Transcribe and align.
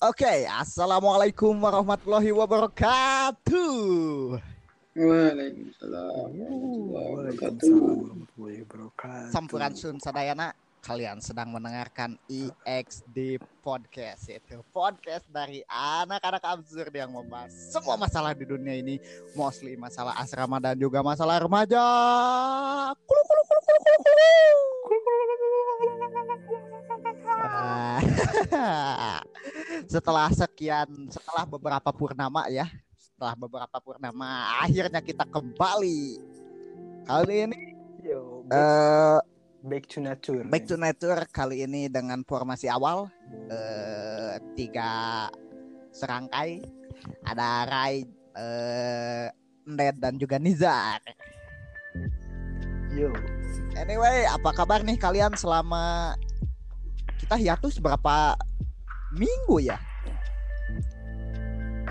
Oke, 0.00 0.48
assalamualaikum 0.48 1.52
warahmatullahi 1.60 2.32
wabarakatuh. 2.32 3.68
Waalaikumsalam 4.96 6.32
warahmatullahi 6.88 8.64
wabarakatuh. 8.64 9.28
Sampuran 9.28 9.76
sun 9.76 10.00
sadayana, 10.00 10.56
kalian 10.80 11.20
sedang 11.20 11.52
mendengarkan 11.52 12.16
EXD 12.32 13.44
Podcast 13.60 14.32
itu 14.32 14.64
podcast 14.72 15.28
dari 15.28 15.60
anak-anak 15.68 16.48
absurd 16.48 16.96
yang 16.96 17.12
membahas 17.12 17.52
semua 17.52 18.00
masalah 18.00 18.32
di 18.32 18.48
dunia 18.48 18.80
ini, 18.80 18.96
mostly 19.36 19.76
masalah 19.76 20.16
asrama 20.16 20.56
dan 20.64 20.80
juga 20.80 21.04
masalah 21.04 21.44
remaja. 21.44 21.84
Kulu, 23.04 23.20
kulu, 23.28 23.42
kulu, 23.44 23.60
kulu, 23.68 23.78
kulu, 23.84 23.98
kulu. 24.00 24.20
Ah, 27.40 28.00
setelah 29.92 30.28
sekian, 30.28 31.08
setelah 31.08 31.48
beberapa 31.48 31.90
purnama 31.90 32.44
ya, 32.52 32.68
setelah 32.96 33.32
beberapa 33.32 33.76
purnama, 33.80 34.60
akhirnya 34.60 35.00
kita 35.00 35.24
kembali. 35.24 36.20
Kali 37.08 37.36
ini 37.48 37.60
Yo, 38.04 38.44
back, 38.48 38.56
eh 38.56 39.18
back 39.64 39.84
to 39.88 39.98
nature. 40.04 40.44
Back 40.44 40.64
to 40.68 40.76
Nature 40.76 41.20
kali 41.28 41.64
ini 41.64 41.88
dengan 41.88 42.24
formasi 42.24 42.68
awal 42.68 43.08
eh, 43.48 44.36
tiga 44.56 45.28
serangkai 45.92 46.64
ada 47.24 47.68
Rai, 47.68 48.04
eh, 48.36 49.26
Ned 49.68 49.96
dan 50.00 50.16
juga 50.20 50.36
Nizar. 50.36 51.00
Yo, 52.92 53.12
Anyway, 53.78 54.26
apa 54.26 54.50
kabar 54.50 54.82
nih 54.82 54.98
kalian 54.98 55.32
selama 55.38 56.12
kita 57.20 57.36
hiatus 57.36 57.76
berapa 57.78 58.32
minggu 59.12 59.60
ya? 59.60 59.76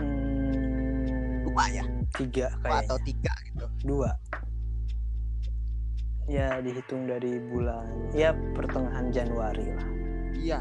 hmm, 0.01 1.45
Dua 1.45 1.63
ya? 1.69 1.85
Tiga 2.17 2.49
kayaknya. 2.59 2.81
atau 2.89 2.97
tiga 3.05 3.33
gitu? 3.45 3.65
Dua. 3.85 4.11
Ya 6.29 6.61
dihitung 6.61 7.09
dari 7.09 7.41
bulan, 7.41 7.89
ya 8.13 8.33
pertengahan 8.53 9.09
Januari 9.09 9.65
lah. 9.73 9.89
Iya, 10.37 10.59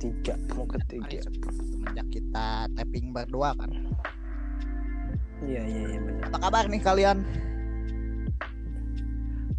Tiga, 0.00 0.32
mau 0.54 0.64
ketiga. 0.64 1.20
semenjak 1.50 2.06
kita 2.08 2.70
tapping 2.72 3.10
berdua 3.10 3.52
kan. 3.58 3.68
Iya, 5.44 5.60
iya, 5.66 5.82
iya 5.92 5.98
benar. 5.98 6.24
Apa 6.30 6.38
kabar 6.40 6.64
nih 6.70 6.80
kalian? 6.80 7.18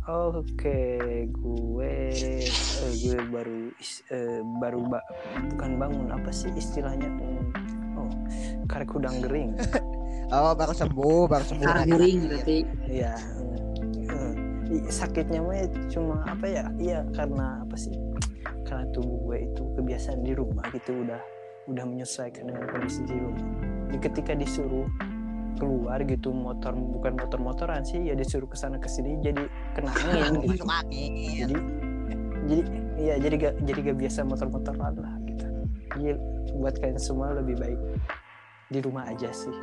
Oke, 0.01 0.97
gue 1.29 1.93
eh, 2.09 2.49
gue 2.97 3.19
baru 3.23 3.69
is- 3.77 4.01
eh, 4.09 4.41
baru 4.57 4.81
ba- 4.83 5.05
bukan 5.47 5.77
bangun 5.77 6.09
apa 6.09 6.33
sih 6.33 6.49
istilahnya? 6.51 7.05
Oh, 7.93 8.09
karek 8.65 8.91
udang 8.91 9.21
gering. 9.21 9.53
Oh, 10.31 10.55
baru 10.55 10.71
sembuh, 10.71 11.27
baru 11.27 11.43
sembuh. 11.43 11.67
Karguring 11.67 12.19
berarti 12.23 12.57
Iya. 12.87 13.19
hmm. 14.07 14.71
I- 14.71 14.87
Sakitnya 14.87 15.43
mah 15.43 15.59
cuma 15.91 16.23
apa 16.23 16.47
ya? 16.47 16.65
Iya 16.79 17.03
karena 17.11 17.59
apa 17.59 17.75
sih? 17.75 17.91
Karena 18.63 18.87
tubuh 18.95 19.27
gue 19.27 19.37
itu 19.43 19.63
kebiasaan 19.75 20.23
di 20.23 20.31
rumah 20.31 20.63
gitu 20.71 21.03
udah 21.03 21.19
udah 21.67 21.83
menyesuaikan 21.83 22.47
dengan 22.47 22.63
kondisi 22.65 23.03
di 23.03 23.19
rumah. 23.19 23.43
Jadi 23.91 23.97
ketika 23.99 24.31
disuruh 24.31 24.87
keluar 25.61 26.01
gitu 26.09 26.33
motor 26.33 26.73
bukan 26.73 27.21
motor-motoran 27.21 27.85
sih 27.85 28.01
ya 28.01 28.17
disuruh 28.17 28.49
ke 28.49 28.57
sana 28.57 28.81
ke 28.81 28.89
sini 28.89 29.21
jadi 29.21 29.45
kena 29.77 29.93
angin 29.93 30.33
gitu. 30.49 30.65
Masuk 30.65 30.73
angin. 30.73 31.37
Jadi 31.37 31.55
jadi 32.49 32.61
iya 32.97 33.15
jadi 33.21 33.35
gak 33.37 33.53
jadi 33.69 33.79
gak 33.93 33.97
biasa 34.01 34.19
motor-motoran 34.25 34.93
lah 34.97 35.13
gitu. 35.29 35.45
Jadi 35.93 36.17
buat 36.57 36.75
kalian 36.81 36.97
semua 36.97 37.37
lebih 37.37 37.61
baik 37.61 37.77
di 38.73 38.79
rumah 38.81 39.05
aja 39.05 39.29
sih. 39.29 39.53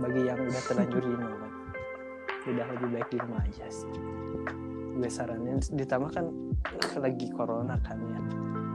Bagi 0.00 0.24
yang 0.24 0.40
udah 0.40 0.62
terlanjur 0.64 1.04
kan. 1.04 1.32
Udah 2.44 2.68
lebih 2.76 2.88
baik 2.92 3.08
di 3.08 3.18
rumah 3.24 3.40
aja 3.40 3.64
sih. 3.72 3.88
Gue 5.00 5.08
saranin 5.08 5.64
ditambah 5.64 6.12
kan 6.12 6.28
lagi 7.00 7.32
corona 7.32 7.80
kan 7.80 7.96
ya. 7.96 8.20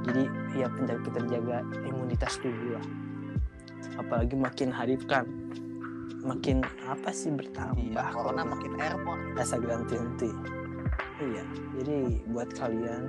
Jadi 0.09 0.23
ya 0.57 0.67
penjaga 0.73 1.09
terjaga 1.13 1.57
imunitas 1.85 2.41
tubuh 2.41 2.81
lah. 2.81 2.85
Apalagi 4.01 4.33
makin 4.33 4.73
hari 4.73 4.97
kan 5.05 5.29
makin 6.23 6.65
apa 6.85 7.09
sih 7.13 7.31
bertambah? 7.33 7.79
Iya, 7.79 8.03
corona 8.13 8.43
makin 8.45 8.75
airborne. 8.81 9.33
asa 9.39 9.55
ganti 9.57 9.95
henti. 9.95 10.31
Iya 11.19 11.43
jadi 11.79 11.97
buat 12.31 12.49
kalian 12.55 13.03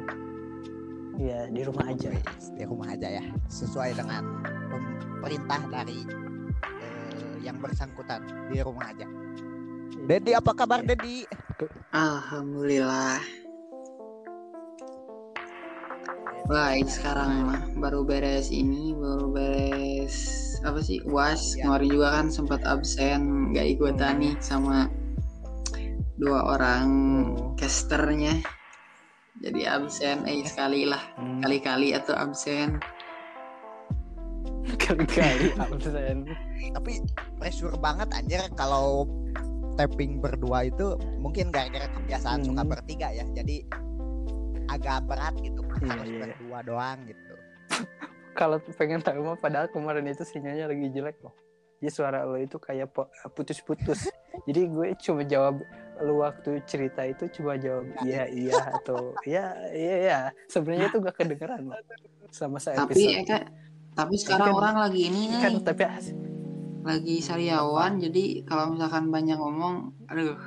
ya 1.18 1.46
di 1.50 1.62
rumah 1.66 1.86
aja. 1.90 2.10
Di 2.54 2.62
rumah 2.66 2.88
aja 2.94 3.08
ya. 3.08 3.24
Sesuai 3.50 3.98
dengan 3.98 4.42
perintah 5.20 5.60
dari 5.70 6.06
eh, 6.80 7.34
yang 7.44 7.58
bersangkutan 7.58 8.22
di 8.50 8.58
rumah 8.62 8.90
aja. 8.90 9.06
Dedi 10.06 10.32
apa 10.32 10.54
kabar 10.56 10.80
Iya. 10.82 10.96
Dedi 10.96 11.16
Alhamdulillah. 11.92 13.20
Baik 16.50 16.90
sekarang 16.90 17.46
mah 17.46 17.62
baru 17.78 18.02
beres 18.02 18.50
ini 18.50 18.90
baru 18.90 19.30
beres 19.30 20.49
apa 20.60 20.80
sih 20.80 21.00
uas 21.04 21.56
Ya. 21.56 21.64
kemarin 21.64 21.88
juga 21.90 22.08
kan 22.12 22.26
sempat 22.28 22.60
absen 22.64 23.20
nggak 23.50 23.66
ikutan 23.70 24.20
nih 24.20 24.34
sama 24.38 24.88
dua 26.16 26.52
orang 26.52 26.86
Oh. 27.32 27.56
casternya 27.56 28.36
jadi 29.40 29.80
absen 29.80 30.24
eh 30.24 30.44
sekali 30.44 30.84
lah 30.84 31.00
Hmm, 31.16 31.40
kali-kali 31.40 31.96
atau 31.96 32.12
absen 32.12 32.76
kali-kali 34.76 35.48
absen 35.64 36.28
tapi 36.76 37.00
pressure 37.36 37.72
banget 37.76 38.08
anjir 38.12 38.44
kalau 38.52 39.08
tapping 39.74 40.20
berdua 40.20 40.68
itu 40.68 40.92
mungkin 41.16 41.48
gara-gara 41.48 41.88
kebiasaan 41.90 42.44
Hmm. 42.44 42.52
suka 42.52 42.62
bertiga 42.68 43.08
ya 43.10 43.24
jadi 43.32 43.64
agak 44.68 45.08
berat 45.08 45.34
gitu 45.40 45.64
Iya, 45.80 45.88
harus 45.88 46.06
iya. 46.06 46.20
berdua 46.20 46.58
doang 46.62 46.98
gitu 47.08 47.34
kalau 48.32 48.58
pengen 48.78 49.00
tahu 49.00 49.22
mah 49.22 49.36
padahal 49.36 49.66
kemarin 49.68 50.06
itu 50.06 50.22
sinyalnya 50.22 50.70
lagi 50.70 50.86
jelek 50.90 51.18
loh. 51.22 51.34
Jadi 51.80 51.90
suara 51.90 52.28
lo 52.28 52.36
itu 52.36 52.60
kayak 52.60 52.92
putus-putus. 53.32 54.08
Jadi 54.48 54.68
gue 54.68 54.86
cuma 55.00 55.24
jawab 55.24 55.60
lu 56.00 56.24
waktu 56.24 56.64
cerita 56.64 57.04
itu 57.04 57.28
cuma 57.28 57.60
jawab 57.60 57.84
iya 58.08 58.24
iya 58.24 58.56
atau 58.80 59.12
iya 59.28 59.52
iya 59.72 59.94
iya. 60.00 60.18
Sebenarnya 60.48 60.88
itu 60.88 60.98
gak 61.00 61.16
kedengeran 61.20 61.68
loh 61.68 61.76
sama 62.30 62.62
saya 62.62 62.86
tapi 62.86 63.20
Eka 63.20 63.42
tapi 63.92 64.14
sekarang 64.16 64.54
kan- 64.54 64.56
orang 64.56 64.76
lagi 64.86 65.10
ini 65.10 65.34
nih. 65.34 65.40
kan 65.42 65.52
tapi 65.66 65.82
lagi 66.80 67.16
sariawan 67.20 68.00
jadi 68.00 68.46
kalau 68.48 68.72
misalkan 68.72 69.12
banyak 69.12 69.36
ngomong 69.36 69.92
aduh. 70.08 70.38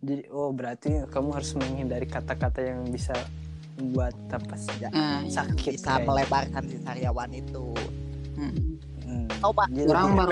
Jadi 0.00 0.24
oh 0.32 0.48
berarti 0.54 1.04
kamu 1.12 1.28
harus 1.36 1.52
menghindari 1.58 2.08
kata-kata 2.08 2.64
yang 2.64 2.88
bisa 2.88 3.12
membuat 3.80 4.14
apa 4.28 4.54
sih? 4.54 4.76
Ya, 4.78 4.88
eh, 4.90 5.20
sakit 5.26 5.72
bisa 5.74 5.88
kayaknya. 5.90 6.06
melebarkan 6.06 6.62
si 6.64 6.76
sariawan 6.78 7.30
itu 7.32 7.66
mm. 8.36 8.52
Hmm. 9.02 9.26
coba 9.40 9.64
Jadi 9.66 9.88
Orang 9.88 10.04
lebih 10.06 10.14
baru- 10.14 10.28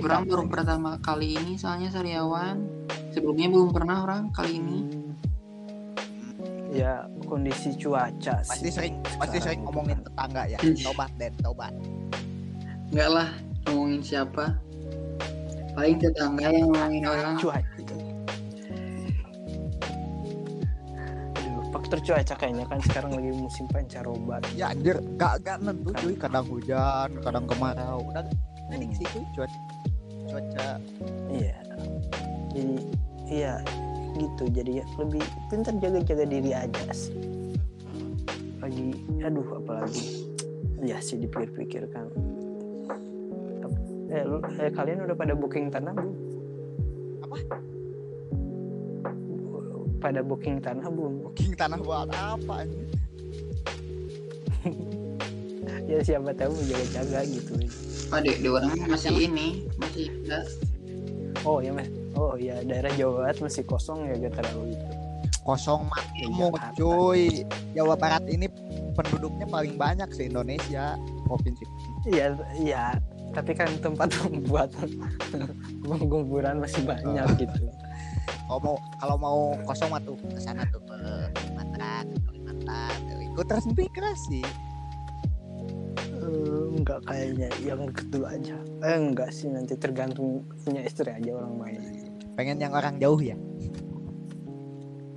orang 0.00 0.24
baru 0.24 0.40
gitu. 0.40 0.48
pertama 0.48 0.90
kali 0.98 1.28
ini 1.34 1.52
soalnya 1.54 1.90
sariawan 1.90 2.56
sebelumnya 3.10 3.48
belum 3.48 3.68
pernah 3.68 3.96
orang 4.00 4.30
kali 4.30 4.56
ini 4.56 4.78
Hmm. 4.80 5.06
Ya 6.70 6.92
kondisi 7.24 7.72
cuaca 7.74 8.40
pasti 8.40 8.62
sih. 8.62 8.70
sering 8.70 8.94
pasti 9.02 9.18
sekarang 9.34 9.42
sering 9.42 9.58
itu 9.58 9.66
ngomongin 9.66 9.96
kan. 9.96 10.04
tetangga 10.06 10.42
ya 10.46 10.58
Hmm. 10.58 10.76
tobat 10.78 11.10
Den 11.16 11.34
tobat 11.38 11.72
enggak 12.88 13.08
lah 13.10 13.28
ngomongin 13.64 14.00
siapa 14.00 14.44
paling 15.70 15.96
tetangga 15.96 16.46
yang 16.46 16.66
ngomongin 16.66 17.04
orang 17.04 17.34
cuaca. 17.36 17.87
Faktor 21.68 21.98
cuaca 22.00 22.34
kayaknya 22.34 22.64
kan 22.66 22.80
sekarang 22.84 23.12
lagi 23.12 23.30
musim 23.32 23.64
pancaroba. 23.68 24.40
ya 24.56 24.72
anjir 24.72 24.96
gak 25.20 25.44
gak 25.44 25.58
nentu 25.60 25.90
cuy 25.92 26.14
kadang 26.16 26.46
hujan 26.48 27.08
kadang 27.20 27.44
kemarau 27.44 28.00
udah 28.08 28.24
prediksi 28.68 29.04
cuy 29.12 29.24
cuaca 29.36 29.58
cuaca 30.28 30.68
Iya. 31.32 31.56
Jadi 32.52 32.76
iya 33.28 33.54
gitu. 34.16 34.44
Jadi 34.50 34.70
ya 34.80 34.84
lebih 34.96 35.24
pintar 35.52 35.74
jaga-jaga 35.78 36.24
diri 36.24 36.50
aja 36.56 36.84
sih. 36.92 37.14
Lagi 38.58 38.96
aduh 39.22 39.48
apalagi 39.62 40.28
ya 40.82 40.98
sih 40.98 41.20
dipikir-pikir 41.20 41.88
kan. 41.92 42.08
Eh, 44.08 44.24
eh, 44.24 44.72
kalian 44.72 45.04
udah 45.04 45.16
pada 45.16 45.36
booking 45.36 45.68
tanah 45.68 45.92
belum? 45.92 46.16
Apa? 47.28 47.36
Pada 50.08 50.24
booking 50.24 50.56
tanah 50.58 50.88
belum? 50.88 51.20
booking 51.20 51.52
tanah 51.52 51.76
buat 51.78 52.08
apa 52.08 52.64
Ya 55.84 56.00
siapa 56.00 56.32
tahu 56.32 56.52
jaga-jaga 56.64 57.28
gitu. 57.28 57.52
oh 58.08 58.20
di, 58.20 58.32
di 58.40 58.48
orang 58.48 58.72
masih 58.88 59.12
ini 59.20 59.68
masih 59.76 60.08
enggak 60.24 60.44
Oh 61.44 61.60
ya 61.60 61.70
mas. 61.70 61.88
Oh 62.12 62.34
ya 62.34 62.56
daerah 62.60 62.88
Jawa 62.92 63.24
Barat 63.24 63.38
masih 63.38 63.62
kosong 63.62 64.04
ya 64.04 64.16
gak 64.18 64.40
terlalu 64.40 64.72
itu. 64.72 64.86
kosong 65.44 65.88
Ya, 66.16 66.28
makmur 66.28 66.52
Jakarta. 66.56 66.76
cuy 66.76 67.22
Jawa 67.72 67.94
Barat 67.94 68.24
ini 68.26 68.46
penduduknya 68.92 69.44
paling 69.44 69.76
banyak 69.76 70.08
se 70.10 70.24
Indonesia 70.24 70.96
provinsi 71.24 71.64
Iya, 72.04 72.32
iya. 72.58 72.84
Tapi 73.32 73.52
kan 73.52 73.68
tempat 73.80 74.08
membuat 74.24 74.72
pengguburan 75.84 76.64
masih 76.64 76.80
banyak 76.84 77.28
gitu. 77.38 77.64
Kalau 78.48 78.60
mau 78.64 78.76
kalau 78.96 79.16
mau 79.20 79.38
kosong 79.62 79.92
mah 79.92 80.00
tuh 80.00 80.16
ke 80.16 80.40
sana 80.40 80.64
tuh 80.72 80.80
ke 80.82 80.96
Sumatera 81.44 82.02
ke 82.02 82.16
Kalimantan 82.24 82.96
tuh 83.06 83.20
ikut 83.22 83.46
transmigrasi 83.46 84.42
Eh, 86.18 86.64
enggak 86.76 87.08
kayaknya 87.08 87.48
yang 87.64 87.88
kedua 87.88 88.36
aja. 88.36 88.52
Eh 88.84 88.96
enggak 89.00 89.32
sih 89.32 89.48
nanti 89.48 89.72
tergantung 89.80 90.44
punya 90.60 90.84
istri 90.84 91.08
aja 91.08 91.32
orang 91.32 91.54
main. 91.56 91.80
pengen 92.36 92.60
yang 92.60 92.70
orang 92.70 93.00
jauh 93.00 93.16
ya 93.18 93.34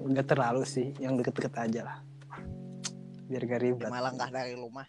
Enggak 0.02 0.28
terlalu 0.32 0.64
sih, 0.66 0.92
yang 0.98 1.16
deket-deket 1.16 1.54
aja 1.56 1.82
lah. 1.86 1.98
Biar 3.28 3.44
gak 3.44 3.62
ribet. 3.64 3.88
malah 3.88 4.12
nggak 4.12 4.32
dari 4.32 4.56
rumah 4.56 4.84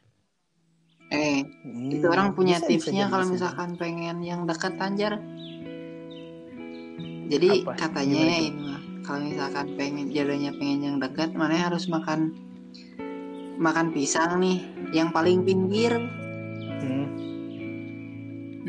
Eh, 1.13 1.45
Hmm, 1.63 1.93
itu 1.93 2.07
orang 2.09 2.33
punya 2.33 2.57
bisa, 2.57 2.67
tipsnya 2.73 3.05
kalau 3.13 3.29
bisa 3.29 3.53
misalkan 3.53 3.71
pengen 3.77 4.25
yang 4.25 4.49
dekat 4.49 4.81
Anjar. 4.81 5.21
Jadi 7.33 7.65
Apa? 7.65 7.73
katanya 7.81 8.21
ini 8.21 8.53
mah 8.53 8.81
kalau 9.03 9.25
misalkan 9.25 9.67
pengen 9.75 10.07
jodohnya 10.13 10.53
pengen 10.55 10.81
yang 10.85 10.97
dekat, 11.01 11.33
mana 11.33 11.57
harus 11.59 11.89
makan 11.89 12.37
makan 13.57 13.91
pisang 13.91 14.39
nih 14.39 14.61
yang 14.93 15.09
paling 15.11 15.41
pinggir. 15.43 15.97
Hmm, 16.79 17.09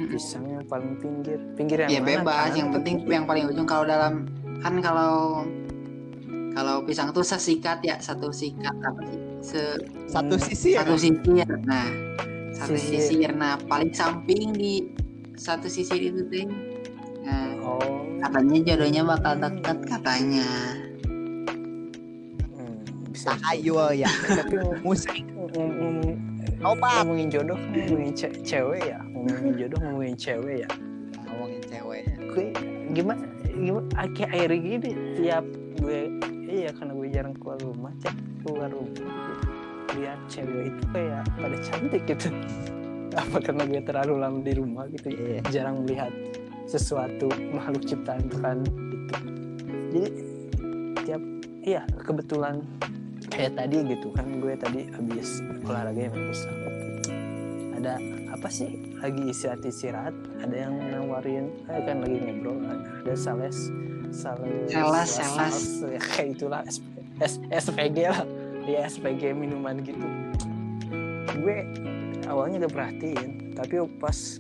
pisang 0.10 0.48
yang 0.48 0.66
paling 0.66 0.96
pinggir. 0.98 1.38
Pinggir 1.54 1.86
yang 1.86 1.92
Ya 1.92 2.00
mana? 2.02 2.10
bebas, 2.24 2.40
Kanan 2.50 2.58
yang 2.58 2.70
penting 2.72 2.96
yang 3.06 3.26
paling 3.28 3.46
ujung 3.46 3.68
kalau 3.68 3.84
dalam 3.84 4.26
kan 4.64 4.80
kalau 4.80 5.44
kalau 6.54 6.82
pisang 6.82 7.10
tuh 7.12 7.26
sesikat 7.26 7.84
ya 7.84 7.98
satu 8.00 8.32
sikat 8.32 8.74
apa 8.80 9.02
sih? 9.06 9.20
Se 9.44 9.62
satu 10.08 10.34
Hmm, 10.34 10.40
sisi 10.40 10.70
ya 10.74 10.82
satu 10.82 10.96
sisir. 10.96 11.48
Nah 11.68 11.88
satu 12.54 12.78
sisir. 12.80 13.30
nah 13.34 13.58
paling 13.60 13.92
samping 13.92 14.54
di 14.54 14.88
satu 15.36 15.66
sisir 15.68 16.00
itu 16.00 16.22
teh 16.30 16.46
nah 17.24 17.53
Oh, 17.74 17.82
katanya 18.20 18.58
jodohnya 18.64 19.02
bakal 19.04 19.34
deket 19.36 19.78
katanya. 19.84 20.48
Hmm, 22.54 22.78
bisa. 23.10 23.34
tahayul 23.34 23.98
ya. 23.98 24.10
Tapi 24.40 24.56
ngom- 24.58 24.82
musik 24.84 25.24
ngomong 25.38 26.18
obat 26.64 27.04
ngomongin 27.04 27.28
jodoh 27.30 27.58
ngomongin 27.60 28.14
ce- 28.14 28.38
cewek 28.42 28.84
ya. 28.86 29.00
Ngomongin 29.12 29.54
jodoh 29.58 29.80
ngomongin 29.82 30.16
cewek 30.16 30.56
ya. 30.64 30.70
Ngomongin 31.26 31.62
cewek. 31.66 32.02
Gue 32.30 32.46
gimana 32.92 33.24
gimana 33.54 33.88
akhir 33.96 34.28
akhir 34.28 34.52
gini 34.56 34.92
tiap 35.16 35.46
gue 35.78 36.10
iya 36.48 36.70
karena 36.72 36.94
gue 36.94 37.08
jarang 37.10 37.34
keluar 37.36 37.58
rumah 37.60 37.94
cek 37.98 38.16
keluar 38.42 38.70
rumah 38.70 39.38
lihat 39.94 40.20
cewek 40.26 40.70
itu 40.70 40.84
kayak 40.90 41.22
pada 41.34 41.58
cantik 41.62 42.02
gitu. 42.06 42.28
Apa 43.14 43.38
karena 43.40 43.64
gue 43.64 43.82
terlalu 43.84 44.14
lama 44.18 44.40
di 44.42 44.54
rumah 44.58 44.90
gitu 44.90 45.14
Iya. 45.14 45.46
jarang 45.54 45.86
melihat 45.86 46.10
sesuatu 46.68 47.28
makhluk 47.52 47.84
ciptaan 47.86 48.24
Tuhan 48.32 48.58
gitu. 48.68 49.16
Jadi 49.94 50.04
tiap 51.04 51.22
iya 51.64 51.84
kebetulan 52.02 52.64
kayak 53.30 53.56
tadi 53.58 53.78
gitu 53.88 54.08
kan 54.14 54.26
gue 54.42 54.54
tadi 54.58 54.88
habis 54.94 55.40
olahraga 55.66 56.02
yang 56.10 56.16
besar. 56.30 56.54
Ada 57.80 57.94
apa 58.32 58.48
sih? 58.50 58.72
Lagi 59.04 59.24
istirahat 59.32 59.62
istirahat 59.68 60.16
ada 60.40 60.56
yang 60.56 60.74
nawarin 60.92 61.52
eh, 61.68 61.82
kan 61.84 62.00
lagi 62.00 62.18
ngobrol 62.24 62.58
ada 62.64 63.14
sales 63.16 63.68
sales 64.14 64.70
Sales, 64.72 65.10
sales. 65.10 65.60
ya, 65.90 66.00
kayak 66.00 66.38
itulah 66.38 66.62
SP, 66.70 66.86
S, 67.20 67.42
SPG 67.50 67.98
lah 68.08 68.24
ya 68.64 68.88
SPG 68.88 69.36
minuman 69.36 69.84
gitu. 69.84 70.08
Gue 71.44 71.68
awalnya 72.30 72.68
gak 72.68 72.74
perhatiin 72.74 73.58
tapi 73.58 73.82
pas 74.00 74.40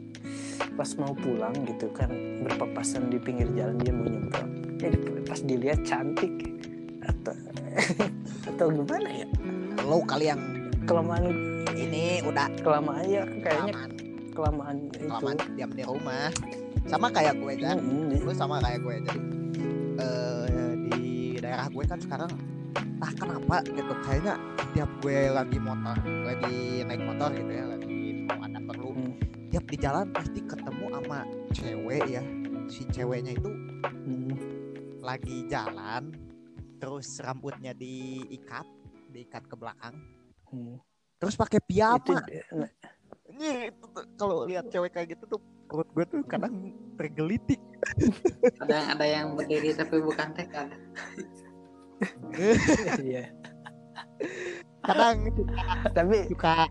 pas 0.74 0.90
mau 0.98 1.14
pulang 1.14 1.54
gitu 1.66 1.88
kan 1.92 2.10
berpapasan 2.44 3.08
di 3.08 3.18
pinggir 3.18 3.48
jalan 3.54 3.78
dia 3.80 3.94
mau 3.94 4.06
nyebrang 4.06 4.50
eh 4.82 4.94
pas 5.24 5.40
dilihat 5.40 5.80
cantik. 5.84 6.32
Atau 7.04 7.34
atau 8.50 8.66
gimana 8.70 9.10
ya? 9.12 9.28
Lo 9.84 10.04
kali 10.04 10.28
yang 10.28 10.42
kelamaan 10.84 11.24
ini 11.74 12.20
udah 12.24 12.48
kelamaan 12.60 13.04
ya 13.08 13.24
kayaknya 13.42 13.74
kelamaan. 14.36 14.78
kelamaan 14.92 15.38
diam 15.56 15.72
di 15.72 15.84
rumah. 15.84 16.30
Sama 16.84 17.08
kayak 17.10 17.40
gue 17.40 17.54
kan 17.60 17.80
Mm, 17.80 18.12
di- 18.12 18.22
lu 18.22 18.34
sama 18.36 18.60
kayak 18.60 18.80
gue. 18.84 18.96
Jadi 19.08 19.20
eh, 20.00 20.72
di 20.90 21.04
daerah 21.40 21.68
gue 21.72 21.84
kan 21.88 22.00
sekarang 22.00 22.32
entah 22.76 23.12
kenapa? 23.16 23.64
Gitu. 23.64 23.94
Kayaknya 24.04 24.36
tiap 24.74 24.90
gue 25.00 25.18
lagi 25.30 25.58
motor 25.62 25.96
lagi 26.26 26.82
naik 26.84 27.04
motor 27.06 27.30
gitu 27.30 27.52
ya 27.54 27.66
lagi 27.70 27.93
tiap 29.54 29.70
di 29.70 29.78
jalan 29.78 30.10
pasti 30.10 30.42
ketemu 30.42 30.86
sama 30.98 31.30
cewek 31.54 32.04
ya. 32.10 32.26
Si 32.66 32.90
ceweknya 32.90 33.38
itu 33.38 33.54
mm, 33.86 34.34
lagi 35.06 35.46
jalan 35.46 36.10
terus 36.82 37.22
rambutnya 37.22 37.78
diikat 37.78 38.66
diikat 39.14 39.46
ke 39.46 39.54
belakang. 39.54 39.94
Mm. 40.50 40.82
terus 41.22 41.34
pakai 41.38 41.62
itu 41.62 41.70
piyama 41.70 42.18
Nih, 43.34 43.74
itu 43.74 43.86
kalau 44.18 44.46
lihat 44.46 44.70
cewek 44.70 44.94
kayak 44.94 45.18
gitu 45.18 45.38
tuh 45.38 45.42
perut 45.66 45.90
gue 45.94 46.06
tuh 46.06 46.22
kadang 46.30 46.74
tergelitik. 46.98 47.58
Ada 48.62 48.74
yang 48.74 48.88
ada 48.94 49.06
yang 49.06 49.28
berdiri 49.38 49.74
tapi 49.78 50.02
bukan 50.02 50.34
tekad 50.34 50.70
iya. 53.06 53.30
Kadang 54.82 55.30
tapi 55.94 56.26
suka 56.26 56.70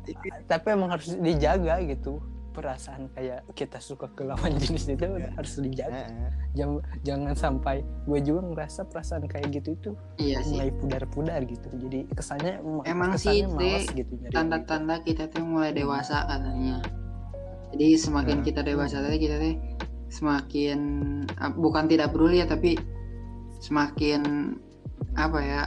tapi 0.51 0.67
emang 0.75 0.99
harus 0.99 1.15
dijaga 1.19 1.79
gitu 1.87 2.19
perasaan 2.53 3.09
kayak 3.11 3.49
kita 3.53 3.81
suka 3.81 4.07
ke 4.09 4.23
lawan 4.23 4.53
jenis 4.61 4.87
itu 4.87 5.09
Iya. 5.09 5.33
harus 5.33 5.53
dijaga. 5.57 6.05
Jangan 6.53 6.79
jangan 7.01 7.35
sampai 7.35 7.77
gue 8.05 8.21
juga 8.21 8.41
ngerasa 8.47 8.87
perasaan 8.87 9.25
kayak 9.25 9.49
gitu 9.53 9.69
itu 9.73 9.91
iya 10.17 10.39
sih. 10.41 10.55
mulai 10.55 10.71
pudar-pudar 10.71 11.41
gitu. 11.43 11.69
Jadi 11.73 12.07
kesannya 12.13 12.61
Emang 12.85 13.17
kesannya 13.17 13.49
sih, 13.49 13.49
malas 13.49 13.87
gitu 13.91 14.13
tanda-tanda 14.29 15.01
kita 15.01 15.27
tuh 15.27 15.43
mulai 15.43 15.73
dewasa 15.73 16.23
katanya. 16.25 16.85
Jadi 17.73 17.87
semakin 17.97 18.37
Nah. 18.39 18.45
kita 18.45 18.61
dewasa 18.61 18.97
tadi 19.01 19.17
kita 19.17 19.37
teh 19.37 19.57
semakin 20.13 20.79
bukan 21.57 21.89
tidak 21.89 22.13
peduli 22.13 22.39
ya 22.39 22.47
tapi 22.47 22.77
semakin 23.59 24.53
apa 25.15 25.39
ya 25.41 25.63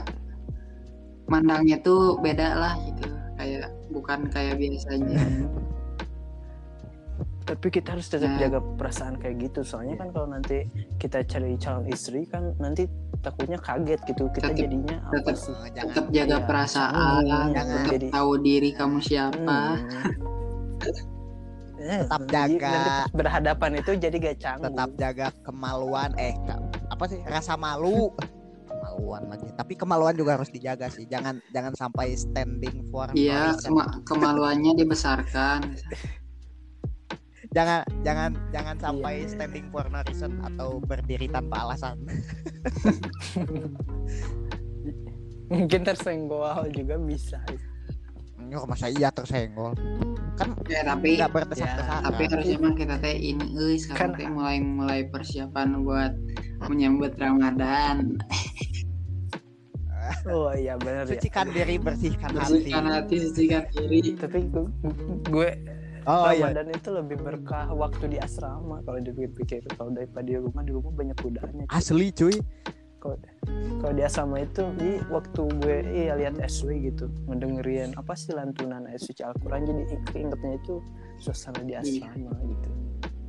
mandangnya 1.26 1.82
tuh 1.82 2.16
beda 2.16 2.54
lah 2.54 2.74
gitu. 2.80 3.10
Kayak 3.36 3.68
bukan 3.90 4.30
kayak 4.30 4.56
biasanya. 4.56 5.18
Hmm. 5.18 5.50
Tapi 7.46 7.70
kita 7.70 7.94
harus 7.94 8.10
tetap 8.10 8.26
Nah. 8.26 8.38
jaga 8.38 8.58
perasaan 8.58 9.14
kayak 9.16 9.36
gitu. 9.40 9.60
Soalnya 9.62 9.94
kan 9.96 10.10
kalau 10.10 10.26
nanti 10.26 10.66
kita 10.98 11.22
cari 11.22 11.54
calon 11.56 11.86
istri 11.86 12.26
kan 12.26 12.50
nanti 12.58 12.90
takutnya 13.22 13.56
kaget 13.56 14.02
gitu. 14.04 14.26
Kita 14.28 14.50
Tetep- 14.50 14.58
jadinya 14.58 14.96
apa 15.00 15.14
tetep- 15.22 15.38
sih 15.38 15.54
jangan. 15.70 15.86
Tetap 15.88 16.06
jaga 16.10 16.36
Iya, 16.36 16.44
perasaan 16.44 17.22
jangan- 17.22 17.54
tetap 17.54 17.86
jadi- 17.88 18.10
tahu 18.10 18.30
diri 18.40 18.70
kamu 18.72 18.98
siapa. 18.98 19.58
Hmm. 19.78 20.14
Tetap 21.76 22.20
Eh, 22.20 22.28
jaga. 22.28 22.72
nanti 22.72 22.90
berhadapan 23.14 23.70
itu 23.76 23.90
jadi 23.94 24.16
gak 24.18 24.36
canggung. 24.38 24.74
Tetap 24.74 24.90
jaga 24.96 25.26
kemaluan. 25.40 26.10
Eh 26.18 26.34
apa 26.88 27.04
sih? 27.06 27.22
Rasa 27.22 27.54
malu. 27.54 28.10
Kemaluan 28.66 29.22
lagi. 29.28 29.46
Tapi 29.52 29.72
kemaluan 29.72 30.12
juga 30.12 30.34
harus 30.34 30.48
dijaga 30.48 30.88
sih. 30.88 31.06
Jangan 31.06 31.38
jangan 31.48 31.72
sampai 31.74 32.10
standing 32.12 32.90
for 32.90 33.06
iya 33.12 33.54
kema- 33.56 34.02
kemaluannya 34.02 34.74
dibesarkan 34.74 35.62
jangan 37.56 37.80
jangan 38.04 38.30
jangan 38.52 38.76
sampai 38.76 39.24
Iya. 39.24 39.32
standing 39.32 39.66
for 39.72 39.88
no 39.88 40.04
reason 40.04 40.36
atau 40.44 40.76
berdiri 40.78 41.24
tanpa 41.26 41.64
alasan. 41.64 41.96
Mungkin 45.46 45.80
tersenggol 45.80 46.68
juga 46.74 47.00
bisa. 47.00 47.40
Nyuh, 48.36 48.66
masa 48.68 48.92
iya 48.92 49.08
tersenggol? 49.08 49.72
Kan 50.36 50.52
ya 50.68 50.84
tapi 50.84 51.16
nggak 51.16 51.32
berdesak-desakan 51.32 52.00
tapi 52.04 52.22
harusnya 52.28 52.58
mah 52.60 52.74
kita 52.76 52.94
teh 53.00 53.16
ini 53.16 53.46
euy 53.56 53.80
sekarang 53.80 54.12
Kan- 54.12 54.18
teh 54.20 54.28
mulai 54.28 54.60
mulai 54.60 55.00
persiapan 55.08 55.80
buat 55.80 56.12
menyambut 56.68 57.16
Ramadan. 57.16 57.96
Oh 60.22 60.54
iya 60.54 60.78
benar 60.78 61.02
ya. 61.02 61.18
Sucikan 61.18 61.50
diri 61.50 61.82
bersihkan 61.82 62.30
hati. 62.30 62.62
bersihkan 62.62 62.86
hati 62.86 63.14
sucikan 63.26 63.66
diri. 63.74 64.14
Tapi 64.14 64.38
gue, 64.46 64.66
gue 65.26 65.50
oh 66.06 66.30
iya. 66.30 66.48
Ramadan 66.48 66.68
itu 66.70 66.88
lebih 66.90 67.16
berkah 67.18 67.66
waktu 67.68 68.04
di 68.08 68.18
asrama 68.18 68.80
kalau 68.82 68.98
dipikir 68.98 69.60
kalau 69.74 69.90
daripada 69.90 70.22
di 70.22 70.38
rumah 70.38 70.62
di 70.62 70.72
rumah 70.72 70.92
banyak 70.94 71.16
godaannya 71.18 71.66
asli 71.68 72.08
cuy. 72.10 72.38
Kalau 72.96 73.16
kalau 73.78 73.92
di 73.92 74.02
asrama 74.02 74.36
itu 74.40 74.62
di 74.78 74.98
waktu 75.12 75.42
gue 75.62 75.76
iya 75.94 76.14
lihat 76.16 76.40
SW 76.42 76.74
gitu 76.80 77.06
ngedengerin 77.26 77.94
apa 77.94 78.14
sih 78.14 78.34
lantunan 78.34 78.86
suci 78.96 79.22
Al-Quran 79.22 79.62
jadi 79.62 79.82
keingetnya 80.10 80.58
itu 80.58 80.82
suasana 81.18 81.60
di 81.62 81.74
Iya. 81.74 81.82
asrama 81.82 82.34
gitu 82.40 82.70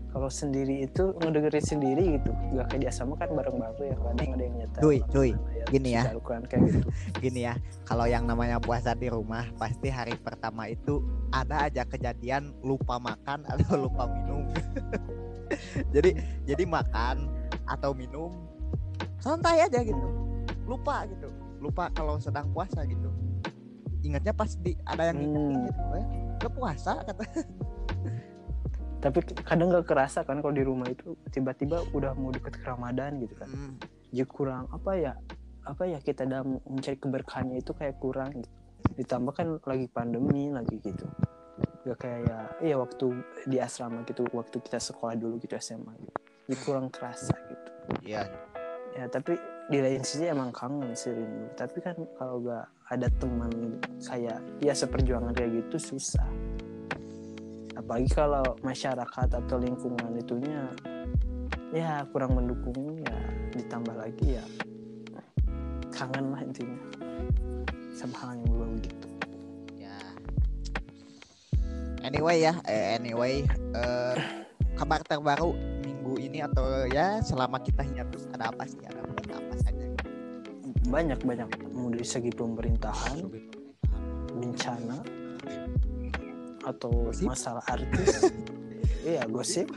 kalau 0.07 0.31
sendiri 0.31 0.87
itu 0.87 1.13
ngedengerin 1.19 1.65
sendiri 1.65 2.03
gitu. 2.17 2.31
Nggak 2.55 2.65
kayak 2.71 2.81
di 2.81 2.87
asrama 2.87 3.13
kan 3.19 3.29
bareng-bareng 3.35 3.87
ya 3.91 3.95
kadang 3.99 4.29
ada 4.33 4.43
yang 4.43 4.55
nyetel. 4.57 4.81
Cuy, 4.81 4.97
cuy, 5.11 5.29
gini 5.67 5.89
ya. 5.93 6.03
kayak 6.47 6.61
gitu. 6.71 6.87
Gini 7.23 7.39
ya 7.45 7.53
kalau 7.83 8.07
yang 8.07 8.23
namanya 8.23 8.57
puasa 8.57 8.95
di 8.95 9.11
rumah 9.11 9.45
pasti 9.59 9.91
hari 9.91 10.15
pertama 10.15 10.71
itu 10.71 11.03
ada 11.29 11.67
aja 11.67 11.83
kejadian 11.83 12.55
lupa 12.63 12.97
makan 12.97 13.43
atau 13.45 13.75
lupa 13.85 14.07
minum. 14.07 14.47
Jadi 15.95 16.11
jadi 16.43 16.67
makan 16.67 17.31
atau 17.63 17.95
minum 17.95 18.31
santai 19.23 19.63
aja 19.63 19.79
gitu. 19.79 20.07
Lupa 20.67 21.07
gitu. 21.07 21.31
Lupa 21.63 21.87
kalau 21.95 22.19
sedang 22.19 22.51
puasa 22.51 22.83
gitu. 22.83 23.07
Ingatnya 24.03 24.35
pas 24.35 24.51
di 24.59 24.75
ada 24.83 25.07
yang 25.07 25.19
ingetin 25.19 25.55
Hmm. 25.55 25.65
gitu 25.67 25.83
eh, 25.95 26.05
ke 26.37 26.47
puasa? 26.51 27.01
kata 27.03 27.23
tapi 28.97 29.21
kadang 29.45 29.69
nggak 29.69 29.85
kerasa 29.85 30.25
kan 30.25 30.41
kalau 30.41 30.53
di 30.53 30.65
rumah 30.65 30.89
itu 30.89 31.13
tiba-tiba 31.29 31.85
udah 31.93 32.17
mau 32.17 32.33
deket 32.33 32.57
ke 32.57 32.65
Ramadan 32.65 33.21
gitu 33.21 33.37
kan. 33.37 33.49
Hmm, 33.49 33.73
jadi 34.09 34.25
kurang 34.25 34.65
apa 34.73 34.91
ya 34.97 35.13
apa 35.67 35.83
ya 35.85 35.99
kita 36.01 36.25
dalam 36.25 36.57
mencari 36.65 36.97
keberkahannya 36.97 37.61
itu 37.61 37.71
kayak 37.75 37.99
kurang 38.01 38.31
gitu. 38.33 38.49
ditambah 38.97 39.33
kan 39.33 39.47
lagi 39.61 39.85
pandemi 39.91 40.49
lagi 40.49 40.81
gitu. 40.81 41.05
Gak 41.85 41.97
kayak 42.01 42.57
iya 42.65 42.75
waktu 42.77 43.21
di 43.45 43.57
asrama 43.61 44.01
gitu 44.09 44.25
waktu 44.33 44.57
kita 44.57 44.81
sekolah 44.81 45.13
dulu 45.13 45.37
gitu 45.37 45.53
SMA 45.61 45.93
gitu. 46.01 46.19
Jadi 46.49 46.55
kurang 46.65 46.87
kerasa 46.89 47.37
gitu. 47.51 47.71
Iya. 48.01 48.25
Ya 48.97 49.05
tapi 49.11 49.37
di 49.69 49.77
lain 49.83 50.01
sisi 50.01 50.25
emang 50.25 50.49
kangen 50.49 50.97
sih 50.97 51.13
rindu. 51.13 51.53
Tapi 51.53 51.77
kan 51.85 51.95
kalau 52.17 52.41
gak 52.41 52.65
ada 52.89 53.07
teman 53.21 53.77
kayak 54.01 54.39
ya 54.63 54.73
seperjuangan 54.73 55.35
kayak 55.35 55.61
gitu 55.61 55.93
susah 55.93 56.25
apalagi 57.87 58.11
kalau 58.11 58.43
masyarakat 58.67 59.29
atau 59.31 59.55
lingkungan 59.55 60.11
itunya 60.19 60.67
ya 61.71 62.03
kurang 62.11 62.35
mendukung 62.35 62.99
ya 62.99 63.15
ditambah 63.55 63.95
lagi 63.95 64.35
ya 64.35 64.43
kangen 65.97 66.35
lah 66.35 66.41
intinya. 66.43 66.77
Sama 67.95 68.13
hal 68.21 68.37
yang 68.43 68.77
gitu. 68.83 69.07
Ya. 69.79 69.95
Anyway 72.05 72.43
ya 72.43 72.53
eh, 72.69 72.99
anyway 72.99 73.47
eh, 73.73 74.15
kabar 74.77 75.01
terbaru 75.01 75.57
minggu 75.81 76.21
ini 76.21 76.45
atau 76.45 76.85
ya 76.91 77.23
selama 77.23 77.57
kita 77.63 77.81
hiatus 77.81 78.29
ada 78.35 78.53
apa 78.53 78.67
sih? 78.69 78.83
Ada 78.85 79.01
berita 79.01 79.35
apa 79.39 79.55
saja? 79.63 79.87
Banyak 80.91 81.23
banyak 81.25 81.49
mau 81.73 81.89
dari 81.89 82.03
segi 82.03 82.35
pemerintahan. 82.35 83.47
bencana 84.37 85.01
atau 86.67 86.91
Gosip? 87.09 87.31
masalah 87.31 87.63
artis? 87.65 88.11
Iya 89.07 89.23
gosip. 89.23 89.71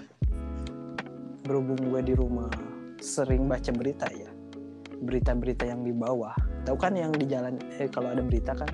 Berhubung 1.46 1.78
gue 1.86 2.02
di 2.02 2.14
rumah 2.14 2.50
sering 2.98 3.46
baca 3.46 3.70
berita 3.70 4.10
ya. 4.10 4.26
Berita-berita 4.98 5.64
yang 5.64 5.86
di 5.86 5.94
bawah. 5.94 6.34
Tahu 6.66 6.74
kan 6.74 6.98
yang 6.98 7.14
di 7.14 7.30
jalan 7.30 7.54
eh, 7.78 7.86
kalau 7.86 8.10
ada 8.10 8.20
berita 8.20 8.52
kan 8.52 8.66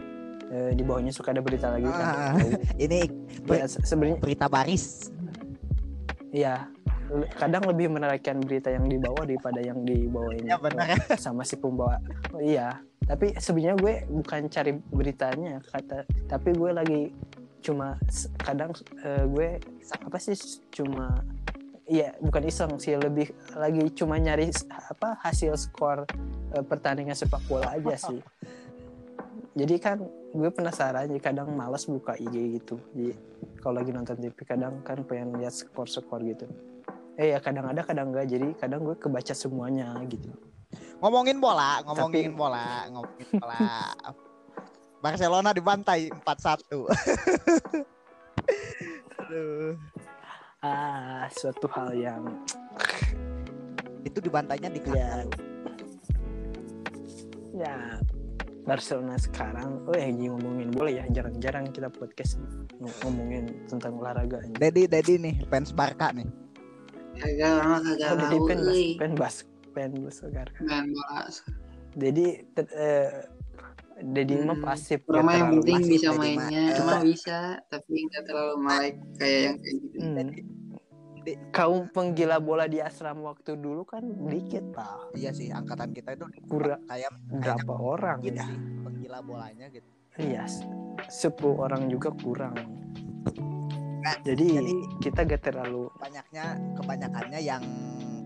eh, 0.49 0.73
di 0.73 0.81
bawahnya 0.81 1.13
suka 1.13 1.37
ada 1.37 1.45
berita 1.45 1.69
lagi 1.69 1.85
kan? 1.85 2.07
Ah. 2.09 2.35
Ini 2.85 3.05
Ya, 3.47 3.69
se- 3.69 3.85
sebenarnya 3.85 4.17
berita 4.17 4.49
baris. 4.49 5.13
Ya 6.33 6.73
le- 7.13 7.31
kadang 7.37 7.69
lebih 7.69 7.93
menarik 7.93 8.25
berita 8.43 8.73
yang 8.73 8.89
di 8.89 8.97
bawah 8.97 9.23
daripada 9.23 9.61
yang 9.61 9.85
di 9.85 10.09
bawah 10.09 10.33
ini. 10.35 10.49
Ya 10.51 10.57
benar. 10.57 10.89
Sama 11.21 11.45
si 11.45 11.55
pembawa. 11.55 12.01
Oh, 12.33 12.41
iya. 12.41 12.81
Tapi 13.07 13.37
sebenarnya 13.37 13.77
gue 13.77 13.95
bukan 14.11 14.41
cari 14.51 14.73
beritanya 14.91 15.63
kata 15.63 16.03
tapi 16.27 16.51
gue 16.51 16.71
lagi 16.75 17.03
cuma 17.61 17.97
kadang 18.39 18.71
eh, 19.01 19.25
gue 19.27 19.49
apa 19.93 20.19
sih 20.19 20.37
cuma 20.71 21.23
Iya, 21.87 22.19
bukan 22.19 22.43
iseng 22.51 22.83
sih, 22.83 22.99
lebih 22.99 23.31
lagi 23.55 23.79
cuma 23.95 24.19
nyari 24.19 24.51
apa 24.91 25.23
hasil 25.23 25.55
skor 25.55 26.03
eh, 26.51 26.65
pertandingan 26.67 27.15
sepak 27.15 27.39
bola 27.47 27.79
aja 27.79 27.95
sih. 28.11 28.19
Jadi 29.55 29.79
kan 29.79 30.03
gue 30.35 30.51
penasaran, 30.51 31.07
jadi 31.07 31.23
kadang 31.23 31.55
malas 31.55 31.87
buka 31.87 32.19
IG 32.19 32.59
gitu. 32.59 32.83
Jadi 32.91 33.15
kalau 33.63 33.79
lagi 33.79 33.95
nonton 33.95 34.19
TV 34.19 34.35
kadang 34.43 34.83
kan 34.83 35.07
pengen 35.07 35.39
lihat 35.39 35.55
skor-skor 35.55 36.27
gitu. 36.27 36.51
Eh 37.15 37.31
ya 37.31 37.39
kadang 37.39 37.71
ada, 37.71 37.87
kadang 37.87 38.11
enggak. 38.11 38.35
Jadi 38.35 38.59
kadang 38.59 38.83
gue 38.83 38.99
kebaca 38.99 39.31
semuanya 39.31 39.95
gitu. 40.11 40.35
ngomongin 40.99 41.39
bola 41.39 41.81
ngomongin 41.87 42.35
Tapi- 42.35 42.37
bola 42.37 42.67
ngomongin 42.91 43.29
bola 43.39 43.57
Barcelona 44.99 45.53
dibantai 45.53 46.09
4-1 46.11 46.87
Aduh. 49.21 49.75
Ah, 50.62 51.26
suatu 51.31 51.67
hal 51.71 51.95
yang 51.95 52.23
itu 54.03 54.19
dibantainya 54.19 54.71
di 54.71 54.81
ya. 54.83 55.23
Ya 57.57 57.76
Barcelona 58.67 59.15
sekarang 59.15 59.87
oh 59.87 59.95
ya 59.95 60.11
ngomongin 60.11 60.75
bola 60.75 60.91
ya 60.91 61.07
jarang-jarang 61.11 61.71
kita 61.71 61.87
podcast 61.87 62.38
ng- 62.38 62.67
ngomongin 63.03 63.47
tentang 63.71 63.95
olahraga. 63.99 64.43
Dedi 64.59 64.91
Dedi 64.91 65.19
nih 65.23 65.35
fans 65.47 65.71
Barca 65.71 66.11
nih. 66.11 66.26
Kagak 67.17 67.53
lama 67.62 67.76
kagak 67.81 68.09
Oh, 68.11 68.17
jadi 68.19 68.37
tahu 68.37 68.47
pen 68.49 68.59
bas, 68.61 68.79
pen 68.99 69.12
bas, 69.15 69.37
pen 69.73 69.91
bas. 70.03 70.17
Bola 70.67 71.21
Jadi 71.97 72.26
te- 72.53 72.73
Dedi 73.99 74.37
mah 74.38 74.53
Hmm, 74.53 74.62
pasif. 74.62 75.00
Cuma 75.03 75.23
nggak 75.23 75.35
yang 75.35 75.50
penting 75.57 75.76
pasif. 75.79 75.91
bisa 75.91 76.09
mainnya 76.12 76.61
mah, 76.62 76.75
cuma 76.75 76.95
bisa 77.03 77.37
tapi 77.67 77.95
nggak 78.03 78.23
terlalu 78.23 78.55
melek 78.59 78.97
kayak 79.17 79.41
yang 79.43 79.57
kayak 79.57 79.76
gitu 79.79 79.97
Hmm. 79.99 80.31
Kaum 81.50 81.91
penggila 81.91 82.38
bola 82.38 82.65
di 82.65 82.79
asrama 82.79 83.35
waktu 83.35 83.57
dulu 83.57 83.83
kan 83.83 83.99
dikit 84.25 84.62
pak, 84.71 85.11
iya 85.12 85.33
sih 85.33 85.50
angkatan 85.50 85.91
kita 85.91 86.15
itu 86.15 86.23
kurang 86.47 86.87
kayak 86.87 87.11
berapa 87.26 87.73
orang 87.75 88.23
gitu 88.23 88.37
ya? 88.37 88.47
sih 88.47 88.59
penggila 88.81 89.19
bolanya 89.21 89.67
gitu 89.69 89.91
Iya, 90.17 90.47
s- 90.47 90.62
10 91.11 91.59
orang 91.59 91.91
juga 91.91 92.15
kurang. 92.15 92.55
Nah, 94.00 94.17
Jadi, 94.23 94.47
jadi- 94.55 94.87
kita 94.99 95.26
gak 95.26 95.43
terlalu 95.43 95.91
banyaknya 95.93 96.45
kebanyakannya 96.73 97.41
yang 97.43 97.62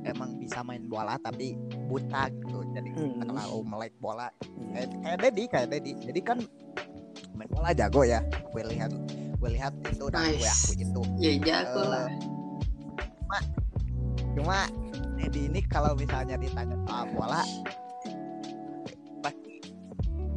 emang 0.02 0.36
bisa 0.36 0.60
main 0.60 0.84
bola 0.84 1.16
tapi 1.18 1.56
buta 1.88 2.28
gitu 2.30 2.59
jadi 2.70 2.88
Hmm. 2.92 3.18
terlalu 3.18 3.58
melek 3.64 3.94
bola. 3.98 4.28
Kayak 4.70 4.88
kayak 5.02 5.18
Dedi 5.20 5.44
kayak 5.46 5.68
Dedi 5.68 5.92
jadi 6.00 6.20
kan 6.22 6.38
main 7.34 7.48
bola 7.48 7.70
jago 7.70 8.02
ya. 8.02 8.20
Gue 8.50 8.62
lihat 8.66 8.90
gue 9.40 9.50
lihat 9.50 9.72
itu 9.84 10.04
dan 10.08 10.30
gue 10.30 10.38
Nice. 10.38 10.70
aku 10.70 10.72
itu. 10.76 11.02
Ya 11.18 11.30
jago 11.40 11.80
Eh, 11.80 11.88
lah. 11.88 12.06
cuma 14.30 14.58
Dedi 15.14 15.40
ini 15.46 15.60
kalau 15.64 15.92
misalnya 15.92 16.34
ditanya 16.34 16.76
soal 16.86 17.04
bola 17.10 17.42
pasti 19.20 19.54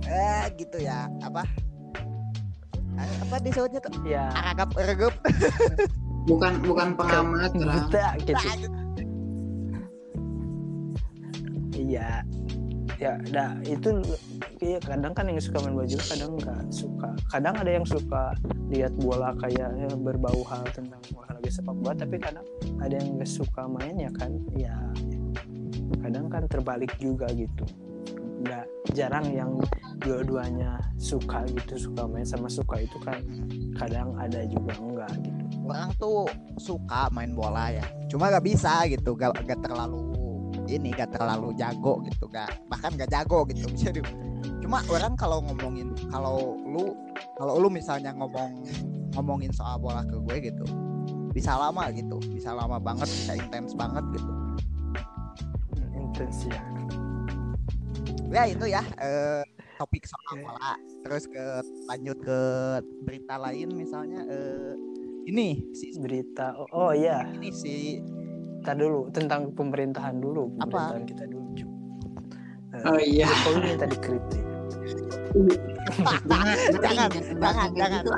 eh 0.05 0.43
gitu 0.57 0.77
ya. 0.79 1.05
Apa? 1.21 1.45
Eh, 2.93 3.09
apa 3.25 3.35
disebutnya 3.39 3.79
tuh? 3.81 3.93
Ya. 4.05 4.29
Aragap 4.33 4.69
ergup 4.77 5.13
bukan 6.23 6.53
bukan 6.63 6.95
pengamat 6.95 7.51
lah 7.59 7.83
buta 7.83 8.07
gitu. 8.21 8.33
Iya. 11.93 12.25
Ya, 13.01 13.19
nah 13.35 13.57
itu 13.67 13.99
iya 14.63 14.79
kadang 14.79 15.11
kan 15.11 15.27
yang 15.27 15.35
suka 15.41 15.59
main 15.59 15.75
bola 15.75 15.89
juga 15.89 16.05
kadang 16.13 16.39
nggak 16.39 16.61
suka. 16.71 17.09
Kadang 17.27 17.55
ada 17.59 17.71
yang 17.73 17.83
suka 17.83 18.31
lihat 18.71 18.93
bola 18.95 19.35
kayak 19.43 19.75
ya, 19.75 19.89
berbau 19.97 20.39
hal 20.47 20.63
tentang 20.71 21.01
olahraga 21.11 21.49
sepak 21.51 21.75
bola, 21.83 21.93
tapi 21.99 22.15
kadang 22.15 22.45
ada 22.79 22.95
yang 22.95 23.19
nggak 23.19 23.27
suka 23.27 23.67
main 23.67 23.99
ya 23.99 24.11
kan. 24.15 24.31
Ya, 24.55 24.77
kadang 25.99 26.31
kan 26.31 26.47
terbalik 26.47 26.95
juga 26.95 27.27
gitu. 27.35 27.65
Nggak 28.39 28.65
jarang 28.95 29.27
yang 29.35 29.51
dua-duanya 29.99 30.79
suka 30.95 31.43
gitu, 31.49 31.91
suka 31.91 32.07
main 32.07 32.23
sama 32.23 32.47
suka 32.47 32.87
itu 32.87 32.97
kan 33.03 33.19
kadang 33.77 34.15
ada 34.15 34.45
juga 34.47 34.73
enggak 34.79 35.11
gitu. 35.23 35.43
orang 35.65 35.89
tuh 35.97 36.27
suka 36.59 37.09
main 37.15 37.31
bola 37.33 37.71
ya 37.71 37.85
cuma 38.11 38.29
gak 38.29 38.45
bisa 38.45 38.85
gitu 38.91 39.15
gak, 39.17 39.33
gak 39.47 39.59
terlalu 39.63 40.13
ini 40.67 40.95
gak 40.95 41.15
terlalu 41.15 41.51
jago 41.57 41.99
gitu 42.05 42.25
gak 42.31 42.49
bahkan 42.71 42.95
gak 42.95 43.11
jago 43.11 43.43
gitu. 43.49 43.67
Bisa 43.75 43.91
di- 43.91 44.05
cuma 44.63 44.79
orang 44.87 45.13
kalau 45.19 45.43
ngomongin 45.43 45.91
kalau 46.07 46.55
lu 46.63 46.95
kalau 47.35 47.59
lu 47.59 47.67
misalnya 47.67 48.15
ngomong 48.15 48.63
ngomongin 49.13 49.51
soal 49.51 49.77
bola 49.77 50.01
ke 50.07 50.15
gue 50.17 50.49
gitu 50.51 50.65
bisa 51.33 51.57
lama 51.57 51.89
gitu 51.89 52.17
bisa 52.31 52.53
lama 52.53 52.77
banget 52.77 53.09
bisa 53.09 53.33
intens 53.33 53.73
banget 53.73 54.05
gitu. 54.13 54.31
Intens 55.97 56.37
ya. 56.45 56.61
ya 58.33 58.43
itu 58.49 58.65
ya 58.69 58.81
eh, 59.01 59.41
topik 59.81 60.05
soal 60.05 60.45
bola. 60.45 60.77
Terus 61.03 61.25
ke 61.25 61.43
lanjut 61.89 62.17
ke 62.21 62.39
berita 63.03 63.35
lain 63.41 63.73
misalnya 63.73 64.21
eh, 64.29 64.73
ini 65.25 65.73
si 65.73 65.95
Berita 65.97 66.53
oh, 66.53 66.67
oh 66.71 66.91
iya, 66.93 67.25
ini 67.33 67.49
si 67.49 67.97
Ntar 68.63 68.79
dulu 68.79 69.11
tentang 69.11 69.51
pemerintahan 69.51 70.15
dulu, 70.17 70.47
Apa? 70.57 70.95
pemerintahan 70.95 71.03
kita 71.03 71.23
dulu. 71.27 71.47
Eh, 72.73 72.87
oh 72.89 72.97
iya 72.97 73.27
Jokowi 73.27 73.59
minta 73.61 73.85
dikritik. 73.85 74.43
jangan 76.25 76.57
jangan 76.79 77.09
jangan 77.37 77.69
jangan 77.75 78.01
gitu. 78.01 78.11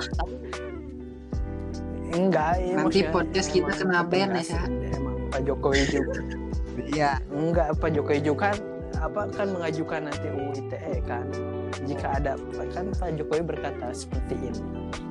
enggak 2.14 2.52
Nanti 2.56 2.76
maksudnya 3.02 3.12
podcast 3.12 3.48
kita 3.52 3.72
kena 3.74 4.00
ban 4.04 4.32
ya, 4.32 4.64
emang 4.96 5.16
Pak 5.28 5.42
Jokowi 5.44 5.84
juga 5.90 6.14
Iya. 6.76 7.12
enggak 7.32 7.68
Pak 7.80 7.90
Jokowi 7.92 8.20
juga 8.22 8.52
kan 8.52 8.58
apa 8.96 9.22
kan 9.32 9.48
mengajukan 9.52 10.02
nanti 10.08 10.28
UU 10.30 10.52
ITE 10.56 10.96
kan 11.04 11.26
jika 11.84 12.08
ada 12.16 12.40
kan 12.72 12.88
Pak 12.96 13.10
Jokowi 13.20 13.44
berkata 13.44 13.92
seperti 13.92 14.36
ini 14.40 14.62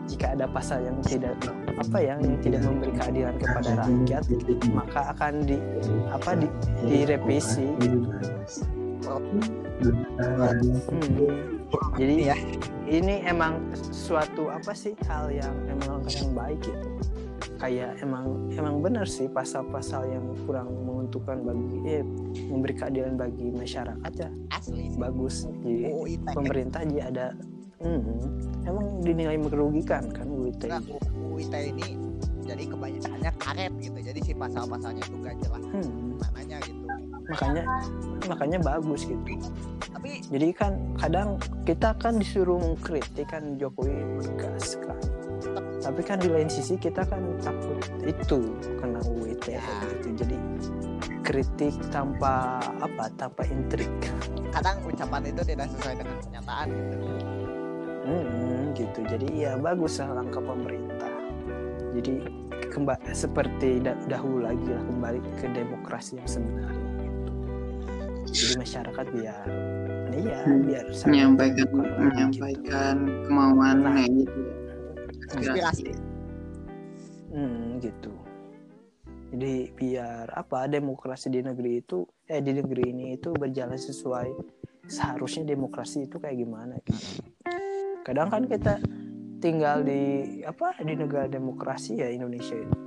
jika 0.09 0.33
ada 0.37 0.49
pasal 0.49 0.85
yang 0.85 0.97
tidak 1.05 1.37
apa 1.77 1.99
ya 2.01 2.15
yang 2.17 2.37
tidak 2.41 2.61
memberi 2.65 2.93
keadilan 2.97 3.35
kepada 3.37 3.71
rakyat 3.85 4.23
maka 4.73 5.01
akan 5.13 5.33
di 5.45 5.57
apa 6.09 6.31
di 6.39 6.49
direvisi 6.89 7.69
Hmm. 9.05 9.45
Jadi 11.99 12.31
Ya. 12.31 12.37
ini 12.87 13.21
emang 13.27 13.59
suatu 13.75 14.49
apa 14.49 14.73
sih 14.73 14.95
hal 15.11 15.29
yang 15.35 15.53
emang 15.69 16.01
yang 16.09 16.31
baik 16.33 16.63
gitu. 16.63 16.89
Kayak 17.57 18.01
emang 18.01 18.51
emang 18.53 18.81
benar 18.81 19.07
sih 19.07 19.27
pasal-pasal 19.27 20.09
yang 20.09 20.25
kurang 20.45 20.69
menguntungkan 20.85 21.41
bagi 21.41 21.79
eh, 21.87 22.05
memberi 22.49 22.75
keadilan 22.75 23.15
bagi 23.15 23.47
masyarakat 23.51 24.13
ya 24.17 24.29
Asli 24.51 24.91
sih. 24.91 24.99
bagus. 24.99 25.47
Jadi 25.63 25.85
UU 25.89 26.03
ITE. 26.09 26.33
pemerintah 26.33 26.81
jadi 26.85 27.01
ada 27.09 27.27
hmm, 27.81 28.03
emang 28.65 28.87
dinilai 29.01 29.37
merugikan 29.39 30.09
kan. 30.11 30.27
Enggak, 30.29 30.83
UU 31.15 31.37
ITE 31.41 31.61
ini 31.73 31.87
jadi 32.45 32.65
kebanyakannya 32.69 33.33
karet 33.41 33.73
gitu. 33.81 33.99
Jadi 34.05 34.21
si 34.21 34.33
pasal-pasalnya 34.37 35.01
itu 35.01 35.17
gak 35.21 35.37
jelas 35.41 35.63
Hmm, 35.65 36.21
mananya 36.21 36.59
gitu. 36.61 36.85
makanya 37.25 37.63
makanya 38.29 38.59
bagus 38.61 39.01
gitu. 39.09 39.25
Tapi 39.81 40.21
Jadi 40.29 40.49
kan 40.53 40.77
kadang 41.01 41.41
kita 41.65 41.97
kan 41.97 42.21
disuruh 42.21 42.61
mengkritik 42.61 43.25
kan 43.25 43.57
Jokowi 43.57 43.97
tegas 44.21 44.77
kan. 44.77 45.01
Tapi 45.85 46.01
kan 46.01 46.17
di 46.17 46.33
lain 46.33 46.49
sisi 46.49 46.81
kita 46.81 47.05
kan 47.05 47.21
takut 47.45 47.77
itu 48.01 48.57
kena 48.81 49.05
UU 49.05 49.37
ITE 49.37 49.61
Ya. 49.61 49.65
gitu. 49.85 50.09
Jadi 50.25 50.37
kritik 51.21 51.77
tanpa 51.93 52.57
apa 52.81 53.13
tanpa 53.15 53.45
intrik. 53.47 53.93
kadang 54.49 54.79
ucapan 54.87 55.27
itu 55.27 55.43
tidak 55.43 55.67
sesuai 55.67 55.95
dengan 55.99 56.17
kenyataan 56.23 56.67
gitu. 56.71 56.97
Hmm, 58.07 58.61
gitu. 58.71 59.01
Jadi 59.03 59.27
ya 59.35 59.59
bagus 59.59 59.99
lah 59.99 60.15
langkah 60.15 60.39
pemerintah. 60.39 61.11
Jadi 61.91 62.15
kembali 62.71 63.11
seperti 63.11 63.83
da- 63.83 63.99
dahulu 64.07 64.47
lagi 64.47 64.67
lah 64.71 64.83
kembali 64.87 65.19
ke 65.43 65.47
demokrasi 65.51 66.23
yang 66.23 66.31
sebenarnya. 66.31 66.87
gitu. 67.03 67.31
Jadi 68.31 68.53
masyarakat 68.63 69.07
biar 69.11 69.47
iya 70.15 70.39
biar 70.47 70.85
menyampaikan 71.11 71.67
terbuka 71.67 71.83
lagi 71.83 71.91
gitu. 71.91 72.03
menyampaikan 72.07 72.97
kemauannya 73.27 74.05
gitu. 74.23 74.41
Inspirasi. 75.33 75.89
Hmm, 77.33 77.81
gitu. 77.81 78.13
Jadi 79.35 79.75
biar 79.75 80.31
apa 80.31 80.71
demokrasi 80.71 81.27
di 81.27 81.43
negeri 81.43 81.83
itu 81.83 82.07
eh 82.31 82.39
di 82.39 82.55
negeri 82.55 82.95
ini 82.95 83.19
itu 83.19 83.35
berjalan 83.35 83.75
sesuai 83.75 84.31
seharusnya 84.87 85.43
demokrasi 85.43 86.07
itu 86.07 86.23
kayak 86.23 86.39
gimana 86.39 86.79
gitu. 86.87 87.27
Kadang 88.07 88.31
kan 88.31 88.47
kita 88.47 88.79
tinggal 89.43 89.83
di 89.83 90.41
apa 90.47 90.79
di 90.79 90.95
negara 90.95 91.27
demokrasi 91.27 91.99
ya 91.99 92.09
Indonesia 92.15 92.55
itu. 92.55 92.79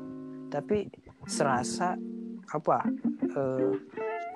Tapi 0.48 0.88
serasa 1.28 2.00
apa 2.48 2.88
eh, 3.28 3.72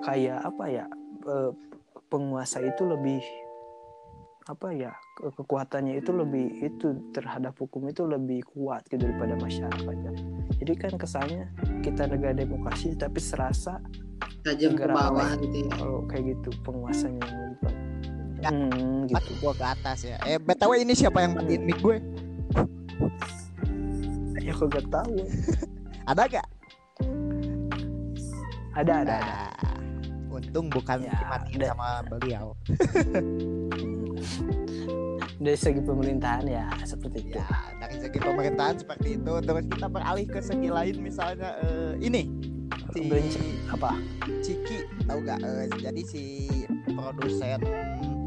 kayak 0.04 0.38
apa 0.52 0.64
ya 0.68 0.84
eh, 1.24 1.50
penguasa 2.12 2.60
itu 2.60 2.84
lebih 2.84 3.24
apa 4.42 4.74
ya 4.74 4.90
ke- 5.14 5.30
kekuatannya 5.32 5.96
itu 5.96 6.10
lebih 6.10 6.46
itu 6.60 6.86
terhadap 7.10 7.54
hukum 7.54 7.86
itu 7.86 8.02
lebih 8.02 8.42
kuat 8.44 8.82
gitu 8.86 8.98
daripada 8.98 9.38
masyarakat 9.38 9.94
ya. 9.94 10.12
Jadi 10.58 10.72
kan 10.74 10.92
kesannya 10.94 11.46
kita 11.80 12.06
negara 12.06 12.34
demokrasi 12.34 12.94
tapi 12.94 13.18
serasa 13.18 13.78
tajam 14.42 14.74
ke 14.74 14.82
bawah 14.84 15.22
apa 15.22 15.38
gitu 15.38 15.58
ya. 15.62 15.70
kalau 15.72 16.00
kayak 16.06 16.24
gitu 16.32 16.50
penguasanya. 16.62 17.22
Ya, 18.42 18.50
Hmm, 18.50 19.06
gitu. 19.06 19.30
gua 19.38 19.54
ke 19.54 19.62
atas 19.64 20.02
ya. 20.02 20.18
Eh 20.26 20.34
btw 20.36 20.82
ini 20.82 20.92
siapa 20.92 21.22
yang 21.22 21.38
matiin 21.38 21.62
mic 21.62 21.78
gue? 21.78 21.96
Ya 24.42 24.50
kok 24.50 24.74
gak 24.74 24.90
tahu. 24.90 25.22
Ada 26.10 26.26
gak? 26.26 26.46
Ada 28.74 28.92
ada 29.06 29.14
ada. 29.22 29.34
Nah, 29.54 29.54
untung 30.34 30.66
bukan 30.66 30.98
Ya, 30.98 31.14
dimatiin 31.14 31.62
sama 31.62 32.02
beliau. 32.02 32.58
Dari 35.42 35.58
segi 35.58 35.82
pemerintahan 35.82 36.44
ya 36.46 36.70
seperti 36.82 37.18
itu. 37.26 37.34
Ya, 37.34 37.50
dari 37.76 37.98
segi 37.98 38.18
pemerintahan 38.18 38.76
seperti 38.78 39.18
itu. 39.18 39.32
Terus 39.42 39.64
kita 39.66 39.86
beralih 39.86 40.24
ke 40.24 40.38
segi 40.38 40.70
lain 40.70 40.96
misalnya 40.98 41.58
eh, 41.60 41.92
ini 41.98 42.30
si 42.94 43.00
Benci- 43.04 43.58
apa? 43.66 43.90
Ciki 44.38 44.78
tahu 45.04 45.18
gak? 45.22 45.42
Eh, 45.42 45.66
jadi 45.76 46.02
si 46.04 46.22
produsen 46.88 47.58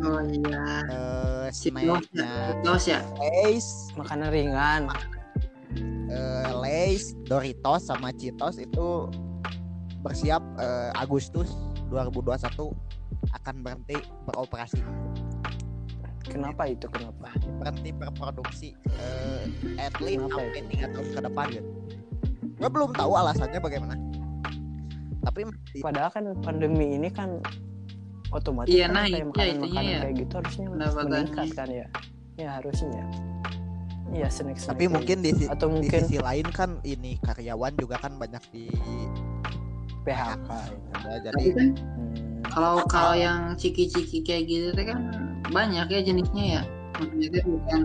Oh 0.03 0.21
iya. 0.21 0.83
eh, 0.85 1.47
Si 1.49 1.71
snacknya 1.71 2.59
Tos 2.61 2.85
ya. 2.85 2.99
Lays, 3.15 3.89
Makanan 3.95 4.29
ringan. 4.29 4.81
eh, 6.11 6.51
Lays, 6.53 7.15
Doritos 7.23 7.87
sama 7.87 8.11
Cheetos 8.11 8.59
itu 8.59 9.07
bersiap 10.03 10.43
eh, 10.59 10.91
Agustus 10.93 11.55
2021 11.89 12.75
akan 13.33 13.55
berhenti 13.61 13.97
beroperasi, 14.27 14.77
Kenapa 16.25 16.63
itu? 16.65 16.85
Kenapa? 16.87 17.29
berhenti 17.55 17.89
berproduksi 17.91 18.69
eh, 18.91 19.43
at 19.77 19.95
least 19.99 20.21
Kenapa 20.21 20.41
sampai 20.43 20.61
tiga 20.67 20.85
tahun 20.89 21.07
ke 21.07 21.19
depan 21.21 21.45
gitu. 21.51 21.69
Gue 22.55 22.69
belum 22.69 22.91
tahu 22.91 23.11
alasannya 23.13 23.59
bagaimana. 23.59 23.95
Tapi 25.21 25.39
di- 25.71 25.81
Padahal 25.81 26.09
kan 26.09 26.23
pandemi 26.39 26.93
ini 26.93 27.09
kan 27.09 27.41
otomatis 28.29 28.69
Iya, 28.69 28.87
kan 28.87 28.95
naik 28.95 29.11
kayak 29.11 29.17
ya 29.17 29.25
makanan 29.25 29.45
itunya 29.47 29.65
makanan 29.71 29.85
ya. 29.87 29.99
kayak 29.99 30.15
gitu 30.15 30.33
harusnya 30.35 30.65
Pendapatannya. 30.67 31.09
meningkat 31.09 31.47
kan 31.51 31.67
ya. 31.69 31.85
Ya 32.35 32.49
harusnya 32.53 32.89
ya. 32.91 33.07
Iya 34.05 34.27
snack 34.29 34.57
tapi 34.61 34.85
mungkin 34.87 35.17
di, 35.19 35.31
si- 35.33 35.49
atau 35.49 35.67
di 35.67 35.73
mungkin 35.81 36.01
sisi 36.03 36.17
lain 36.19 36.47
kan 36.47 36.77
ini 36.83 37.17
karyawan 37.19 37.73
juga 37.73 37.97
kan 37.97 38.13
banyak 38.15 38.43
di 38.49 38.69
PHK. 40.03 40.49
ya, 41.01 41.15
jadi 41.19 41.33
Tapi 41.33 41.49
kan 41.51 41.67
Hmm, 41.75 42.04
kalau 42.47 42.83
kalau 42.85 43.13
yang 43.13 43.53
ciki-ciki 43.53 44.21
kayak 44.21 44.43
gitu 44.45 44.69
kan 44.75 44.99
banyak 45.47 45.85
ya 45.87 46.01
jenisnya 46.01 46.45
ya. 46.45 46.61
Maksudnya 46.95 47.43
bukan 47.43 47.81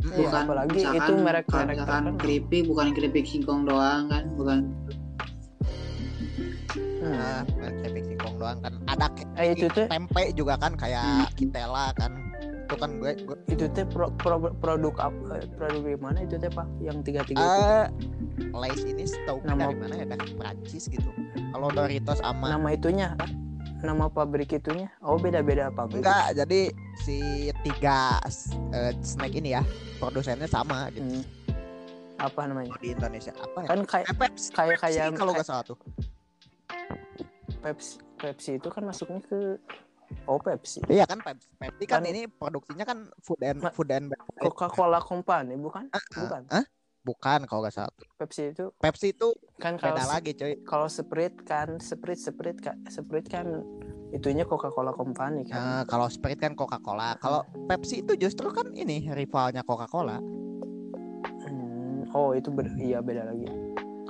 Iya, 0.00 0.16
bukan 0.18 0.42
apalagi 0.42 0.70
misalkan 0.74 0.96
itu 0.98 1.12
merek- 1.14 1.46
kalau 1.46 1.60
merek 1.60 1.76
misalkan 1.76 2.00
terkenal. 2.00 2.16
keripik 2.18 2.62
bukan 2.64 2.86
keripik 2.90 3.24
singkong 3.26 3.62
doang 3.62 4.02
kan 4.06 4.24
bukan 4.32 4.58
hmm. 7.00 7.12
Nah, 7.12 7.40
keripik 7.76 8.04
singkong 8.06 8.34
doang 8.36 8.58
kan 8.60 8.72
ada 8.86 9.06
Eh, 9.36 9.52
itu 9.52 9.68
tuh 9.68 9.84
tempe 9.86 10.22
juga 10.32 10.56
kan 10.56 10.72
kayak 10.74 11.04
Hmm. 11.04 11.32
Kitela 11.34 11.92
kan 11.94 12.29
itu 12.70 12.78
kan 12.78 12.90
gue, 13.02 13.12
gue 13.18 13.36
itu 13.50 13.66
teh 13.66 13.82
pro- 13.82 14.14
pro- 14.14 14.54
produk 14.54 14.94
apa 15.02 15.42
produk 15.50 15.82
di 15.82 15.98
mana 15.98 16.22
itu 16.22 16.38
teh 16.38 16.46
pak? 16.46 16.70
Yang 16.78 16.96
tiga 17.02 17.20
tiga 17.26 17.42
itu? 17.42 17.50
Eh 17.50 17.86
Lays 18.54 18.82
ini 18.86 19.02
setahu 19.02 19.42
gue 19.42 19.50
Nama- 19.50 19.66
dari 19.66 19.76
mana 19.76 19.94
ya? 19.98 20.06
Dari 20.06 20.30
Prancis 20.38 20.86
gitu. 20.86 21.10
Kalau 21.50 21.68
Doritos 21.68 22.22
sama 22.22 22.46
nama 22.48 22.70
itunya? 22.70 23.18
Nama 23.82 24.06
pabrik 24.06 24.54
itunya? 24.54 24.86
Oh 25.02 25.18
beda 25.18 25.42
beda 25.42 25.74
pabrik? 25.74 26.06
Enggak 26.06 26.38
jadi 26.38 26.70
si 26.96 27.18
tiga 27.66 28.22
eh, 28.70 28.94
snack 29.02 29.34
ini 29.34 29.50
ya 29.50 29.66
produsennya 29.98 30.46
sama 30.46 30.94
gitu. 30.94 31.02
Hmm. 31.10 31.24
apa 32.20 32.44
namanya? 32.44 32.70
Di 32.78 32.92
Indonesia 32.92 33.32
apa 33.34 33.58
ya? 33.64 33.68
Kan 33.72 33.80
kayak 33.82 34.06
Eh, 34.06 34.14
Pepsi, 34.14 34.46
kayak 34.52 34.76
kayak 34.78 35.04
kalau 35.16 35.32
nggak 35.34 35.42
salah 35.42 35.64
tuh. 35.66 35.74
Pepsi 37.60 37.98
Pepsi 38.14 38.50
itu 38.56 38.68
kan 38.68 38.84
masuknya 38.84 39.18
ke 39.24 39.56
oh 40.26 40.38
Pepsi. 40.38 40.80
Iya 40.86 41.04
kan 41.06 41.18
Pepsi, 41.20 41.48
Pepsi 41.56 41.84
kan, 41.86 42.02
Kan- 42.02 42.10
ini 42.10 42.26
produksinya 42.26 42.84
kan 42.84 43.08
food 43.20 43.40
and 43.42 43.58
food 43.74 43.90
and 43.90 44.10
beverage. 44.10 44.42
Coca 44.54 44.66
Cola 44.68 45.00
Company 45.00 45.54
bukan? 45.56 45.90
Ah, 45.90 46.02
bukan. 46.26 46.42
Hah? 46.50 46.66
bukan 47.00 47.48
kalau 47.48 47.64
nggak 47.64 47.72
salah. 47.72 47.96
Pepsi 48.20 48.52
itu 48.52 48.68
Pepsi 48.76 49.16
itu 49.16 49.32
kan 49.56 49.80
kalau 49.80 49.96
beda 49.96 50.04
lagi 50.04 50.36
cuy. 50.36 50.60
kalau 50.68 50.84
Sprite 50.84 51.48
kan 51.48 51.80
Sprite 51.80 52.20
Sprite 52.20 52.60
kan 52.60 52.76
Sprite 52.92 53.24
kan 53.32 53.64
itunya 54.12 54.44
Coca 54.44 54.68
Cola 54.68 54.92
Company 54.92 55.48
kan. 55.48 55.56
Nah, 55.56 55.82
kalau 55.88 56.12
Sprite 56.12 56.42
kan 56.44 56.52
Coca-Cola. 56.52 57.16
Kalau 57.16 57.40
Pepsi 57.64 58.04
itu 58.04 58.18
justru 58.20 58.52
kan 58.52 58.68
ini 58.76 59.08
rivalnya 59.08 59.64
Coca-Cola. 59.64 60.20
Hmm, 61.46 62.04
oh 62.12 62.36
itu 62.36 62.50
ber- 62.52 62.76
iya 62.76 63.00
beda 63.00 63.32
lagi. 63.32 63.48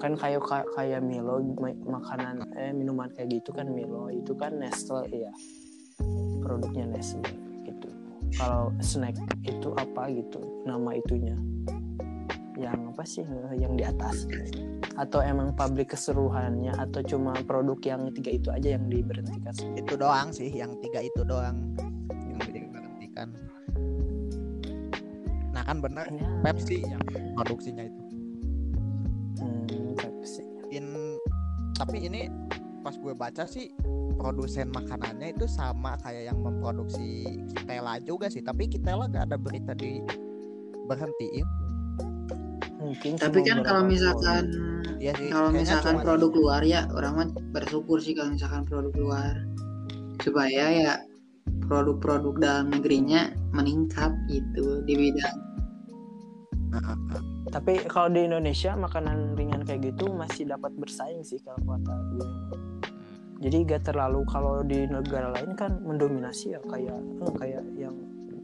Kan 0.01 0.17
kayak 0.17 0.41
kayak 0.75 1.05
Milo 1.05 1.39
ma- 1.61 2.01
makanan 2.01 2.57
eh 2.57 2.73
minuman 2.73 3.13
kayak 3.13 3.29
gitu 3.39 3.53
kan 3.53 3.69
Milo. 3.69 4.09
Itu 4.09 4.33
kan 4.35 4.57
Nestle 4.59 5.05
ya 5.13 5.31
produknya 6.51 6.91
Nestle 6.91 7.23
gitu. 7.63 7.87
Kalau 8.35 8.75
snack 8.83 9.15
itu 9.47 9.71
apa 9.79 10.11
gitu 10.11 10.43
nama 10.67 10.99
itunya? 10.99 11.39
Yang 12.59 12.79
apa 12.91 13.03
sih? 13.07 13.23
Yang 13.55 13.73
di 13.79 13.85
atas. 13.87 14.17
Atau 14.99 15.23
emang 15.23 15.55
pabrik 15.55 15.95
keseluruhannya 15.95 16.75
atau 16.75 17.07
cuma 17.07 17.39
produk 17.47 17.79
yang 17.87 18.11
tiga 18.11 18.35
itu 18.35 18.51
aja 18.51 18.75
yang 18.75 18.91
diberhentikan? 18.91 19.55
Itu 19.79 19.95
doang 19.95 20.35
sih, 20.35 20.51
yang 20.51 20.75
tiga 20.83 21.07
itu 21.07 21.23
doang. 21.23 21.79
Yang 22.11 22.51
diberhentikan. 22.51 23.29
Nah 25.55 25.63
kan 25.63 25.79
bener. 25.79 26.11
Ya, 26.11 26.29
Pepsi 26.43 26.83
yang 26.83 27.03
produksinya 27.39 27.87
itu. 27.87 28.03
Hmm, 29.39 29.95
sih. 30.27 30.47
in 30.75 31.17
tapi 31.79 32.05
ini 32.05 32.29
pas 32.85 32.93
gue 32.97 33.17
baca 33.17 33.49
sih 33.49 33.73
produsen 34.21 34.69
makanannya 34.77 35.33
itu 35.33 35.49
sama 35.49 35.97
kayak 36.05 36.29
yang 36.29 36.39
memproduksi 36.45 37.25
Kitela 37.57 37.97
juga 38.05 38.29
sih. 38.29 38.45
Tapi 38.45 38.69
Kitela 38.69 39.09
gak 39.09 39.33
ada 39.33 39.41
berita 39.41 39.73
di 39.73 40.05
berhentiin. 40.85 41.49
Mungkin 42.77 43.17
Tapi 43.17 43.41
kan 43.49 43.65
kalau 43.65 43.89
misalkan 43.89 44.45
Iya 45.01 45.17
sih 45.17 45.33
kalau 45.33 45.49
misalkan 45.53 46.01
produk 46.05 46.33
luar 46.33 46.61
ya 46.61 46.85
orang 46.93 47.13
mah 47.17 47.29
bersyukur 47.57 48.01
sih 48.05 48.13
kalau 48.13 48.37
misalkan 48.37 48.69
produk 48.69 48.93
luar. 49.01 49.35
Supaya 50.21 50.65
ya 50.69 50.95
produk-produk 51.65 52.37
dalam 52.37 52.67
negerinya 52.69 53.33
meningkat 53.57 54.13
gitu 54.29 54.85
di 54.85 54.93
bidang. 54.93 55.37
Tapi 57.51 57.83
kalau 57.89 58.13
di 58.13 58.29
Indonesia 58.29 58.77
makanan 58.77 59.35
ringan 59.35 59.65
kayak 59.65 59.95
gitu 59.95 60.13
masih 60.13 60.47
dapat 60.47 60.71
bersaing 60.77 61.25
sih 61.25 61.41
kalau 61.41 61.59
kata 61.65 61.95
gue. 62.15 62.29
Jadi 63.41 63.57
gak 63.65 63.89
terlalu 63.89 64.21
kalau 64.29 64.61
di 64.61 64.85
negara 64.85 65.33
lain 65.33 65.57
kan 65.57 65.81
mendominasi 65.81 66.53
ya 66.53 66.61
kayak 66.61 67.01
eh, 67.01 67.33
kayak 67.41 67.65
yang 67.75 67.97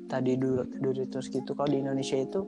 tadi 0.09 0.41
Dur- 0.41 0.65
Doritos 0.73 1.29
gitu. 1.29 1.53
Kalau 1.53 1.69
di 1.69 1.85
Indonesia 1.85 2.17
itu 2.17 2.41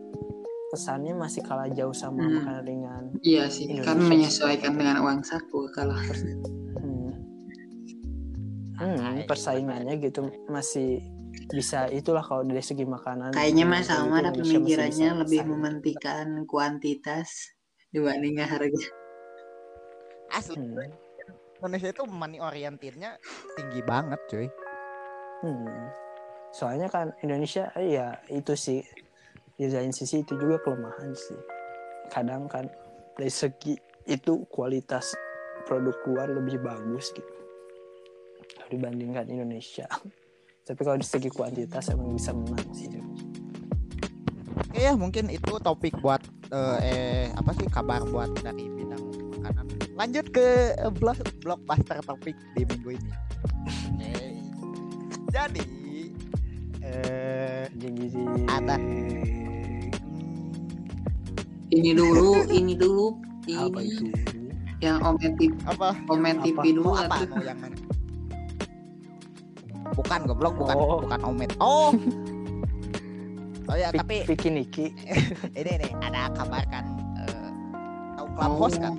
kesannya 0.69 1.13
masih 1.13 1.45
kalah 1.45 1.69
jauh 1.69 1.93
sama 1.93 2.25
Hmm. 2.25 2.41
makanan 2.41 2.65
ringan. 2.65 3.05
iya 3.21 3.49
sih 3.49 3.69
Indonesia 3.69 3.89
kan 3.89 3.99
menyesuaikan 4.01 4.73
dengan 4.77 4.97
uang 5.01 5.21
saku 5.25 5.69
kalau 5.73 5.97
Hmm. 5.97 7.13
Santai. 8.79 8.97
Hmm, 8.97 9.27
persaingannya 9.27 9.97
gitu 9.99 10.29
masih 10.47 11.01
bisa 11.49 11.89
itulah 11.89 12.21
kalau 12.21 12.45
dari 12.45 12.61
segi 12.61 12.85
makanan. 12.85 13.33
kayaknya 13.33 13.65
Kayak 13.65 13.85
sama 13.85 14.21
ada 14.21 14.31
pemikirannya 14.31 15.09
bisa 15.11 15.21
lebih 15.21 15.43
mementingkan 15.49 16.27
kuantitas 16.45 17.57
dibanding 17.89 18.37
harga 18.39 18.85
asli 20.31 20.57
Hmm. 20.57 21.08
Indonesia 21.59 21.90
itu 21.90 22.05
money 22.07 22.38
orientednya 22.38 23.18
tinggi 23.59 23.81
banget 23.83 24.21
cuy 24.31 24.49
Hmm. 25.38 25.94
Soalnya 26.51 26.90
kan 26.90 27.14
Indonesia 27.23 27.71
ya 27.79 28.18
itu 28.27 28.59
sih 28.59 28.83
di 29.55 29.71
lain 29.71 29.94
sisi 29.94 30.27
itu 30.27 30.35
juga 30.35 30.59
kelemahan 30.62 31.14
sih. 31.14 31.38
Kadang 32.11 32.51
kan 32.51 32.66
dari 33.14 33.31
segi 33.31 33.79
itu 34.09 34.49
kualitas 34.51 35.14
produk 35.62 35.94
luar 36.11 36.29
lebih 36.33 36.59
bagus 36.59 37.14
gitu 37.14 37.35
dibandingkan 38.66 39.31
Indonesia. 39.31 39.87
Tapi 40.66 40.81
kalau 40.83 40.99
dari 40.99 41.07
segi 41.09 41.31
kuantitas 41.31 41.94
emang 41.94 42.12
bisa 42.12 42.35
menang 42.35 42.68
sih. 42.75 43.08
Oke 44.79 44.87
ya 44.87 44.95
mungkin 44.95 45.27
itu 45.27 45.59
topik 45.59 45.99
buat 45.99 46.23
eh, 46.55 46.79
eh, 46.87 47.25
apa 47.35 47.51
sih 47.59 47.67
kabar 47.67 47.99
buat 48.14 48.31
dari 48.47 48.71
bidang 48.79 49.03
makanan. 49.43 49.67
Lanjut 49.99 50.31
ke 50.31 50.71
eh, 50.79 50.87
blog 50.95 51.19
blockbuster 51.43 51.99
topik 52.07 52.38
di 52.55 52.62
minggu 52.62 52.95
ini. 52.95 53.12
Jadi 55.35 55.67
eh 56.87 57.67
Ada. 58.47 58.79
Ini 61.75 61.91
dulu 61.99 62.47
ini 62.47 62.79
dulu 62.79 63.19
apa 63.59 63.83
ini 63.83 63.99
itu? 63.99 64.07
yang 64.79 65.03
Omet 65.03 65.35
TV, 65.43 65.59
apa 65.67 65.91
Omet 66.07 66.38
Apa? 66.38 66.45
TV 66.47 66.79
dulu 66.79 66.95
apa 66.95 67.27
mau 67.27 67.43
yang 67.43 67.59
mana? 67.59 67.75
Bukan 69.91 70.21
goblok 70.31 70.55
bukan 70.55 70.75
Oh. 70.79 71.03
bukan 71.03 71.21
omet. 71.27 71.51
Oh. 71.59 71.91
Oh 73.69 73.77
ya 73.77 73.93
tapi 73.93 74.25
Piki 74.25 74.49
Niki. 74.49 74.87
ini 75.61 75.73
nih 75.77 75.93
ada 76.01 76.33
kabar 76.33 76.65
kan 76.73 76.85
eh, 77.21 77.51
tahu 78.17 78.27
Clubhouse 78.33 78.77
kan? 78.81 78.95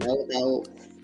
tahu 0.00 0.18
tahu 0.32 0.52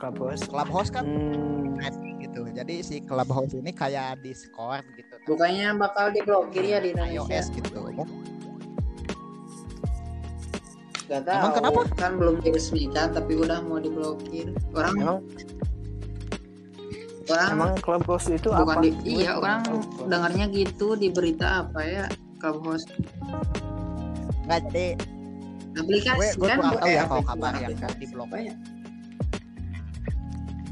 Clubhouse. 0.00 0.42
Clubhouse 0.48 0.90
kan 0.94 1.04
Hmm, 1.04 1.76
netting 1.76 2.24
gitu. 2.24 2.48
Jadi 2.56 2.74
si 2.80 2.96
Clubhouse 3.04 3.52
ini 3.52 3.68
kayak 3.74 4.24
Discord 4.24 4.86
gitu. 4.96 5.14
bukannya 5.28 5.76
bakal 5.76 6.08
diblokir 6.08 6.64
ya 6.64 6.80
di 6.80 6.96
Indonesia 6.96 7.28
iOS 7.28 7.46
gitu. 7.52 7.80
Gak 11.08 11.24
tahu. 11.24 11.36
Emang 11.40 11.52
kenapa? 11.56 11.80
Kan 11.96 12.12
belum 12.16 12.36
diresmikan 12.40 13.12
tapi 13.12 13.32
udah 13.36 13.60
mau 13.64 13.76
diblokir. 13.80 14.56
Orang 14.72 14.94
emang 14.96 15.18
orang 17.28 17.48
emang 17.52 17.72
Clubhouse 17.84 18.28
itu 18.32 18.48
bukan 18.48 18.76
apa? 18.80 18.84
di, 18.84 18.90
iya 19.04 19.36
orang 19.36 19.60
dengarnya 20.08 20.48
gitu 20.48 20.96
di 20.96 21.12
berita 21.12 21.68
apa 21.68 21.80
ya 21.84 22.04
Clubhouse 22.38 22.86
Nggak 24.48 24.60
jadi 24.72 24.86
aplikasi 25.78 26.18
gue 26.18 26.28
gue 26.40 26.48
kan 26.48 26.58
kurang 26.58 26.80
tahu 26.80 26.90
ya 26.90 27.02
kalau 27.06 27.22
kabar 27.22 27.52
yang 27.54 27.70
aplikasi 27.76 27.96
di 28.02 28.06
ya? 28.48 28.54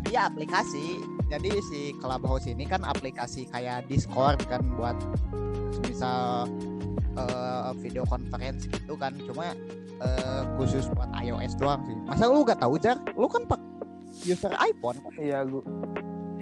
Iya 0.07 0.21
aplikasi. 0.31 0.87
Jadi 1.27 1.51
si 1.67 1.81
Clubhouse 1.99 2.47
ini 2.47 2.65
kan 2.65 2.87
aplikasi 2.87 3.51
kayak 3.51 3.91
Discord 3.91 4.39
kan 4.47 4.63
buat 4.79 4.95
misal 5.87 6.47
eh, 7.19 7.71
video 7.83 8.07
conference 8.07 8.71
gitu 8.71 8.95
kan. 8.95 9.15
Cuma 9.19 9.53
eh, 10.01 10.43
khusus 10.57 10.87
buat 10.95 11.11
iOS 11.21 11.59
doang 11.59 11.83
sih. 11.85 11.97
Masa 12.07 12.31
lu 12.31 12.47
gak 12.47 12.63
tahu 12.63 12.79
Jar? 12.79 12.99
Lu 13.19 13.27
kan 13.27 13.45
pak 13.47 13.61
user 14.25 14.55
iPhone. 14.63 14.99
Iya 15.19 15.43
gue 15.45 15.63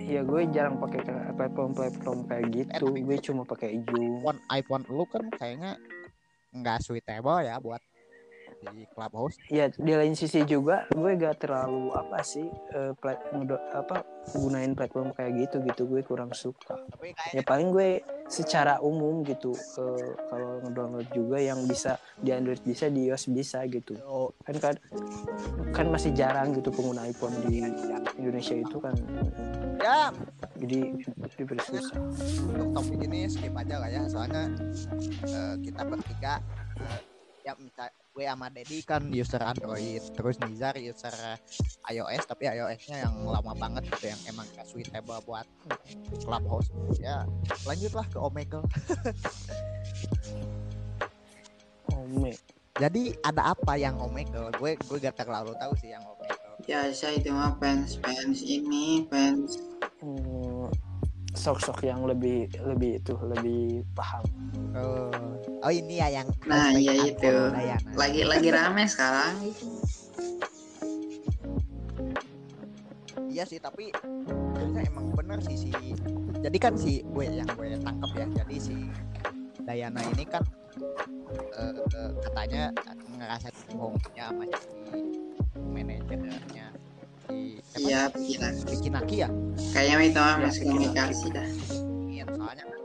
Iya 0.05 0.21
gue 0.21 0.43
jarang 0.53 0.77
pakai 0.77 1.01
platform-platform 1.33 2.29
kayak 2.29 2.45
gitu. 2.53 2.87
Gue 2.93 3.17
cuma 3.25 3.43
pakai 3.49 3.81
Zoom. 3.89 4.21
iPhone 4.21 4.39
iPhone 4.53 4.85
lu 4.93 5.09
kan 5.09 5.25
kayaknya 5.33 5.81
nggak 6.53 6.85
suitable 6.85 7.41
ya 7.41 7.57
buat 7.57 7.81
di 8.73 8.85
Clubhouse. 8.89 9.37
Iya 9.49 9.69
di 9.71 9.93
lain 9.93 10.15
sisi 10.17 10.41
juga 10.45 10.89
gue 10.89 11.11
gak 11.15 11.45
terlalu 11.45 11.93
apa 11.93 12.25
sih 12.25 12.47
eh, 12.49 12.93
plat, 12.97 13.21
ngedo- 13.31 13.61
apa 13.73 14.01
gunain 14.33 14.73
platform 14.73 15.13
kayak 15.13 15.33
gitu 15.37 15.57
gitu 15.69 15.83
gue 15.85 16.01
kurang 16.01 16.33
suka. 16.33 16.81
Tapi 16.89 17.13
Ya 17.37 17.43
paling 17.45 17.69
gue 17.71 18.01
secara 18.27 18.81
umum 18.81 19.21
gitu 19.23 19.53
eh, 19.53 20.11
kalau 20.31 20.65
ngedownload 20.65 21.09
juga 21.13 21.37
yang 21.37 21.61
bisa 21.65 22.01
di 22.17 22.33
Android 22.33 22.63
bisa 22.65 22.89
di 22.89 23.11
iOS 23.11 23.29
bisa 23.29 23.61
gitu. 23.69 23.99
oh, 24.05 24.33
Kan 24.47 24.57
kan 24.57 24.75
kan 25.75 25.87
masih 25.91 26.15
jarang 26.15 26.55
gitu 26.55 26.71
pengguna 26.71 27.05
iPhone 27.05 27.35
di 27.45 27.61
Indonesia 28.17 28.55
itu 28.57 28.77
kan 28.79 28.95
ya 29.83 30.09
jadi 30.57 30.81
diberi 31.37 31.61
susah. 31.61 31.99
untuk 32.47 32.69
topik 32.73 33.05
ini 33.05 33.27
skip 33.29 33.53
aja 33.53 33.77
lah 33.83 33.91
ya 33.91 34.03
soalnya 34.09 34.49
eh, 35.27 35.55
kita 35.61 35.83
bertiga 35.85 36.35
ya 37.45 37.53
misal 37.61 37.93
gue 38.17 38.25
sama 38.25 38.49
Dedi 38.49 38.81
kan 38.81 39.05
user 39.13 39.43
Android. 39.45 40.01
Terus 40.17 40.41
Nizar 40.41 40.75
user 40.81 41.13
iOS 41.93 42.25
tapi 42.25 42.49
iOS-nya 42.49 43.05
yang 43.05 43.15
lama 43.29 43.53
banget 43.53 43.85
gitu 43.93 44.09
yang 44.09 44.21
emang 44.25 44.49
gak 44.57 44.65
suitable 44.65 45.21
buat 45.29 45.45
Clubhouse. 46.25 46.73
Ya 46.97 47.29
lanjutlah 47.69 48.09
ke 48.09 48.19
Omegle. 48.19 48.65
Oh 51.93 52.09
me. 52.09 52.33
jadi 52.81 53.13
ada 53.21 53.53
apa 53.53 53.77
yang 53.77 54.01
Omegle? 54.01 54.49
Gue 54.57 54.73
gue 54.81 54.99
gak 54.99 55.21
terlalu 55.21 55.53
tahu 55.61 55.77
sih 55.79 55.93
yang 55.93 56.03
Omegle. 56.03 56.57
Ya 56.65 56.89
saya 56.97 57.21
itu 57.21 57.29
mah 57.29 57.61
fans 57.61 58.01
fans 58.01 58.41
ini 58.41 59.05
fans 59.13 59.61
Hmm, 60.05 60.69
sok-sok 61.35 61.83
yang 61.83 62.07
lebih 62.07 62.47
lebih 62.63 63.03
itu 63.03 63.15
lebih 63.19 63.83
paham. 63.99 64.23
oh, 64.79 65.11
oh 65.67 65.73
ini 65.73 65.99
ya 65.99 66.23
yang 66.23 66.29
Nah, 66.47 66.71
iya 66.71 66.95
itu. 67.11 67.35
Dayana. 67.51 67.91
lagi 67.99 68.23
lagi 68.23 68.49
rame 68.55 68.87
sekarang. 68.87 69.35
Iya 73.35 73.45
sih 73.51 73.59
tapi 73.59 73.91
ternyata 74.55 74.81
emang 74.87 75.11
bener 75.11 75.43
sih 75.43 75.59
si 75.59 75.71
jadi 76.39 76.59
kan 76.63 76.79
si 76.79 77.03
gue 77.03 77.25
yang 77.27 77.51
gue 77.51 77.83
tangkap 77.83 78.11
ya 78.15 78.27
jadi 78.47 78.57
si 78.63 78.77
Dayana 79.67 79.99
ini 80.15 80.23
kan 80.23 80.43
eh, 81.59 81.75
eh, 81.75 82.11
katanya 82.31 82.71
ngerasa 83.19 83.51
bohongnya 83.75 84.31
sama 84.31 84.45
si 84.55 84.71
manajernya 85.59 86.67
Iya. 87.75 88.11
Vicky 88.65 88.89
Naki 88.89 89.17
ya 89.19 89.29
Kayaknya 89.73 89.97
itu 90.03 90.21
Ya, 90.21 90.33
masih 90.39 90.61
pikiran. 90.61 90.69
komunikasi 90.71 91.27
dah. 91.31 91.49
Iya, 92.07 92.25
soalnya 92.29 92.65
kan 92.65 92.81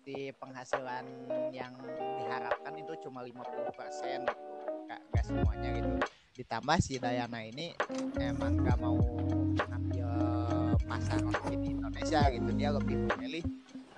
si 0.00 0.14
penghasilan 0.32 1.04
yang 1.50 1.72
diharapkan 2.16 2.72
itu 2.74 2.92
cuma 3.02 3.20
50% 3.20 4.22
gitu 4.22 4.34
gak, 4.86 5.00
gak 5.10 5.24
semuanya 5.24 5.68
gitu 5.72 5.90
ditambah 6.36 6.76
si 6.78 6.94
Dayana 6.96 7.42
ini 7.42 7.74
emang 8.16 8.54
gak 8.60 8.78
mau 8.78 8.94
ngambil 9.58 10.06
pasar 10.86 11.18
di 11.50 11.74
Indonesia 11.74 12.20
gitu 12.30 12.50
dia 12.52 12.70
lebih 12.70 13.02
memilih 13.08 13.42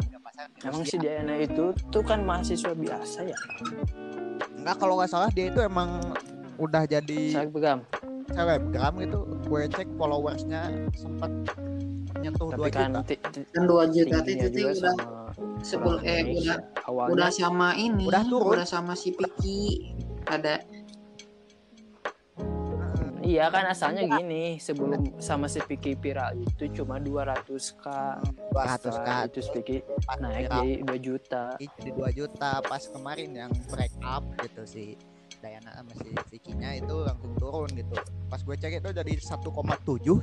ngambil 0.00 0.20
pasar 0.22 0.44
di 0.48 0.58
Emang 0.64 0.82
si 0.82 0.96
Diana 0.96 1.34
itu 1.36 1.64
tuh 1.92 2.00
kan 2.00 2.24
mahasiswa 2.24 2.72
biasa 2.72 3.18
ya. 3.22 3.36
enggak 4.56 4.76
kalau 4.76 4.96
nggak 4.96 5.10
salah 5.10 5.28
dia 5.28 5.52
itu 5.52 5.60
emang 5.60 6.00
udah 6.56 6.82
jadi 6.82 7.20
Saya 7.36 7.48
pegang. 7.48 7.80
Selebgram 8.38 8.94
gitu 8.98 9.18
gue 9.42 9.62
cek 9.68 9.88
followersnya 9.94 10.62
sempat 10.94 11.30
nyentuh 12.18 12.50
2 12.50 12.54
Tapi 12.54 12.70
kan 12.70 12.90
juta. 12.96 13.34
Kan 13.50 13.64
2 13.66 13.94
juta 13.94 14.16
itu 14.24 14.46
juga 14.48 14.70
udah 14.74 14.96
sepuluh 15.60 16.00
eh 16.02 16.22
Indonesia. 16.22 16.54
udah 16.54 16.58
awalnya. 16.86 17.10
udah 17.14 17.30
sama 17.30 17.68
ini 17.74 18.04
Udah 18.06 18.22
turun. 18.24 18.54
udah 18.54 18.66
sama 18.66 18.94
si 18.94 19.10
Piki 19.10 19.90
ada. 20.24 20.62
Iya 23.20 23.52
kan 23.52 23.68
asalnya 23.68 24.08
gini 24.08 24.56
sebelum 24.56 25.20
sama 25.20 25.46
si 25.46 25.60
Piki 25.60 25.92
viral 25.94 26.32
itu 26.38 26.64
cuma 26.72 26.96
200k 26.96 27.84
200 28.56 28.72
Setelah 28.72 29.04
k. 29.04 29.10
Itu 29.28 29.38
si 29.44 29.50
Piki 29.52 29.76
naik 30.16 30.48
jadi 30.48 30.70
2 30.80 30.96
juta. 30.98 31.44
Jadi 31.60 31.90
2 31.92 32.08
juta 32.14 32.50
pas 32.64 32.80
kemarin 32.80 33.30
yang 33.36 33.52
break 33.68 33.92
up 34.00 34.24
gitu 34.40 34.62
si 34.64 34.84
Dayana 35.38 35.70
sama 35.72 35.92
si 35.94 36.08
Vicky-nya 36.28 36.74
itu 36.74 36.94
langsung 36.98 37.32
turun 37.34 37.70
gitu 37.70 37.94
pas 38.26 38.38
gue 38.38 38.54
cek 38.54 38.72
itu 38.76 38.90
jadi 38.90 39.12
1,7 39.14 39.38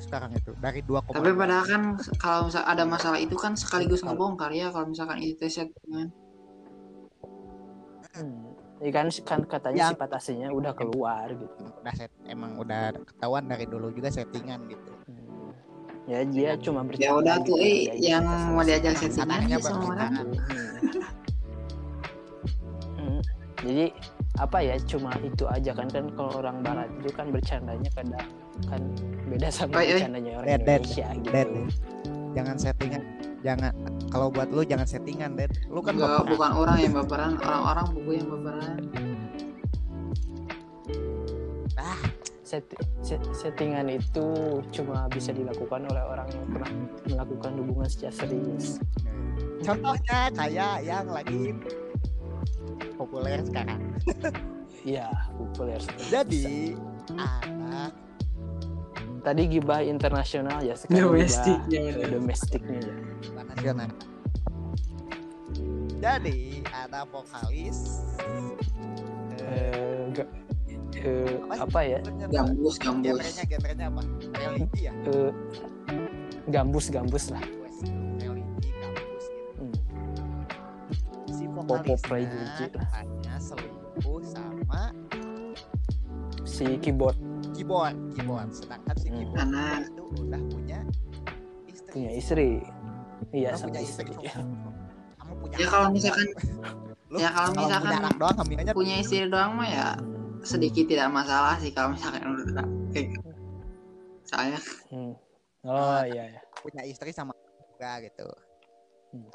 sekarang 0.01 0.32
itu 0.34 0.51
dari 0.56 0.80
2, 0.80 0.99
Tapi 1.10 1.32
padahal 1.32 1.63
kan 1.63 1.82
kalau 2.15 2.39
misal 2.45 2.63
ada 2.63 2.84
masalah 2.84 3.15
itu 3.15 3.34
kan 3.34 3.56
sekaligus 3.56 4.01
ngebongkar 4.01 4.51
ya 4.51 4.69
kalau 4.69 4.86
misalkan 4.86 5.17
itu 5.19 5.41
settingan. 5.45 6.12
hmm. 8.13 8.43
Ya 8.78 8.91
kan 8.91 9.08
kan 9.23 9.39
katanya 9.45 9.78
Yang- 9.82 9.91
sifat 9.95 10.10
aslinya 10.13 10.49
udah 10.51 10.73
keluar 10.73 11.32
gitu 11.32 11.63
udah 11.80 11.93
set 11.95 12.12
emang 12.25 12.60
udah 12.60 12.91
ketahuan 13.08 13.47
dari 13.47 13.65
dulu 13.65 13.88
juga 13.89 14.12
settingan 14.12 14.67
gitu 14.67 14.91
Hmm. 15.06 15.56
ya 16.06 16.19
dia 16.23 16.51
cuma 16.58 16.84
Ya 16.84 16.86
bercanda 16.86 17.15
udah 17.15 17.36
gitu, 17.39 17.47
tuh 17.47 17.58
eh 17.58 17.78
ya, 17.88 17.93
yang 18.13 18.23
gitu. 18.28 18.51
mau 18.51 18.62
diajak 18.62 18.93
settingan 18.95 19.41
ya 19.47 19.58
sama 19.58 19.84
orang. 19.88 20.12
Hmm. 20.12 20.36
Hmm. 22.95 23.19
jadi 23.58 23.86
apa 24.36 24.58
ya 24.60 24.76
cuma 24.84 25.15
itu 25.24 25.48
aja 25.48 25.71
kan 25.71 25.88
kan 25.88 26.12
kalau 26.12 26.32
orang 26.43 26.60
barat 26.60 26.89
itu 27.00 27.10
kan 27.15 27.32
bercandanya 27.32 27.89
kadang 27.95 28.28
kan 28.67 28.82
beda 29.32 29.48
sama 29.48 29.80
oi. 29.80 29.95
bercandanya 29.95 30.32
orang 30.43 30.48
Ded, 30.48 30.60
Indonesia 30.60 31.08
gitu 31.15 31.32
Ded 31.32 31.50
jangan 32.36 32.56
settingan 32.60 33.02
jangan 33.39 33.71
kalau 34.12 34.28
buat 34.28 34.52
lu 34.52 34.62
jangan 34.67 34.84
settingan 34.84 35.39
Ded 35.39 35.52
lu 35.71 35.80
kan 35.80 35.95
Enggak, 35.95 36.19
baperan. 36.19 36.32
bukan 36.36 36.52
orang 36.52 36.78
yang 36.84 36.93
baperan, 37.00 37.32
orang-orang 37.39 37.86
buku 37.95 38.12
yang 38.19 38.28
baperan. 38.28 38.76
Set- 42.45 42.78
set- 43.02 43.26
settingan 43.34 43.89
itu 43.89 44.28
cuma 44.69 45.10
bisa 45.10 45.34
dilakukan 45.34 45.82
oleh 45.89 46.04
orang 46.06 46.30
yang 46.30 46.45
pernah 46.45 46.71
melakukan 47.10 47.52
hubungan 47.58 47.89
secara 47.89 48.13
serius 48.13 48.78
contohnya 49.65 50.30
kayak 50.30 50.86
yang 50.86 51.10
lagi 51.10 51.58
populer 52.95 53.39
sekarang 53.41 53.79
Iya, 54.81 55.10
populer. 55.34 55.79
sekali. 55.79 56.05
jadi 56.08 56.45
ada 57.12 57.89
Tadi 59.21 59.41
gibah 59.49 59.81
internasional 59.81 60.62
ya, 60.62 60.77
sekarang 60.77 61.10
Domestik, 61.10 61.58
gibah 61.65 61.89
ya, 61.89 61.97
eh, 61.97 62.10
domestiknya 62.12 62.77
ya. 62.79 62.93
Gibah 63.19 63.43
nasional 63.45 63.89
jadi 65.97 66.38
ada 66.69 67.01
vokalis 67.08 68.05
eh, 69.41 70.05
ga- 70.13 70.31
eh, 70.95 71.34
Apa 71.58 71.79
ya? 71.81 71.99
Gambus, 72.29 72.77
gambus. 72.77 73.17
genrenya 73.17 73.43
genrenya 73.47 73.86
apa 73.89 74.01
religi 74.36 74.81
ya 74.86 74.93
Eh, 75.03 75.31
gambus 76.47 76.86
gambus 76.88 77.34
lah. 77.34 77.41
Religi 77.41 78.44
religi 81.67 82.30
lah. 82.69 82.88
katanya 82.88 83.36
selingkuh 83.38 84.21
sama 84.23 84.82
Si 86.45 86.78
keyboard 86.78 87.17
keyboard 87.51 87.95
keyboard 88.13 88.49
sedangkan 88.51 88.95
si 88.95 89.08
Hmm. 89.08 89.17
keyboard 89.17 89.41
Anak. 89.43 89.80
itu 89.88 90.04
udah 90.21 90.41
punya 90.47 90.80
istri 91.65 91.91
punya 91.91 92.12
istri. 92.12 92.49
Iya, 93.34 93.49
sama 93.54 93.67
punya 93.67 93.82
istri 93.82 94.06
istri. 94.06 94.30
kamu 95.15 95.34
punya 95.39 95.56
Ya 95.58 95.67
kalau 95.67 95.88
misalkan 95.89 96.28
Lu 97.06 97.17
ya 97.17 97.30
kalau 97.30 97.49
punya 97.51 97.62
misalkan 97.65 97.91
anak 97.95 98.13
doang 98.15 98.36
hamilnya 98.36 98.73
punya 98.73 98.95
istri 98.97 99.25
doang 99.25 99.51
mah 99.54 99.67
ya 99.67 99.88
sedikit 100.41 100.86
tidak 100.86 101.10
masalah 101.10 101.58
sih 101.58 101.71
kalau 101.71 101.89
misalkan 101.91 102.21
udah 102.23 102.65
kayak 102.91 103.06
gitu. 103.12 103.30
Soalnya 104.23 104.60
Hmm. 104.88 105.13
Oh 105.63 106.01
iya 106.04 106.23
ya. 106.30 106.41
punya 106.56 106.82
istri 106.84 107.10
sama 107.10 107.34
juga 107.67 107.99
gitu 108.01 108.28
Hmm. 109.12 109.30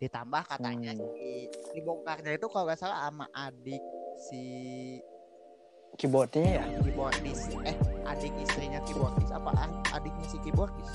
Ditambah 0.00 0.42
katanya 0.46 0.90
Hmm. 0.90 1.04
si 1.12 1.28
dibongkarnya 1.72 2.32
itu 2.34 2.46
kalau 2.46 2.64
nggak 2.64 2.78
salah 2.78 3.04
sama 3.04 3.28
adik 3.30 3.82
si 4.18 4.42
Keyboardnya 5.92 6.42
ya. 6.56 6.64
keyboardis 6.80 7.40
eh 7.60 7.76
adik 8.06 8.32
istrinya 8.38 8.80
keyboardis 8.80 9.28
apa 9.28 9.50
ah, 9.54 9.68
adiknya 9.92 10.26
si 10.26 10.38
keyboardis 10.40 10.90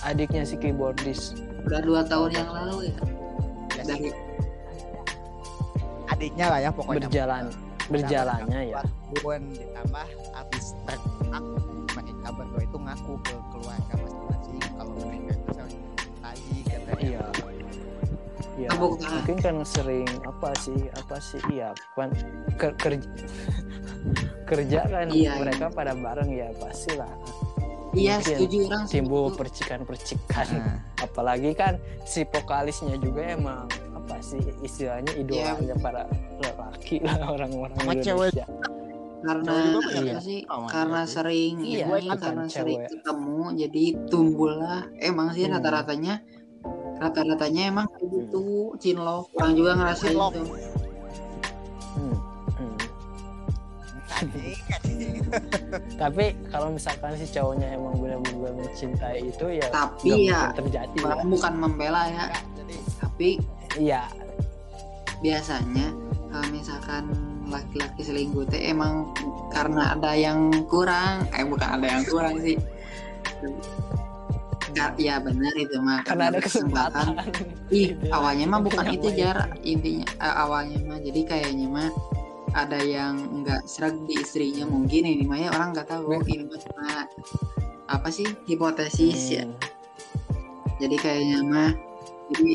Adiknya 0.00 0.42
si 0.42 0.56
keyboardis. 0.56 1.20
udah 1.60 1.80
dua 1.82 2.00
tahun 2.02 2.30
yang 2.32 2.48
lalu 2.50 2.88
ya 2.88 2.96
Ya, 3.70 3.82
dari 3.86 4.08
si- 4.08 4.16
adiknya 6.10 6.46
lah 6.48 6.58
ya 6.58 6.70
pokoknya 6.70 7.06
Berjalan 7.06 7.44
berjalannya 7.86 8.60
ya. 8.70 8.80
Bukan 9.12 9.40
ditambah 9.50 10.06
abis 10.32 10.64
ternak 10.86 11.44
mereka 11.90 12.28
berdua 12.30 12.60
itu 12.62 12.78
ngaku 12.78 13.12
ke 13.20 13.34
keluarga 13.50 13.94
masing-masing 13.98 14.56
kalau 14.70 14.92
mereka 14.96 15.30
itu 15.34 15.50
saling 15.52 15.80
mencintai 15.82 16.58
katanya 16.64 17.02
Iya. 17.02 17.24
Iya. 18.60 18.68
Tepuk 18.70 18.92
tangan. 18.94 19.12
Mungkin 19.16 19.36
kan 19.38 19.54
sering 19.62 20.08
apa 20.22 20.48
sih 20.54 20.78
apa 20.90 21.16
sih 21.18 21.40
iya 21.48 21.68
kan 21.94 22.12
ker- 22.54 22.76
kerja 22.76 23.08
kerja 24.46 24.80
kan 24.84 25.06
Iya, 25.08 25.32
mereka 25.36 25.66
pada 25.68 25.92
bareng 25.92 26.28
ya 26.28 26.50
pastilah 26.54 27.08
iya 27.92 28.18
Mungkin 28.18 28.36
setuju 28.36 28.58
orang 28.68 28.84
timbul 28.86 29.24
percikan-percikan 29.32 30.46
Nah, 30.52 30.76
apalagi 31.06 31.50
kan 31.52 31.74
si 32.02 32.22
vokalisnya 32.24 32.96
juga 32.96 33.24
emang 33.30 33.64
apa 33.92 34.16
sih 34.20 34.42
istilahnya 34.60 35.14
idolanya 35.14 35.74
para 35.76 36.02
lelaki 36.36 36.98
lah 37.00 37.16
orang-orang 37.32 37.76
Sama 37.76 37.94
cewek. 37.96 38.30
Indonesia 38.30 38.46
karena 39.20 39.52
iya. 40.00 40.16
sih 40.18 40.40
Oh, 40.48 40.64
karena 40.64 41.00
iya. 41.00 41.10
sering 41.10 41.54
Iya, 41.60 41.84
ini 41.92 42.08
kan 42.08 42.16
karena 42.18 42.44
cewek. 42.44 42.50
sering 42.50 42.80
ketemu 42.88 43.40
jadi 43.54 43.84
tumbuh 44.06 44.52
lah 44.54 44.80
emang 44.98 45.28
sih 45.30 45.44
Hmm. 45.44 45.54
rata-ratanya 45.54 46.24
rata-ratanya 47.00 47.62
emang 47.72 47.86
kayak 47.96 48.06
gitu. 48.12 48.76
Cinlok 48.76 49.32
orang 49.40 49.52
juga 49.56 49.70
ngerasain 49.80 50.12
Cinlok. 50.12 50.32
itu 50.36 50.44
Hmm, 51.90 52.14
hmm. 52.60 52.76
tapi 56.00 56.36
kalau 56.52 56.68
misalkan 56.70 57.16
si 57.16 57.26
cowoknya 57.32 57.72
emang 57.72 57.96
benar-benar 57.96 58.52
mencintai 58.52 59.24
itu 59.24 59.46
ya 59.48 59.66
Tapi 59.72 60.28
ya, 60.28 60.52
terjadi 60.52 60.92
ya. 60.92 61.24
bukan 61.24 61.54
membela 61.56 62.04
ya. 62.06 62.28
Jadi 62.60 62.76
tapi 63.00 63.28
iya. 63.80 64.04
biasanya 65.24 65.88
kalau 66.30 66.46
misalkan 66.52 67.04
laki-laki 67.50 68.00
selingkuh 68.06 68.46
teh 68.46 68.70
emang 68.70 69.10
karena 69.50 69.98
ada 69.98 70.14
yang 70.14 70.54
kurang 70.70 71.26
eh 71.34 71.42
bukan 71.42 71.68
ada 71.80 71.86
yang 71.98 72.04
kurang 72.06 72.38
sih 72.38 72.54
ya 74.98 75.18
benar 75.20 75.52
itu 75.56 75.76
mah 75.80 76.02
karena 76.04 76.30
ada 76.30 76.40
kesempatan. 76.40 77.06
ih 77.70 77.94
Gitu 77.94 78.04
ya. 78.06 78.12
awalnya 78.16 78.46
mah 78.50 78.60
bukan 78.62 78.86
itu 78.90 79.08
jar 79.14 79.50
intinya 79.62 80.06
eh, 80.06 80.34
awalnya 80.34 80.78
mah. 80.86 80.98
Jadi 81.02 81.20
kayaknya 81.26 81.66
mah 81.66 81.88
ada 82.50 82.82
yang 82.82 83.44
nggak 83.44 83.62
serak 83.70 83.94
di 84.10 84.18
istrinya 84.18 84.66
mungkin 84.66 85.06
ini 85.06 85.24
mah 85.26 85.38
ya 85.38 85.48
orang 85.54 85.74
nggak 85.74 85.88
tahu. 85.88 86.18
Ini 86.26 86.44
mah 86.46 86.58
cuma 86.58 86.86
apa 87.90 88.08
sih 88.08 88.26
hipotesis 88.46 89.34
ya. 89.34 89.44
Hmm. 89.44 89.58
jadi 90.78 90.96
kayaknya 90.96 91.38
mah 91.42 91.70
jadi 92.30 92.54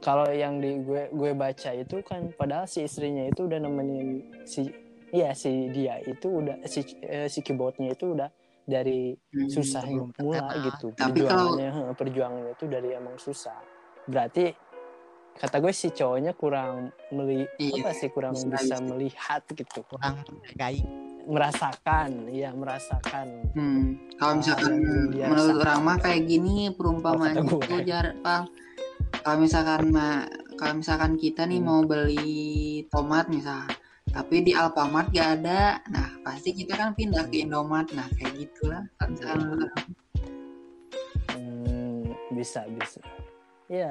kalau 0.00 0.28
yang 0.32 0.60
di 0.60 0.80
gue 0.84 1.08
gue 1.12 1.32
baca 1.32 1.70
itu 1.72 2.00
kan 2.04 2.32
padahal 2.36 2.68
si 2.68 2.84
istrinya 2.84 3.24
itu 3.28 3.44
udah 3.48 3.60
nemenin 3.60 4.24
si 4.44 4.68
iya 5.12 5.32
si 5.36 5.72
dia 5.72 6.00
itu 6.04 6.28
udah 6.28 6.64
si 6.68 6.84
eh, 7.04 7.28
si 7.28 7.40
keyboardnya 7.40 7.92
itu 7.92 8.12
udah 8.12 8.28
dari 8.64 9.12
hmm, 9.12 9.46
susah 9.46 9.82
sebelum 9.82 10.08
mula 10.16 10.48
gitu. 10.62 10.86
Tapi 10.90 11.20
kalau- 11.20 11.54
perjuangannya 11.54 11.70
heh, 11.70 11.94
perjuangannya 11.94 12.52
itu 12.52 12.64
dari 12.66 12.88
emang 12.90 13.16
susah. 13.16 13.58
Berarti 14.04 14.44
kata 15.34 15.56
gue 15.58 15.70
si 15.70 15.90
cowoknya 15.90 16.32
kurang 16.32 16.72
meli 17.10 17.44
Iya, 17.56 17.82
apa 17.82 17.90
sih 17.92 18.08
kurang 18.08 18.32
bisa, 18.32 18.48
bisa, 18.50 18.76
melihat 18.80 19.42
gitu. 19.46 19.82
Kurang 19.84 20.22
menghargai 20.22 20.80
merasakan 21.24 22.28
iya 22.28 22.52
merasakan. 22.52 23.26
Hmm, 23.50 23.84
kalau 24.14 24.34
misalkan 24.36 24.70
Ah, 24.70 24.76
yang 24.76 25.08
dia 25.08 25.26
menurut 25.26 25.56
orang 25.58 25.80
mah 25.82 25.96
kayak 25.96 26.22
gini 26.22 26.68
perumpamaan 26.70 27.32
Kalau 27.34 27.58
kata 27.58 27.64
itu 27.66 27.78
jar 27.82 28.06
Pal. 28.20 28.42
kalau 29.18 29.36
misalkan 29.40 29.82
mah 29.88 30.28
kalau 30.54 30.74
misalkan 30.78 31.16
kita 31.16 31.42
nih 31.44 31.58
Hmm. 31.58 31.66
mau 31.66 31.80
beli 31.82 32.36
tomat 32.86 33.26
misal 33.26 33.64
tapi 34.14 34.46
di 34.46 34.52
Alfamart 34.54 35.10
gak 35.10 35.42
ada. 35.42 35.82
Nah 35.90 36.08
pasti 36.22 36.54
kita 36.54 36.78
kan 36.78 36.94
pindah 36.94 37.26
ke 37.26 37.42
Indomaret. 37.42 37.90
Nah 37.98 38.06
kayak 38.14 38.38
gitulah 38.38 38.86
orang. 39.02 39.58
Hmm, 41.34 42.14
bisa 42.30 42.62
bisa. 42.78 43.02
Ya. 43.66 43.90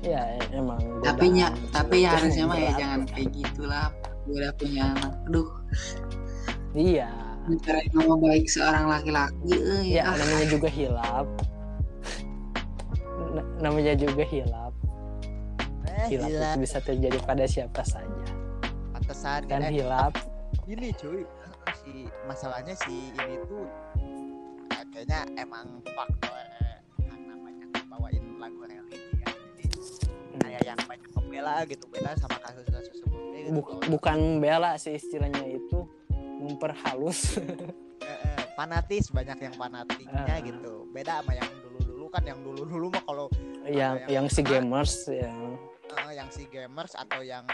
Ya 0.00 0.22
emang 0.54 0.80
tapi 1.04 1.28
ya 1.36 1.52
tapi 1.74 2.08
ya 2.08 2.10
harusnya 2.16 2.46
mah 2.46 2.56
ya 2.56 2.72
jangan 2.78 3.00
kayak 3.10 3.28
gitulah. 3.34 3.90
Gue 4.24 4.38
udah 4.38 4.54
punya 4.54 4.82
anak. 4.94 5.12
Aduh. 5.26 5.50
Iya. 6.78 7.10
Bicara 7.50 7.82
nama 7.90 8.14
baik 8.14 8.46
seorang 8.46 8.86
laki-laki 8.86 9.58
eh, 9.58 9.98
ya. 9.98 10.06
Ah, 10.06 10.14
namanya 10.14 10.46
juga 10.46 10.68
hilap. 10.70 11.26
Namanya 13.58 13.94
juga 13.98 14.22
hilap. 14.22 14.72
Eh, 15.90 16.06
hilap 16.14 16.30
itu 16.30 16.46
bisa 16.62 16.78
terjadi 16.78 17.18
pada 17.26 17.44
siapa 17.50 17.82
saja 17.82 18.39
pantesan 19.10 19.42
kan 19.50 19.58
eh, 19.66 19.74
hilap. 19.74 20.14
Ini 20.70 20.94
cuy 20.94 21.26
si 21.82 22.06
masalahnya 22.30 22.78
si 22.78 23.10
ini 23.10 23.42
tuh 23.42 23.66
eh, 24.70 24.84
kayaknya 24.94 25.26
emang 25.34 25.82
faktor 25.82 26.30
karena 26.94 27.34
banyak 27.34 27.68
bawain 27.90 28.22
lagu 28.38 28.62
religi 28.62 28.98
ya 29.18 29.26
jadi 29.58 29.66
kayak 30.38 30.62
yang 30.62 30.80
banyak 30.86 31.10
pembela 31.10 31.66
gitu 31.66 31.84
beda 31.90 32.14
sama 32.22 32.38
kasus-kasus 32.38 32.94
sebelumnya 33.02 33.38
gitu. 33.42 33.50
Buk- 33.58 33.82
bukan 33.90 34.18
bela 34.38 34.78
sih 34.78 34.94
istilahnya 34.94 35.42
itu 35.42 35.78
memperhalus. 36.38 37.18
Eh, 38.00 38.08
eh, 38.08 38.42
fanatis 38.56 39.12
banyak 39.12 39.38
yang 39.38 39.54
fanatiknya 39.54 40.24
Ah. 40.24 40.40
gitu. 40.40 40.88
Beda 40.88 41.20
sama 41.20 41.36
yang 41.36 41.52
dulu-dulu 41.60 42.08
kan 42.08 42.24
yang 42.24 42.40
dulu-dulu 42.40 42.88
mah 42.88 43.04
kalau 43.04 43.26
yang 43.62 43.68
yang 43.68 43.92
yang 44.08 44.26
si 44.26 44.40
gamers 44.40 45.04
yang 45.06 45.60
eh, 45.96 46.12
yang 46.14 46.28
si 46.30 46.46
gamers 46.46 46.94
atau 46.94 47.20
yang 47.20 47.44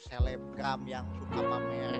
selebgram 0.00 0.80
yang 0.84 1.04
suka 1.16 1.40
pamer 1.44 1.92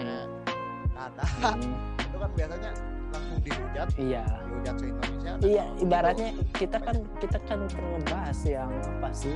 dada. 0.95 1.25
Hmm, 1.43 1.75
itu 1.99 2.17
kan 2.17 2.31
biasanya 2.33 2.71
langsung 3.11 3.39
dihujat. 3.43 3.89
Iya. 3.95 4.23
Dihujat 4.47 4.75
se 4.79 4.87
Indonesia. 4.87 5.33
Iya 5.43 5.65
ibaratnya 5.79 6.29
itu- 6.35 6.47
kita 6.55 6.79
kan 6.79 6.97
kita 7.19 7.39
kan 7.47 7.59
pernah 7.71 8.01
bahas 8.11 8.39
yang 8.47 8.71
apa 8.71 9.11
sih? 9.11 9.35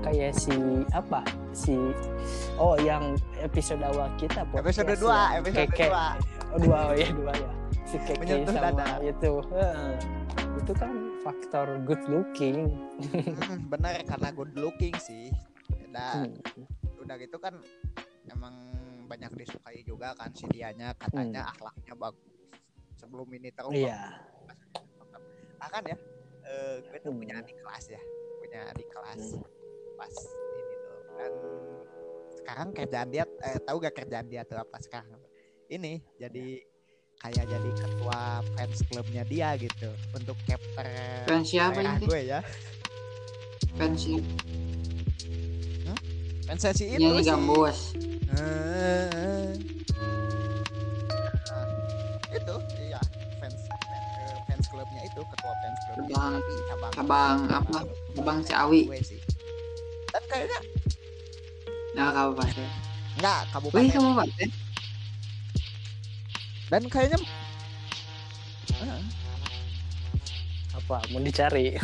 Kayak 0.00 0.32
si 0.34 0.54
apa? 0.94 1.20
Si 1.52 1.76
oh 2.56 2.74
yang 2.80 3.14
episode 3.38 3.82
awal 3.82 4.08
kita 4.16 4.46
episode 4.54 4.86
podcast 4.88 5.02
2 5.02 5.10
yang 5.10 5.42
episode 5.42 5.70
keke. 5.74 5.86
2 5.90 6.50
oh, 6.50 6.58
dua 6.58 6.78
oh 6.90 6.94
ya 6.94 7.08
dua 7.10 7.32
ya. 7.34 7.50
Si 7.86 7.96
keke 7.98 8.18
Menyentuh 8.22 8.54
sama 8.54 8.70
dada. 8.74 8.86
itu. 9.02 9.32
Heeh. 9.54 9.92
itu 10.60 10.72
kan 10.76 10.92
faktor 11.24 11.66
good 11.88 12.02
looking. 12.06 12.68
Hmm, 13.00 13.64
bener 13.72 14.02
karena 14.04 14.28
good 14.30 14.52
looking 14.54 14.92
sih 15.00 15.32
dan 15.90 16.30
Hmm. 16.54 16.66
udah 16.96 17.16
gitu 17.16 17.36
kan 17.36 17.54
emang 18.26 18.54
banyak 19.06 19.32
disukai 19.36 19.82
juga 19.82 20.14
kan 20.14 20.30
si 20.30 20.46
dianya 20.46 20.94
katanya 20.94 21.50
akhlaknya 21.50 21.94
bagus 21.94 22.30
sebelum 22.94 23.26
ini 23.32 23.50
tahu 23.50 23.70
Hmm. 23.70 23.80
iya 23.80 24.00
bahkan 25.56 25.82
ya 25.84 25.96
eh, 26.42 26.74
gue 26.80 26.98
tuh 27.00 27.12
punya 27.12 27.34
Hmm. 27.34 27.42
adik 27.42 27.56
kelas 27.58 27.84
ya 27.88 28.02
punya 28.38 28.60
adik 28.66 28.88
kelas 28.88 29.22
Hmm. 29.34 29.44
pas 29.94 30.14
ini 30.52 30.74
tuh 30.78 30.98
dan 31.12 31.32
sekarang 32.32 32.68
kerjaan 32.70 33.08
dia 33.08 33.24
eh, 33.42 33.58
tahu 33.60 33.76
gak 33.78 33.96
kerjaan 33.96 34.26
dia 34.26 34.42
tuh 34.42 34.56
apa 34.56 34.78
sekarang 34.78 35.20
ini 35.68 36.00
jadi 36.16 36.46
kayak 37.18 37.46
jadi 37.46 37.70
ketua 37.76 38.20
fans 38.48 38.80
clubnya 38.86 39.22
dia 39.22 39.52
gitu 39.54 39.92
untuk 40.10 40.36
chapter 40.42 40.86
Fans 41.26 41.46
siapa 41.46 41.76
ini? 41.78 42.00
gue 42.00 42.20
ya 42.24 42.40
Fans 43.76 44.02
fans 46.50 46.66
si 46.74 46.84
itu 46.88 46.98
nyanyi 46.98 47.22
gambus. 47.22 47.94
Nah, 48.26 49.54
itu 52.30 52.54
iya 52.80 53.00
fans 53.38 53.60
eh, 53.70 54.34
fans 54.44 54.66
klubnya 54.66 55.02
itu 55.04 55.20
ketua 55.22 55.52
fans 55.56 55.78
klubnya 55.86 56.10
Cabang- 56.10 56.34
tapi 56.34 56.52
cabang 56.66 56.90
cabang 56.92 57.38
apa? 57.48 57.78
Cabang 58.14 58.38
Ciawi. 58.42 58.80
dan 60.10 60.22
kayaknya 60.26 60.60
Nah, 61.90 62.10
kabupaten. 62.12 62.66
enggak 63.16 63.38
Wih, 63.38 63.50
kabupaten 63.52 63.90
kabupaten. 63.92 64.48
dan 66.66 66.82
kayaknya 66.86 67.18
apa 70.72 70.96
mau 71.10 71.20
dicari 71.20 71.74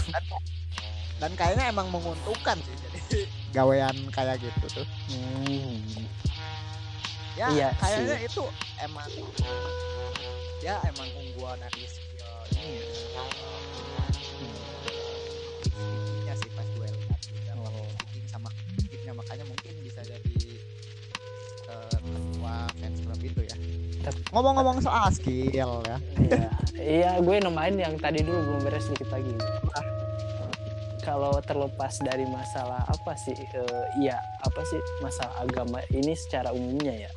dan 1.17 1.33
kayaknya 1.35 1.65
emang 1.69 1.87
menguntungkan 1.89 2.55
sih 2.59 2.75
gawean 3.53 3.97
kayak 4.11 4.43
gitu 4.43 4.83
tuh. 4.83 4.87
Hmm. 5.11 5.79
ya 7.37 7.53
Iya 7.53 7.69
kayaknya 7.77 8.17
itu 8.25 8.43
emang 8.81 9.09
ya 10.65 10.81
emang 10.89 11.09
ungguan 11.21 11.61
dari 11.61 11.85
skill 11.85 12.33
ini. 12.57 12.81
Ya 16.25 16.35
sih 16.35 16.51
pas 16.57 16.65
gue 16.65 16.89
lihat 16.89 17.21
juga 17.29 17.53
Oh. 17.61 17.85
speaking 18.01 18.27
sama 18.27 18.49
speakingnya 18.81 19.13
makanya 19.13 19.45
mungkin 19.45 19.73
bisa 19.85 20.01
jadi 20.01 20.33
eh, 21.69 21.97
ketua 22.01 22.57
fans 22.81 22.99
club 23.05 23.21
itu 23.21 23.41
ya. 23.45 23.57
Ngomong-ngomong 24.33 24.79
soal 24.81 25.13
skill 25.13 25.85
ya. 25.85 25.99
Iya, 26.17 26.49
iya 26.81 27.13
gue 27.21 27.37
namain 27.43 27.77
yang 27.77 27.95
tadi 28.01 28.25
dulu 28.25 28.39
belum 28.39 28.61
beres 28.65 28.89
dikit 28.89 29.13
lagi. 29.13 29.33
Kalau 31.07 31.39
terlepas 31.39 32.03
dari 32.03 32.27
masalah 32.27 32.83
apa 32.83 33.15
sih, 33.15 33.39
eh, 33.39 33.85
iya 34.03 34.19
apa 34.43 34.59
sih 34.67 34.83
masalah 34.99 35.47
agama 35.47 35.79
ini 35.95 36.19
secara 36.19 36.51
umumnya 36.51 37.07
ya. 37.07 37.11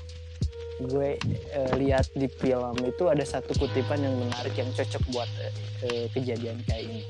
Gue 0.77 1.17
eh, 1.49 1.73
lihat 1.73 2.13
di 2.13 2.29
film 2.29 2.77
itu 2.85 3.09
ada 3.09 3.25
satu 3.25 3.57
kutipan 3.57 3.97
yang 3.97 4.13
menarik 4.13 4.53
yang 4.53 4.69
cocok 4.77 5.01
buat 5.09 5.29
eh, 5.89 6.05
kejadian 6.13 6.61
kayak 6.69 6.85
ini. 6.85 7.01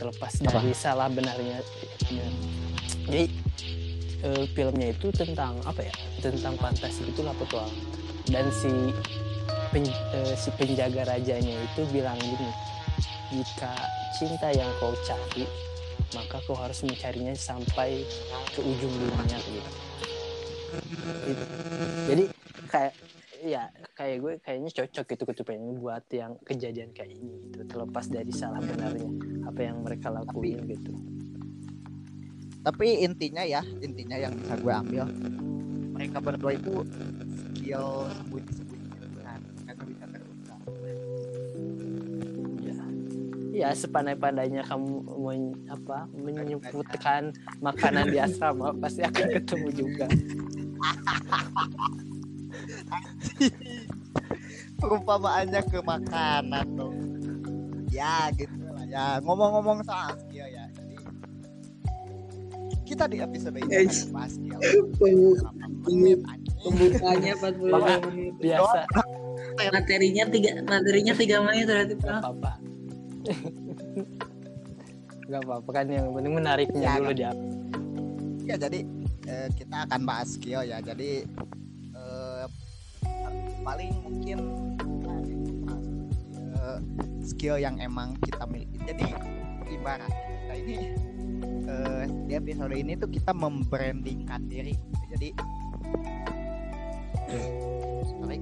Terlepas 0.00 0.32
Apa? 0.40 0.64
dari 0.64 0.72
salah 0.72 1.12
benarnya. 1.12 1.60
ya. 2.08 2.28
Jadi 3.04 3.24
eh, 4.24 4.44
filmnya 4.56 4.96
itu 4.96 5.12
tentang 5.12 5.60
apa 5.68 5.84
ya? 5.84 5.94
Tentang 6.24 6.56
fantasi 6.56 7.04
itulah 7.04 7.36
petualang. 7.36 7.76
Dan 8.32 8.48
si 8.48 8.72
pen- 9.76 10.00
eh, 10.16 10.34
si 10.40 10.48
penjaga 10.56 11.04
rajanya 11.04 11.52
itu 11.52 11.84
bilang 11.92 12.16
gini 12.16 12.48
jika 13.28 13.76
cinta 14.16 14.48
yang 14.56 14.68
kau 14.80 14.96
cari 15.04 15.44
maka 16.16 16.40
kau 16.44 16.56
harus 16.56 16.80
mencarinya 16.84 17.34
sampai 17.36 18.04
ke 18.54 18.60
ujung 18.64 18.92
dunia 18.92 19.38
gitu. 19.44 19.70
It- 21.28 21.48
jadi 22.08 22.24
kayak 22.68 22.92
ya 23.38 23.62
kayak 23.94 24.16
gue 24.20 24.32
kayaknya 24.42 24.70
cocok 24.74 25.04
gitu 25.14 25.22
kutipannya 25.28 25.72
buat 25.78 26.04
yang 26.10 26.36
kejadian 26.44 26.90
kayak 26.96 27.12
ini 27.12 27.48
gitu. 27.48 27.64
Terlepas 27.68 28.08
dari 28.08 28.32
salah 28.32 28.60
benarnya 28.60 29.10
apa 29.44 29.60
yang 29.62 29.84
mereka 29.84 30.08
lakuin 30.10 30.64
gitu. 30.68 30.92
Tapi 32.64 33.04
intinya 33.04 33.44
ya 33.46 33.62
intinya 33.80 34.16
yang 34.18 34.34
bisa 34.36 34.54
gue 34.60 34.72
ambil 34.72 35.04
mereka 35.94 36.18
berdua 36.20 36.52
itu 36.54 36.84
skill 37.56 38.06
sembunyi-sembunyi 38.12 38.67
ya 43.58 43.70
sepandai-pandainya 43.72 44.62
kamu 44.62 44.88
men- 45.18 45.58
apa 45.66 46.06
menyebutkan 46.12 47.30
makanan 47.58 48.06
di 48.06 48.18
asrama 48.18 48.70
pasti 48.74 49.02
akan 49.02 49.26
ketemu 49.32 49.68
juga 49.72 50.06
perumpamaannya 54.78 55.60
ke 55.64 55.78
makanan 55.80 56.66
dong 56.72 56.96
ya 57.90 58.30
gitu 58.32 58.54
lah 58.64 58.84
ya 58.86 59.04
ngomong-ngomong 59.20 59.82
soal 59.82 60.14
skill 60.16 60.46
ya 60.46 60.64
jadi 60.70 60.94
kita 62.86 63.04
di 63.04 63.18
episode 63.18 63.58
ini 63.58 63.72
akan 63.84 64.12
bahas 64.12 64.32
skill 64.32 64.58
pembu- 64.96 65.36
Berapa 65.36 65.58
menit, 65.88 66.18
anjing? 66.24 66.54
Pembukanya 66.58 67.32
45 67.38 67.70
Bapak. 67.70 67.98
menit. 68.08 68.32
biasa 68.38 68.80
Materinya 69.58 70.24
tiga 70.28 70.50
materinya 70.62 71.12
tiga 71.14 71.36
menit 71.40 71.66
berarti 71.66 71.94
apa-apa 71.98 72.52
nggak 75.28 75.42
apa-apa 75.44 75.70
kan 75.70 75.86
yang 75.86 76.08
penting 76.10 76.34
menariknya 76.34 76.80
Ya, 76.82 76.92
dulu 76.96 77.04
nggak- 77.06 77.18
dia. 77.18 77.32
Ya 78.44 78.54
jadi 78.56 78.78
eh, 79.28 79.48
kita 79.52 79.76
akan 79.84 80.00
bahas 80.02 80.28
skill 80.32 80.64
ya. 80.64 80.80
Jadi 80.80 81.28
eh, 81.92 82.44
paling 83.60 83.92
mungkin 84.00 84.38
eh, 86.56 86.78
skill 87.22 87.56
yang 87.56 87.76
emang 87.76 88.16
kita 88.18 88.48
miliki. 88.48 88.80
Jadi 88.82 89.04
ibarat 89.68 90.08
kita 90.08 90.54
ini 90.56 90.76
eh, 91.68 92.04
di 92.24 92.32
episode 92.32 92.72
ini 92.72 92.96
tuh 92.96 93.08
kita 93.08 93.36
membrandingkan 93.36 94.48
diri. 94.48 94.72
Jadi 95.12 95.28
sorry, 98.08 98.40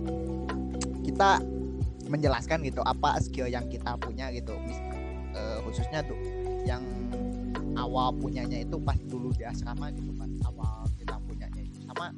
kita 1.03 1.43
menjelaskan 2.07 2.63
gitu 2.67 2.81
apa 2.87 3.19
skill 3.23 3.51
yang 3.51 3.67
kita 3.67 3.95
punya 3.99 4.31
gitu. 4.35 4.55
Mis- 4.63 4.83
eh, 5.35 5.59
khususnya 5.67 6.03
tuh 6.07 6.19
yang 6.67 6.83
awal 7.77 8.11
punyanya 8.17 8.65
itu 8.65 8.81
pas 8.81 8.97
dulu 9.07 9.31
di 9.37 9.45
asrama 9.45 9.93
gitu 9.93 10.11
pas 10.17 10.31
awal 10.49 10.87
kita 10.99 11.17
punyanya 11.27 11.61
itu. 11.63 11.79
Sama 11.87 12.11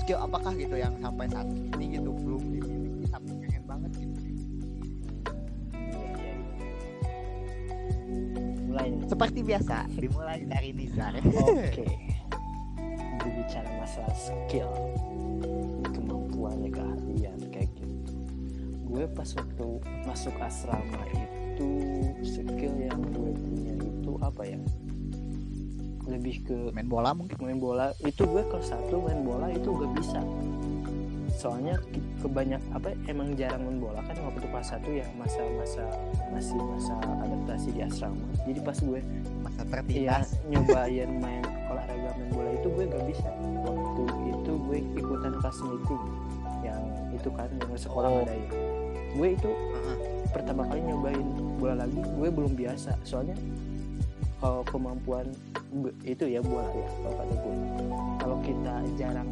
skill 0.00 0.18
apakah 0.22 0.52
gitu 0.56 0.76
yang 0.78 0.94
sampai 1.02 1.26
saat 1.28 1.48
ini 1.50 2.00
gitu 2.00 2.10
belum 2.14 2.42
dimiliki 2.54 3.04
tapi 3.10 3.28
pengen 3.42 3.62
banget 3.66 3.92
gitu. 3.98 4.18
Mulai. 8.68 8.88
Seperti 9.08 9.40
biasa. 9.42 9.76
Dimulai 9.96 10.44
dari 10.44 10.70
Nizar. 10.76 11.12
Oke. 11.24 11.88
Berbicara 13.18 13.70
masalah 13.80 14.14
skill 14.14 14.70
kemampuannya 15.90 16.70
gitu 16.70 17.17
gue 18.88 19.04
pas 19.08 19.28
waktu 19.28 19.66
masuk 20.02 20.34
asrama 20.40 21.00
itu 21.12 21.68
skill 22.24 22.74
yang 22.74 22.96
gue 23.04 23.30
punya 23.34 23.74
itu 23.76 24.12
apa 24.18 24.42
ya? 24.42 24.58
Lebih 26.08 26.36
ke 26.42 26.56
main 26.72 26.88
bola 26.88 27.12
mungkin? 27.12 27.36
main 27.38 27.60
bola. 27.60 27.92
Itu 28.00 28.24
gue 28.24 28.40
kelas 28.42 28.72
satu 28.72 28.96
main 28.98 29.20
bola 29.20 29.52
itu 29.52 29.68
gak 29.68 29.92
bisa. 29.92 30.20
Soalnya 31.30 31.76
ke- 31.84 32.02
kebanyak 32.18 32.58
apa 32.72 32.96
emang 33.04 33.36
jarang 33.36 33.62
main 33.62 33.78
bola 33.78 34.00
kan 34.02 34.16
waktu 34.18 34.42
kelas 34.42 34.72
satu 34.72 34.88
ya 34.90 35.04
masa-masa 35.14 35.84
masih 36.32 36.56
masa 36.58 36.96
adaptasi 37.22 37.68
di 37.70 37.80
asrama. 37.84 38.24
Jadi 38.42 38.58
pas 38.58 38.74
gue 38.74 39.00
masa 39.38 39.60
Iya 39.60 39.70
tertindas. 39.70 40.28
nyobain 40.50 41.10
main 41.20 41.44
olahraga 41.68 42.10
main 42.16 42.30
bola 42.32 42.50
itu 42.50 42.68
gue 42.72 42.84
gak 42.88 43.04
bisa. 43.04 43.28
Waktu 43.62 44.02
itu 44.32 44.52
gue 44.64 44.78
ikutan 44.96 45.32
kelas 45.36 45.58
meeting 45.60 46.02
yang 46.58 46.82
itu 47.12 47.28
kan 47.30 47.46
yang 47.52 47.76
sekolah 47.76 48.08
Oh. 48.08 48.22
ada 48.24 48.32
ya 48.32 48.48
gue 49.12 49.28
itu 49.32 49.50
pertama 50.28 50.66
kali 50.66 50.80
nyobain 50.82 51.26
bola 51.56 51.74
lagi. 51.78 51.98
Gue 52.14 52.28
belum 52.28 52.52
biasa 52.52 52.96
soalnya 53.02 53.36
kalau 54.38 54.62
kemampuan 54.64 55.26
itu 56.02 56.24
ya 56.24 56.40
bola 56.40 56.68
ya 56.68 56.88
kalau 56.98 57.14
kata 57.16 57.34
gue. 57.34 57.54
Kalau 58.18 58.36
kita 58.40 58.74
jarang 58.94 59.30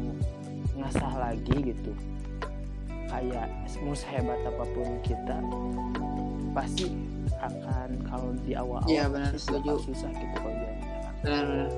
ngasah 0.73 1.13
lagi 1.15 1.55
gitu 1.65 1.91
kayak 3.07 3.47
mau 3.81 3.95
sehebat 3.95 4.35
apa 4.43 4.63
pun 4.67 4.99
kita 4.99 5.39
pasti 6.51 6.91
akan 7.39 7.89
kalau 8.03 8.35
di 8.43 8.51
awal-awal 8.51 8.83
Iya, 8.85 9.07
benar, 9.07 9.31
setuju. 9.31 9.79
susah 9.79 10.11
gitu 10.11 10.35
kalau 10.35 10.53
jarang 10.53 10.77
benar-benar 11.17 11.69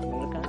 bener 0.00 0.28
kan? 0.28 0.44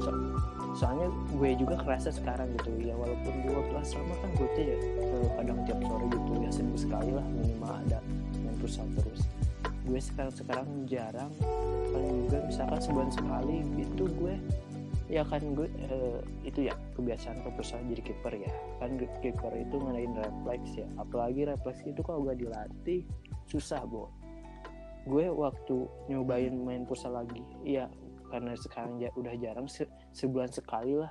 So- 0.00 0.32
soalnya 0.72 1.08
gue 1.42 1.58
juga 1.58 1.74
kerasa 1.82 2.14
sekarang 2.14 2.54
gitu. 2.54 2.70
Ya 2.78 2.94
walaupun 2.94 3.34
di 3.42 3.50
waktu 3.50 3.74
asrama 3.82 4.14
kan 4.22 4.30
gue 4.38 4.48
tuh 4.54 4.62
ya 4.62 4.76
eh, 4.78 5.28
kadang 5.42 5.58
tiap 5.66 5.80
sore 5.82 6.06
gitu 6.06 6.30
ya 6.38 6.50
seminggu 6.54 6.78
sekali 6.78 7.10
lah 7.10 7.26
minimal 7.26 7.72
ada 7.82 7.98
main 8.46 8.54
futsal 8.62 8.86
terus. 8.94 9.26
Gue 9.82 9.98
sekarang 9.98 10.30
sekarang 10.30 10.68
jarang 10.86 11.34
paling 11.90 12.30
juga 12.30 12.38
misalkan 12.46 12.78
sebulan 12.78 13.10
sekali 13.10 13.56
gitu 13.74 14.06
gue 14.22 14.38
ya 15.10 15.26
kan 15.26 15.42
gue 15.42 15.66
eh, 15.66 16.22
itu 16.46 16.70
ya 16.70 16.78
kebiasaan 16.94 17.42
ke 17.42 17.48
futsal 17.58 17.82
jadi 17.90 18.02
kiper 18.06 18.34
ya. 18.38 18.52
Kan 18.78 19.02
kiper 19.02 19.52
itu 19.58 19.74
ngadain 19.82 20.14
refleks 20.14 20.78
ya 20.78 20.86
apalagi 20.94 21.42
refleks 21.50 21.82
itu 21.82 22.06
kalau 22.06 22.22
gak 22.22 22.38
dilatih 22.38 23.02
susah 23.50 23.82
bo. 23.82 24.14
Gue 25.10 25.26
waktu 25.26 25.90
nyobain 26.06 26.54
main 26.54 26.86
futsal 26.86 27.18
lagi 27.18 27.42
ya 27.66 27.90
karena 28.30 28.54
sekarang 28.54 29.02
ja- 29.02 29.10
udah 29.18 29.34
jarang 29.42 29.66
se- 29.66 29.90
sebulan 30.14 30.46
sekali 30.48 30.94
lah 30.94 31.10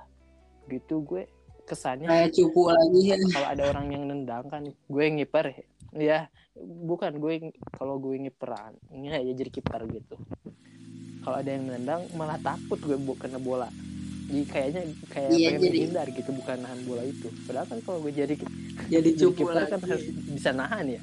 gitu 0.66 1.02
gue 1.02 1.26
kesannya 1.62 2.06
kayak 2.06 2.30
cupu 2.32 2.68
lagi 2.68 3.00
ya. 3.08 3.16
kalau 3.34 3.48
ada 3.48 3.62
orang 3.68 3.86
yang 3.88 4.04
nendang 4.04 4.44
kan 4.46 4.62
gue 4.66 5.04
ngiper 5.10 5.54
ya. 5.92 6.26
Bukan 6.62 7.16
gue 7.16 7.54
kalau 7.72 7.96
gue 7.96 8.18
ngiperan 8.18 8.74
ya, 8.92 9.16
ya 9.16 9.32
jadi 9.32 9.50
kiper 9.50 9.86
gitu. 9.88 10.16
Kalau 11.22 11.36
ada 11.38 11.48
yang 11.48 11.64
nendang 11.64 12.06
malah 12.12 12.36
takut 12.36 12.76
gue 12.76 12.96
kena 13.16 13.38
bola. 13.38 13.70
Jadi 14.26 14.44
kayaknya 14.44 14.82
kayak 15.08 15.28
Iya, 15.30 15.48
pengen 15.48 15.60
jadi- 15.60 15.80
menghindar 15.86 16.06
gitu 16.08 16.30
bukan 16.32 16.56
nahan 16.58 16.80
bola 16.82 17.02
itu. 17.02 17.28
Padahal 17.44 17.66
kan 17.66 17.78
kalau 17.80 17.98
gue 18.00 18.12
jadi 18.12 18.34
jadi 18.88 19.10
cupu 19.14 19.44
kiper 19.44 19.54
lagi. 19.56 19.70
kan 19.70 19.80
harus 19.82 20.04
bisa 20.28 20.50
nahan 20.50 20.86
ya. 20.90 21.02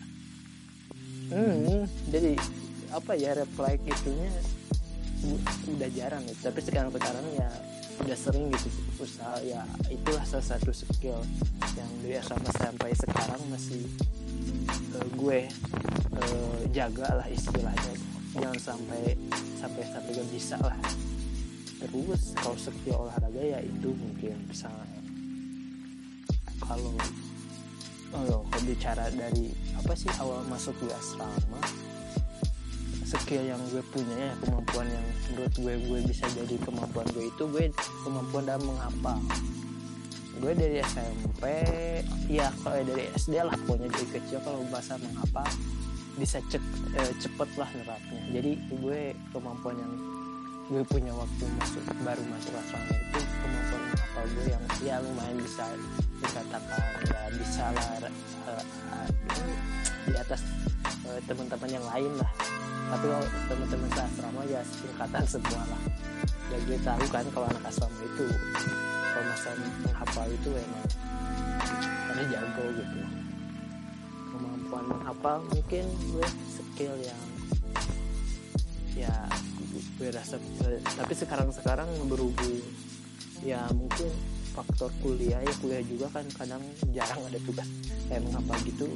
Hmm, 1.30 1.86
jadi 2.10 2.34
apa 2.90 3.14
ya 3.14 3.38
refleks 3.38 3.86
itunya 3.86 4.34
u- 5.22 5.46
udah 5.70 5.90
jarang 5.94 6.26
gitu 6.26 6.42
tapi 6.42 6.58
sekarang 6.60 6.90
sekarang 6.90 7.22
ya 7.38 7.50
udah 8.00 8.18
sering 8.18 8.48
gitu 8.56 8.70
usaha 9.00 9.38
ya 9.44 9.64
itulah 9.92 10.24
salah 10.24 10.46
satu 10.56 10.72
skill 10.72 11.20
yang 11.76 11.92
dari 12.04 12.16
asrama 12.20 12.52
sampai 12.56 12.92
sekarang 12.96 13.42
masih 13.52 13.84
eh, 14.96 15.08
gue 15.20 15.40
eh, 16.16 16.60
jaga 16.72 17.08
lah 17.20 17.28
istilahnya. 17.28 17.94
Jangan 18.38 18.60
sampai 18.62 19.18
sampai 19.58 19.84
sampai 19.90 20.12
gak 20.14 20.30
bisa 20.32 20.58
lah. 20.62 20.78
Terus 21.80 22.36
kalau 22.38 22.58
skill 22.60 23.08
olahraga 23.08 23.42
ya 23.42 23.60
itu 23.64 23.90
mungkin 23.96 24.36
bisa. 24.48 24.70
Kalau 26.60 26.94
oh, 28.14 28.44
kalau 28.46 28.64
bicara 28.68 29.10
dari 29.10 29.50
apa 29.74 29.94
sih 29.98 30.12
awal 30.22 30.46
masuk 30.52 30.76
di 30.84 30.92
asrama 30.94 31.89
skill 33.18 33.42
yang 33.42 33.58
gue 33.74 33.82
punya 33.90 34.30
ya 34.30 34.34
kemampuan 34.46 34.86
yang 34.86 35.06
menurut 35.34 35.54
gue 35.58 35.74
gue 35.90 36.00
bisa 36.06 36.26
jadi 36.38 36.56
kemampuan 36.62 37.08
gue 37.16 37.26
itu 37.26 37.44
gue 37.50 37.74
kemampuan 38.06 38.44
dalam 38.46 38.62
menghafal 38.70 39.18
gue 40.40 40.54
dari 40.54 40.78
SMP 40.86 41.44
ya 42.30 42.54
kalau 42.62 42.86
dari 42.86 43.10
SD 43.18 43.42
lah 43.42 43.56
pokoknya 43.66 43.90
dari 43.90 44.08
kecil 44.14 44.40
kalau 44.46 44.62
bahasa 44.70 44.96
menghafal 45.02 45.48
bisa 46.22 46.38
cek 46.54 46.64
eh, 47.00 47.14
cepet 47.18 47.50
lah 47.58 47.70
nerapnya 47.74 48.22
jadi 48.30 48.52
gue 48.78 49.00
kemampuan 49.34 49.76
yang 49.80 49.94
gue 50.70 50.84
punya 50.86 51.10
waktu 51.18 51.44
masuk 51.58 51.84
baru 52.06 52.24
masuk 52.30 52.54
asrama 52.62 52.94
itu 52.94 53.20
kemampuan 53.42 53.82
menghafal 53.90 54.26
gue 54.38 54.46
yang 54.54 54.64
ya 54.86 54.96
lumayan 55.02 55.38
bisa 55.42 55.66
dikatakan 56.22 56.82
ya 57.10 57.22
bisa 57.34 57.64
lah 57.74 58.12
eh, 58.58 59.10
di 60.10 60.14
atas 60.18 60.42
eh, 61.06 61.22
teman-teman 61.30 61.70
yang 61.70 61.86
lain 61.86 62.12
lah. 62.18 62.32
Tapi 62.90 63.06
kalau 63.06 63.28
teman-teman 63.46 63.90
asrama 63.94 64.42
ya 64.50 64.62
singkatan 64.66 65.24
semua 65.30 65.62
lah. 65.70 65.82
Ya 66.50 66.58
gue 66.66 66.78
tahu 66.82 67.04
kan 67.14 67.26
kalau 67.30 67.46
anak 67.46 67.64
asrama 67.70 68.00
itu 68.02 68.26
kalau 69.10 69.26
masa 69.30 69.50
menghafal 69.86 70.28
itu 70.30 70.50
emang 70.54 70.86
pada 72.10 72.24
jago 72.26 72.66
gitu. 72.74 73.00
Kemampuan 74.34 74.86
menghafal 74.90 75.38
mungkin 75.50 75.86
gue 76.14 76.28
skill 76.50 76.94
yang 77.02 77.22
ya 78.98 79.14
gue 79.96 80.10
rasa 80.12 80.36
tapi 80.98 81.14
sekarang 81.16 81.54
sekarang 81.56 81.88
berhubung 82.10 82.60
ya 83.40 83.64
mungkin 83.72 84.12
faktor 84.60 84.92
kuliah 85.00 85.40
ya 85.40 85.54
kuliah 85.64 85.84
juga 85.86 86.08
kan 86.12 86.26
kadang 86.36 86.64
jarang 86.92 87.22
ada 87.26 87.40
tugas. 87.48 87.68
Kayak 88.12 88.22
menghafal 88.28 88.58
gitu 88.68 88.88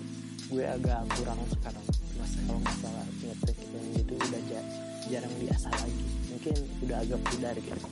gue 0.51 0.65
agak 0.67 0.99
kurang 1.15 1.39
sekarang. 1.49 1.85
Masa 2.19 2.37
kalau 2.45 2.61
masalah 2.61 3.05
ngetik 3.23 3.57
yang 3.71 3.87
gitu 3.95 4.13
udah 4.19 4.41
ja- 4.51 4.69
jarang 5.09 5.33
diasah 5.39 5.73
lagi. 5.79 6.05
Mungkin 6.29 6.55
udah 6.83 6.97
agak 7.01 7.19
pudar 7.31 7.55
gitu. 7.57 7.87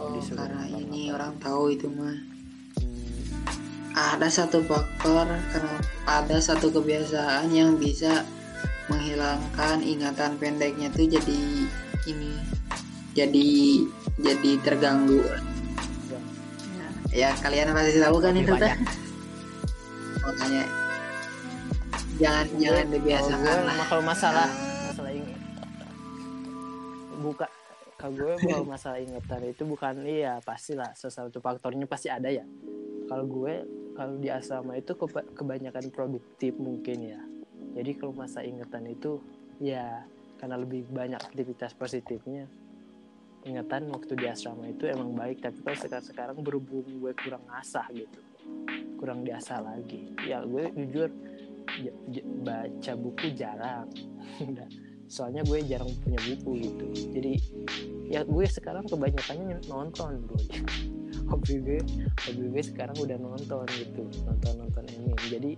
Oh 0.00 0.16
disuruh 0.16 0.48
karena 0.48 0.64
ini 0.72 1.12
orang 1.12 1.36
tahu 1.36 1.76
itu 1.76 1.88
mah 1.92 2.16
Hmm, 2.80 3.20
ada 3.92 4.24
satu 4.32 4.64
faktor 4.64 5.28
karena 5.28 5.76
ada 6.08 6.40
satu 6.40 6.72
kebiasaan 6.72 7.52
yang 7.52 7.76
bisa 7.76 8.24
menghilangkan 8.88 9.84
ingatan 9.84 10.40
pendeknya 10.40 10.88
tuh 10.88 11.04
jadi 11.04 11.40
ini 12.08 12.32
jadi 13.12 13.50
jadi 14.16 14.50
terganggu 14.64 15.20
ya, 17.12 17.30
kalian 17.36 17.70
pasti 17.70 17.98
tahu 17.98 18.16
kan 18.18 18.32
itu 18.34 18.48
banyak. 18.50 18.78
makanya 20.22 20.64
jangan 22.16 22.46
jangan 22.54 22.78
Kalau 22.78 22.94
dibiasakan 22.94 23.38
gue 23.42 23.66
lah. 23.66 23.86
kalau 23.86 24.02
masalah 24.02 24.48
masalah 24.86 25.10
ingat 25.10 25.40
buka 27.18 27.46
kalau 27.96 28.12
gue 28.16 28.34
kalau 28.40 28.64
masalah 28.64 28.98
ingatan 28.98 29.40
itu 29.44 29.62
bukan 29.62 29.94
iya 30.02 30.38
pastilah 30.40 30.90
satu 30.92 31.38
faktornya 31.38 31.86
pasti 31.86 32.06
ada 32.06 32.26
ya. 32.26 32.42
Kalau 33.06 33.26
gue 33.26 33.62
kalau 33.92 34.16
di 34.16 34.26
asrama 34.26 34.74
itu 34.74 34.90
keba- 34.92 35.28
kebanyakan 35.32 35.86
produktif 35.90 36.56
mungkin 36.56 36.98
ya. 37.04 37.20
Jadi 37.72 37.90
kalau 37.94 38.10
masa 38.12 38.42
ingatan 38.42 38.88
itu 38.88 39.22
ya 39.58 40.02
karena 40.38 40.58
lebih 40.58 40.86
banyak 40.88 41.20
aktivitas 41.20 41.74
positifnya 41.74 42.50
ingatan 43.42 43.90
waktu 43.90 44.14
di 44.14 44.26
asrama 44.30 44.70
itu 44.70 44.86
emang 44.86 45.18
baik 45.18 45.42
tapi 45.42 45.58
kalau 45.66 45.78
sekarang 45.78 46.06
sekarang 46.06 46.36
berhubung 46.42 46.86
gue 46.86 47.12
kurang 47.18 47.42
asah 47.58 47.86
gitu. 47.90 48.20
Kurang 48.98 49.26
diasah 49.26 49.58
lagi. 49.62 50.14
Ya 50.22 50.46
gue 50.46 50.70
jujur 50.78 51.10
baca 52.46 52.92
buku 52.94 53.26
jarang. 53.34 53.90
Soalnya 55.14 55.42
gue 55.44 55.58
jarang 55.66 55.90
punya 56.06 56.20
buku 56.22 56.50
gitu. 56.70 56.86
Jadi 57.18 57.32
ya 58.06 58.22
gue 58.22 58.46
sekarang 58.46 58.86
kebanyakannya 58.86 59.58
nonton 59.66 60.22
bro. 60.26 60.38
Hobi 61.30 61.64
gue 61.64 61.78
hobi 62.28 62.44
gue 62.50 62.62
sekarang 62.62 62.92
udah 62.98 63.16
nonton 63.18 63.64
gitu. 63.74 64.04
Nonton 64.26 64.52
nonton 64.58 64.84
ini 64.90 65.14
jadi 65.30 65.50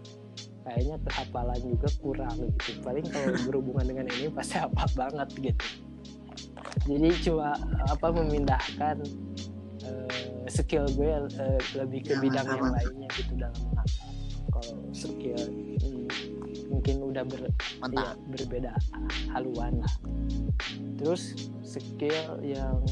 kayaknya 0.64 0.97
kehafalan 1.05 1.61
juga 1.61 1.89
kurang 2.01 2.37
gitu. 2.41 2.80
Paling 2.80 3.05
kalau 3.11 3.35
berhubungan 3.49 3.85
dengan 3.93 4.07
ini 4.12 4.28
pasti 4.32 4.61
hafal 4.61 4.89
banget 4.95 5.28
gitu 5.53 5.66
jadi 6.85 7.09
cuma 7.22 7.55
apa 7.89 8.07
memindahkan 8.11 8.97
eh, 9.87 10.49
skill 10.51 10.85
gue 10.95 11.11
eh, 11.11 11.61
lebih 11.79 12.01
ke 12.05 12.12
Yang 12.18 12.22
bidang 12.29 12.47
yang 12.51 12.72
lainnya 12.75 13.09
gitu 13.14 13.33
dalam 13.39 13.62
kalau 14.53 14.75
skill 14.93 15.41
hmm, 15.81 16.07
mungkin 16.68 16.97
udah 17.01 17.25
ber, 17.25 17.49
mantap. 17.81 17.97
ya, 17.97 18.11
berbeda 18.29 18.72
haluan 19.33 19.81
lah. 19.81 19.95
Terus 21.01 21.37
skill 21.64 22.41
yang 22.45 22.85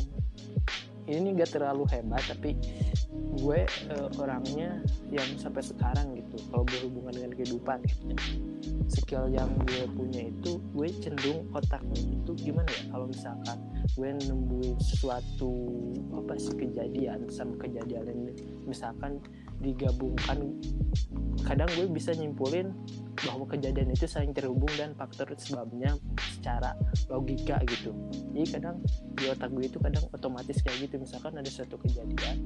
ini 1.10 1.34
gak 1.34 1.58
terlalu 1.58 1.84
hebat 1.90 2.22
tapi 2.26 2.54
gue 3.42 3.60
eh, 3.64 4.08
orangnya 4.20 4.80
yang 5.08 5.26
sampai 5.40 5.64
sekarang 5.64 6.16
gitu 6.16 6.36
kalau 6.52 6.64
berhubungan 6.68 7.12
dengan 7.16 7.32
kehidupan 7.36 7.78
gitu 7.88 8.14
skill 8.92 9.28
yang 9.32 9.48
gue 9.64 9.88
punya 9.96 10.28
itu 10.28 10.60
gue 10.76 10.88
cenderung 11.00 11.48
otaknya 11.56 11.96
itu 11.96 12.32
gimana 12.36 12.68
ya? 12.68 12.82
Kalau 12.92 13.06
misalkan 13.08 13.58
gue 13.96 14.08
nemuin 14.28 14.76
sesuatu 14.80 15.52
apa 16.12 16.36
sih 16.36 16.54
kejadian 16.56 17.28
sama 17.32 17.56
kejadian 17.56 18.04
ini 18.12 18.32
misalkan 18.68 19.16
digabungkan. 19.62 20.58
Kadang 21.42 21.68
gue 21.78 21.86
bisa 21.90 22.12
nyimpulin 22.14 22.74
bahwa 23.22 23.46
kejadian 23.46 23.94
itu 23.94 24.06
saling 24.10 24.34
terhubung 24.34 24.70
dan 24.74 24.94
faktor 24.98 25.30
sebabnya 25.38 25.94
secara 26.38 26.74
logika 27.06 27.62
gitu. 27.70 27.94
Jadi 28.34 28.46
kadang 28.58 28.76
di 29.14 29.24
otak 29.30 29.50
gue 29.54 29.64
itu 29.70 29.78
kadang 29.78 30.04
otomatis 30.10 30.58
kayak 30.62 30.90
gitu. 30.90 30.98
Misalkan 30.98 31.38
ada 31.38 31.50
suatu 31.50 31.78
kejadian 31.78 32.36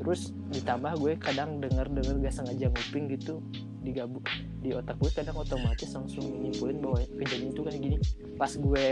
terus 0.00 0.32
ditambah 0.50 0.96
gue 0.98 1.12
kadang 1.20 1.60
denger 1.60 1.86
denger 1.92 2.16
gak 2.24 2.34
sengaja 2.34 2.72
nguping 2.72 3.06
gitu 3.12 3.38
digabung 3.84 4.24
di 4.64 4.72
otak 4.72 4.96
gue 4.96 5.12
kadang 5.12 5.36
otomatis 5.36 5.88
langsung 5.92 6.24
nyimpulin 6.24 6.80
bahwa 6.84 6.98
kejadian 7.16 7.50
itu 7.52 7.60
kayak 7.64 7.80
gini. 7.80 7.96
Pas 8.36 8.52
gue 8.52 8.88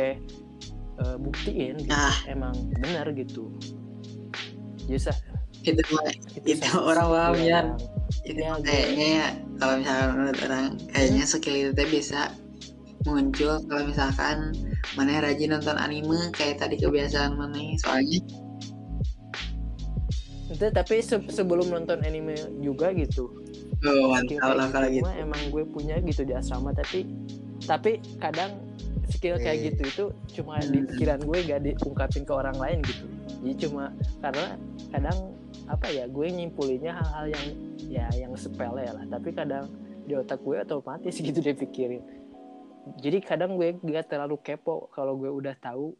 uh, 1.03 1.17
buktiin 1.21 1.77
gitu, 1.83 1.93
Ah. 1.93 2.17
emang 2.29 2.55
benar 2.81 3.11
gitu. 3.13 3.53
Jadi 4.89 5.01
sa- 5.69 5.75
itu 5.75 5.83
mah 5.91 6.05
itu 6.45 6.57
satu 6.59 6.79
orang 6.83 7.05
skill 7.05 7.15
paham 7.15 7.35
ya. 7.39 7.61
itu 8.25 8.41
Ya, 8.41 8.53
kayaknya 8.61 9.07
ya 9.07 9.27
kalau 9.57 9.75
misalkan 9.77 10.09
menurut 10.15 10.39
orang 10.43 10.65
kayaknya 10.89 11.25
skill 11.25 11.57
itu 11.57 11.71
teh 11.73 11.89
bisa 11.89 12.21
muncul 13.05 13.53
kalau 13.65 13.83
misalkan 13.85 14.37
mana 14.95 15.21
rajin 15.21 15.51
nonton 15.51 15.77
anime 15.77 16.19
kayak 16.31 16.59
tadi 16.59 16.77
kebiasaan 16.77 17.35
mana 17.35 17.57
soalnya. 17.79 18.21
Itu 20.49 20.65
tapi 20.67 20.99
se- 20.99 21.29
sebelum 21.29 21.69
nonton 21.69 22.01
anime 22.01 22.33
juga 22.59 22.91
gitu. 22.93 23.29
Oh 23.81 24.11
mantap 24.11 24.57
lah 24.57 24.67
kalau 24.69 24.89
gitu 24.91 25.05
gitu. 25.05 25.23
emang 25.23 25.43
gue 25.49 25.65
punya 25.65 26.01
gitu 26.01 26.25
di 26.25 26.35
asrama 26.35 26.73
tapi 26.73 27.07
tapi 27.63 28.03
kadang 28.19 28.59
skill 29.07 29.39
kayak 29.39 29.57
Eh. 29.57 29.65
gitu 29.71 29.83
itu 29.85 30.05
cuma 30.35 30.59
di 30.59 30.81
Hmm. 30.81 30.89
pikiran 30.89 31.21
gue 31.21 31.39
gak 31.45 31.61
diungkapin 31.63 32.23
ke 32.25 32.33
orang 32.33 32.57
lain 32.57 32.79
gitu. 32.83 33.05
Jadi 33.39 33.55
cuma 33.63 33.93
karena 34.19 34.47
kadang 34.91 35.17
apa 35.69 35.87
ya 35.93 36.05
gue 36.09 36.27
nyimpulinnya 36.33 36.97
hal-hal 36.97 37.27
yang 37.31 37.47
ya 37.77 38.07
yang 38.17 38.33
sepele 38.35 38.89
lah. 38.89 39.05
Tapi 39.05 39.29
kadang 39.37 39.69
di 40.09 40.17
otak 40.17 40.41
gue 40.41 40.57
otomatis 40.65 41.15
gitu 41.27 41.39
dia 41.39 41.53
pikirin. 41.55 42.03
Jadi 42.97 43.21
kadang 43.21 43.61
gue 43.61 43.77
gak 43.85 44.09
terlalu 44.09 44.41
kepo 44.41 44.89
kalau 44.97 45.13
gue 45.21 45.29
udah 45.29 45.53
tahu 45.61 45.93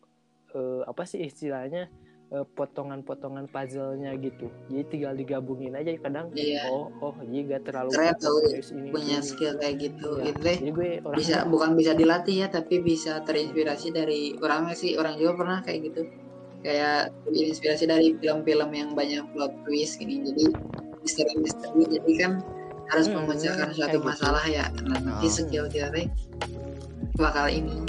eh, 0.57 0.83
apa 0.89 1.05
sih 1.05 1.21
istilahnya 1.21 1.93
eh, 2.33 2.47
potongan-potongan 2.57 3.45
puzzle-nya 3.53 4.17
gitu. 4.17 4.49
Jadi 4.73 4.85
tinggal 4.89 5.13
digabungin 5.13 5.77
aja 5.77 5.93
kadang. 6.01 6.33
Iya. 6.33 6.73
oh 6.73 6.89
oh 7.05 7.13
jadi 7.21 7.61
gak 7.61 7.63
terlalu 7.69 7.91
Keren 7.93 8.17
tuh, 8.17 8.41
ini, 8.49 8.89
punya 8.89 9.21
ini. 9.21 9.29
skill 9.29 9.53
kayak 9.61 9.77
gitu. 9.77 10.11
Iya. 10.17 10.33
gitu 10.33 10.41
deh. 10.41 10.57
jadi 10.65 10.73
gue 10.73 10.91
orang 11.05 11.19
bisa 11.21 11.37
bukan 11.45 11.71
bisa 11.77 11.93
dilatih 11.93 12.37
ya 12.41 12.49
tapi 12.49 12.81
bisa 12.81 13.21
terinspirasi 13.29 13.89
dari 13.93 14.33
orang 14.41 14.73
sih. 14.73 14.97
Orang 14.97 15.21
juga 15.21 15.37
pernah 15.37 15.61
kayak 15.61 15.81
gitu 15.93 16.03
kayak 16.69 17.09
terinspirasi 17.25 17.89
dari 17.89 18.13
film-film 18.21 18.71
yang 18.77 18.93
banyak 18.93 19.25
plot 19.33 19.57
twist 19.65 19.97
gini. 19.97 20.21
Jadi 20.21 20.53
misteri-misteri. 21.01 21.83
Jadi 21.89 22.13
kan 22.21 22.33
harus 22.93 23.09
Hmm, 23.09 23.25
memecahkan 23.25 23.73
suatu 23.73 23.97
gitu. 23.97 24.05
masalah 24.05 24.45
ya. 24.45 24.69
Nanti 24.85 25.25
Oh. 25.25 25.33
skill 25.33 25.65
kita 25.73 25.89
bakal 27.17 27.49
ini. 27.49 27.81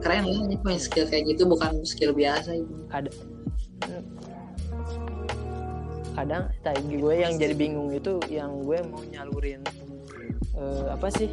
Keren 0.00 0.24
lah 0.24 0.40
ini 0.48 0.56
punya 0.56 0.80
skill 0.80 1.04
kayak 1.04 1.28
gitu. 1.36 1.44
Bukan 1.44 1.84
skill 1.84 2.16
biasa 2.16 2.56
itu 2.56 2.72
kadang 6.14 6.46
tadi 6.62 6.94
gue 6.94 7.14
yang 7.26 7.34
jadi 7.34 7.54
bingung 7.58 7.90
itu 7.90 8.22
yang 8.30 8.62
gue 8.62 8.78
mau 8.86 9.02
nyalurin 9.02 9.60
eh, 10.54 10.86
apa 10.94 11.10
sih 11.10 11.26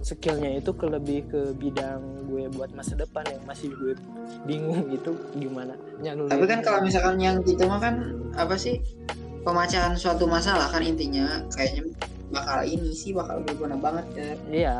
skillnya 0.00 0.56
itu 0.58 0.72
ke 0.72 0.86
lebih 0.88 1.28
ke 1.28 1.40
bidang 1.56 2.00
gue 2.28 2.48
buat 2.52 2.72
masa 2.72 2.96
depan 2.96 3.22
yang 3.28 3.42
masih 3.44 3.70
gue 3.76 3.92
bingung 4.48 4.88
gitu 4.88 5.14
gimana 5.36 5.76
tapi 6.32 6.44
kan 6.48 6.60
kalau 6.64 6.80
misalkan 6.80 7.20
yang 7.20 7.40
gitu 7.44 7.68
mah 7.68 7.78
kan 7.78 8.16
apa 8.34 8.56
sih 8.56 8.80
pemecahan 9.44 9.92
suatu 9.94 10.24
masalah 10.24 10.72
kan 10.72 10.80
intinya 10.80 11.44
kayaknya 11.52 11.84
bakal 12.32 12.60
ini 12.64 12.90
sih 12.90 13.12
bakal 13.12 13.44
berguna 13.44 13.76
banget 13.78 14.06
ya. 14.16 14.30
Iya. 14.50 14.78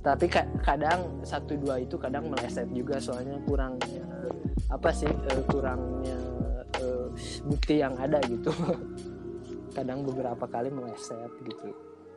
Tapi 0.00 0.26
ka- 0.26 0.48
kadang 0.64 1.20
satu 1.20 1.54
dua 1.60 1.84
itu 1.84 2.00
kadang 2.00 2.32
meleset 2.32 2.66
juga 2.72 2.96
soalnya 2.96 3.36
kurang 3.44 3.76
eh, 3.84 4.32
apa 4.72 4.88
sih 4.90 5.06
eh, 5.06 5.42
kurangnya 5.46 6.16
eh, 6.80 7.06
bukti 7.44 7.84
yang 7.84 7.94
ada 8.00 8.18
gitu. 8.26 8.50
Kadang 9.76 10.02
beberapa 10.02 10.42
kali 10.50 10.74
meleset 10.74 11.30
gitu 11.46 11.70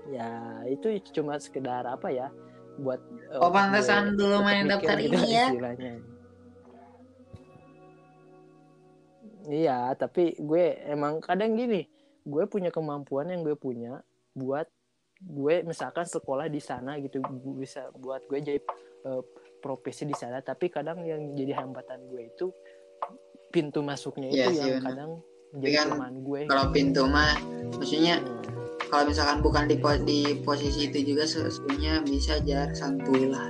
ya 0.08 0.32
itu 0.66 0.88
cuma 1.12 1.38
sekedar 1.38 1.86
apa 1.86 2.10
ya 2.10 2.28
buat 2.78 2.98
eh, 3.30 3.38
Oh, 3.38 3.50
pantesan 3.50 4.16
dulu 4.16 4.42
main 4.42 4.66
daftar 4.66 4.98
gitu 4.98 5.14
ini 5.14 5.30
ya. 5.30 5.46
istilahnya. 5.48 5.94
iya 9.44 9.80
tapi 9.94 10.38
gue 10.38 10.64
emang 10.86 11.18
kadang 11.20 11.54
gini 11.54 11.86
gue 12.22 12.44
punya 12.46 12.70
kemampuan 12.70 13.28
yang 13.28 13.42
gue 13.42 13.54
punya 13.54 14.02
buat 14.32 14.70
gue 15.20 15.62
misalkan 15.64 16.06
sekolah 16.06 16.46
di 16.46 16.58
sana 16.58 16.98
gitu 16.98 17.22
gue 17.22 17.56
bisa 17.56 17.90
buat 17.96 18.22
gue 18.26 18.38
jadi 18.40 18.60
eh, 19.04 19.22
profesi 19.60 20.06
di 20.06 20.14
sana 20.14 20.40
tapi 20.40 20.70
kadang 20.70 21.02
yang 21.02 21.34
jadi 21.34 21.58
hambatan 21.58 22.06
gue 22.08 22.22
itu 22.28 22.54
pintu 23.50 23.82
masuknya 23.82 24.30
Iya 24.30 24.46
itu 24.48 24.52
sih, 24.52 24.62
yang 24.64 24.78
benar. 24.78 24.88
kadang 24.88 25.12
jadi 25.52 25.78
gue 26.16 26.40
kalau 26.48 26.66
pintu 26.72 27.02
mah 27.06 27.34
maksudnya 27.76 28.16
Hmm. 28.22 28.41
Kalau 28.92 29.08
misalkan 29.08 29.40
bukan 29.40 29.72
di 29.72 29.80
di 30.04 30.20
posisi 30.44 30.92
itu 30.92 31.16
juga 31.16 31.24
sesungguhnya 31.24 32.04
bisa 32.04 32.44
jar 32.44 32.76
santuy 32.76 33.32
lah. 33.32 33.48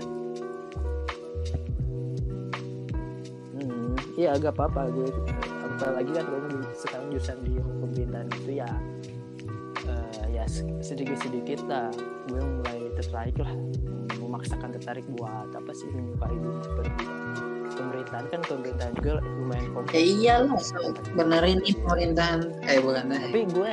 Hmm, 3.58 3.98
iya 4.14 4.38
agak 4.38 4.54
apa-apa 4.54 4.94
gue 4.94 5.10
apalagi 5.66 6.14
kan 6.14 6.30
gue 6.30 6.62
sekarang 6.78 7.10
jurusan 7.10 7.38
di 7.42 7.58
pemerintahan 7.58 8.30
itu 8.38 8.52
ya 8.62 8.70
eh, 9.90 10.26
ya 10.30 10.46
sedikit 10.86 11.18
sedikit 11.18 11.66
lah. 11.66 11.90
Gue 12.30 12.38
mulai 12.38 12.94
tertarik 13.02 13.42
lah 13.42 13.50
memaksakan 14.22 14.78
tertarik 14.78 15.10
buat 15.18 15.50
apa 15.58 15.72
sih 15.74 15.90
menyukai 15.90 16.38
dunia 16.38 16.70
pendidikan 16.78 17.61
pemerintahan 17.76 18.26
kan 18.30 18.42
pemerintahan 18.46 18.94
juga 19.00 19.14
lumayan 19.24 19.68
kompleks 19.72 19.96
ya 19.96 20.04
iyalah 20.04 20.60
so, 20.62 20.80
benerin 21.16 21.58
nih 21.64 21.76
pemerintahan. 21.80 22.40
Eh 22.68 22.80
bukan 22.84 23.06
eh, 23.12 23.22
tapi 23.28 23.40
gue 23.50 23.72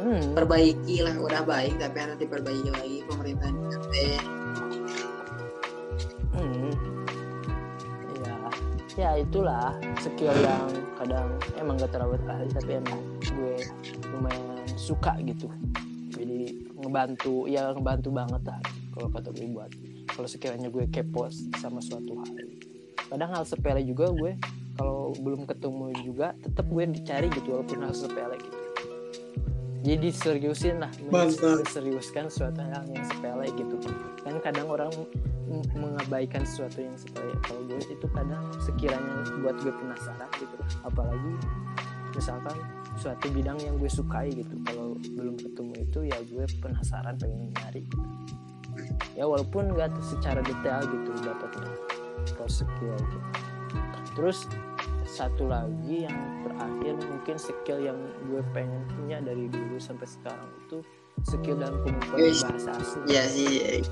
hmm, 0.00 0.22
perbaiki 0.34 0.96
lah 1.02 1.14
udah 1.18 1.42
baik 1.46 1.74
tapi 1.78 1.96
harus 1.98 2.16
diperbaiki 2.18 2.68
lagi 2.70 2.98
pemerintahan 3.06 3.54
teh 3.90 4.18
hmm, 6.34 6.72
ya 8.22 8.36
ya 8.94 9.10
itulah. 9.18 9.74
Skill 9.98 10.36
yang 10.44 10.68
kadang 11.00 11.28
emang 11.56 11.80
gak 11.80 11.96
terlalu 11.96 12.20
ahli 12.28 12.48
tapi 12.52 12.70
emang 12.76 13.00
gue 13.24 13.56
lumayan 14.12 14.68
suka 14.76 15.16
gitu. 15.24 15.48
Jadi 16.12 16.68
ngebantu 16.78 17.48
ya 17.48 17.72
ngebantu 17.72 18.12
banget 18.12 18.42
lah 18.44 18.60
kalau 18.92 19.08
kata 19.10 19.32
gue 19.32 19.48
buat. 19.50 19.72
Kalau 20.14 20.28
sekiranya 20.30 20.70
gue 20.70 20.86
kepo 20.92 21.26
sama 21.58 21.82
suatu 21.82 22.14
hal 22.22 22.43
kadang 23.14 23.30
hal 23.30 23.46
sepele 23.46 23.86
juga 23.86 24.10
gue 24.10 24.34
kalau 24.74 25.14
belum 25.22 25.46
ketemu 25.46 25.94
juga 26.02 26.34
tetap 26.42 26.66
gue 26.66 26.82
dicari 26.90 27.30
gitu 27.30 27.54
walaupun 27.54 27.86
hal 27.86 27.94
sepele 27.94 28.34
gitu. 28.42 28.58
Jadi 29.84 30.08
seriusin 30.10 30.82
lah 30.82 30.90
seriuskan 31.70 32.26
suatu 32.26 32.58
hal 32.58 32.82
yang 32.90 33.06
sepele 33.06 33.46
gitu. 33.54 33.78
Kan 34.26 34.42
kadang 34.42 34.66
orang 34.66 34.90
mengabaikan 35.78 36.42
sesuatu 36.42 36.82
yang 36.82 36.96
sepele. 36.98 37.38
Kalau 37.46 37.62
gue 37.70 37.78
itu 37.86 38.06
kadang 38.10 38.50
sekiranya 38.58 39.30
buat 39.46 39.62
gue 39.62 39.70
penasaran 39.70 40.30
gitu. 40.34 40.56
Apalagi 40.82 41.32
misalkan 42.18 42.56
suatu 42.98 43.30
bidang 43.30 43.62
yang 43.62 43.78
gue 43.78 43.92
sukai 43.92 44.34
gitu. 44.34 44.58
Kalau 44.66 44.98
belum 45.14 45.38
ketemu 45.38 45.72
itu 45.86 45.98
ya 46.10 46.18
gue 46.18 46.44
penasaran 46.58 47.14
pengen 47.14 47.54
nyari 47.54 47.86
gitu. 47.86 48.02
ya 49.14 49.22
walaupun 49.22 49.70
nggak 49.70 49.94
secara 50.02 50.42
detail 50.42 50.82
gitu 50.82 51.14
dapatnya 51.22 51.83
skill 52.46 52.94
gitu. 52.94 53.18
Terus 54.14 54.46
satu 55.04 55.46
lagi 55.46 56.06
yang 56.06 56.16
terakhir 56.42 56.94
mungkin 57.04 57.36
skill 57.36 57.78
yang 57.78 57.98
gue 58.24 58.40
pengen 58.50 58.82
punya 58.90 59.18
dari 59.18 59.46
dulu 59.46 59.76
sampai 59.76 60.06
sekarang 60.06 60.48
itu 60.60 60.78
skill 61.22 61.56
dalam 61.56 61.78
Yes. 62.14 62.42
bahasa 62.42 62.72
asing. 62.74 63.02
Ya 63.06 63.22
sih 63.24 63.82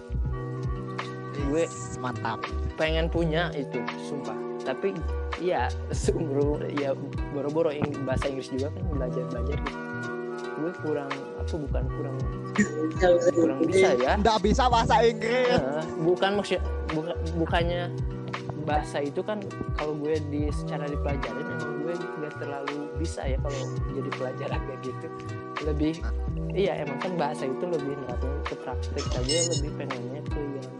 gue 1.43 1.65
mantap. 1.99 2.41
pengen 2.75 3.07
punya 3.07 3.53
itu 3.53 3.77
sumpah. 4.01 4.35
Tapi 4.63 4.95
ya 5.39 5.69
seumur 5.95 6.63
ya 6.71 6.97
boro-boro 7.31 7.69
ing- 7.69 8.03
bahasa 8.03 8.27
Inggris 8.27 8.49
juga 8.49 8.71
kan 8.71 8.83
belajar 8.89 9.23
belajar 9.29 9.57
gitu. 9.59 9.79
Gue 10.57 10.73
kurang 10.81 11.11
apa 11.11 11.55
bukan 11.59 11.85
kurang 11.91 12.17
kurang 13.33 13.59
bisa 13.67 13.89
ya. 13.95 14.15
Nggak 14.17 14.39
bisa 14.41 14.65
bahasa 14.67 15.03
Inggris. 15.03 15.59
Bukan 15.99 16.31
maksud 16.39 16.61
buka- 16.93 17.21
bukannya 17.37 17.93
bahasa 18.63 19.03
itu 19.03 19.21
kan 19.27 19.43
kalau 19.75 19.99
gue 19.99 20.23
di 20.31 20.47
secara 20.55 20.87
dipelajarin 20.87 21.47
emang 21.59 21.83
gue 21.83 21.95
nggak 21.99 22.35
terlalu 22.39 22.87
bisa 22.97 23.27
ya 23.27 23.35
kalau 23.43 23.63
jadi 23.91 24.11
pelajaran 24.15 24.61
kayak 24.71 24.81
gitu. 24.87 25.07
Lebih 25.63 25.95
iya 26.55 26.73
emang 26.85 26.99
kan 27.03 27.13
bahasa 27.19 27.49
itu 27.49 27.65
lebih 27.65 27.97
nerapin 28.07 28.33
ke 28.47 28.55
praktek 28.61 29.05
aja 29.19 29.37
lebih 29.59 29.71
pengennya 29.79 30.23
ke 30.31 30.41
yang 30.41 30.71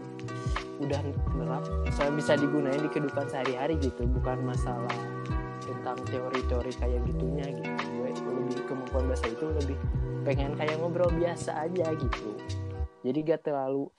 udah 0.83 0.99
nerap 1.39 1.63
soalnya 1.95 2.15
bisa 2.19 2.33
digunain 2.35 2.81
di 2.81 2.89
kehidupan 2.91 3.25
sehari-hari 3.31 3.79
gitu 3.79 4.03
bukan 4.09 4.43
masalah 4.43 4.91
tentang 5.63 5.95
teori-teori 6.11 6.71
kayak 6.75 6.99
gitunya 7.07 7.47
gitu. 7.55 7.83
Gue 7.99 8.09
lebih 8.11 8.63
kemampuan 8.67 9.03
bahasa 9.07 9.27
itu 9.31 9.45
lebih 9.63 9.77
pengen 10.27 10.51
kayak 10.59 10.75
ngobrol 10.79 11.11
biasa 11.11 11.67
aja 11.67 11.87
gitu. 11.95 12.35
Jadi 13.03 13.19
gak 13.27 13.51
terlalu 13.51 13.91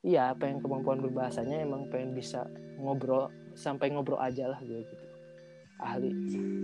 iya 0.00 0.32
pengen 0.32 0.58
kemampuan 0.58 0.98
berbahasanya 0.98 1.60
emang 1.60 1.86
pengen 1.86 2.12
bisa 2.12 2.48
ngobrol 2.76 3.28
sampai 3.52 3.88
ngobrol 3.88 4.16
aja 4.18 4.46
lah 4.46 4.60
gue 4.60 4.80
gitu. 4.80 5.04
Ahli. 5.78 6.12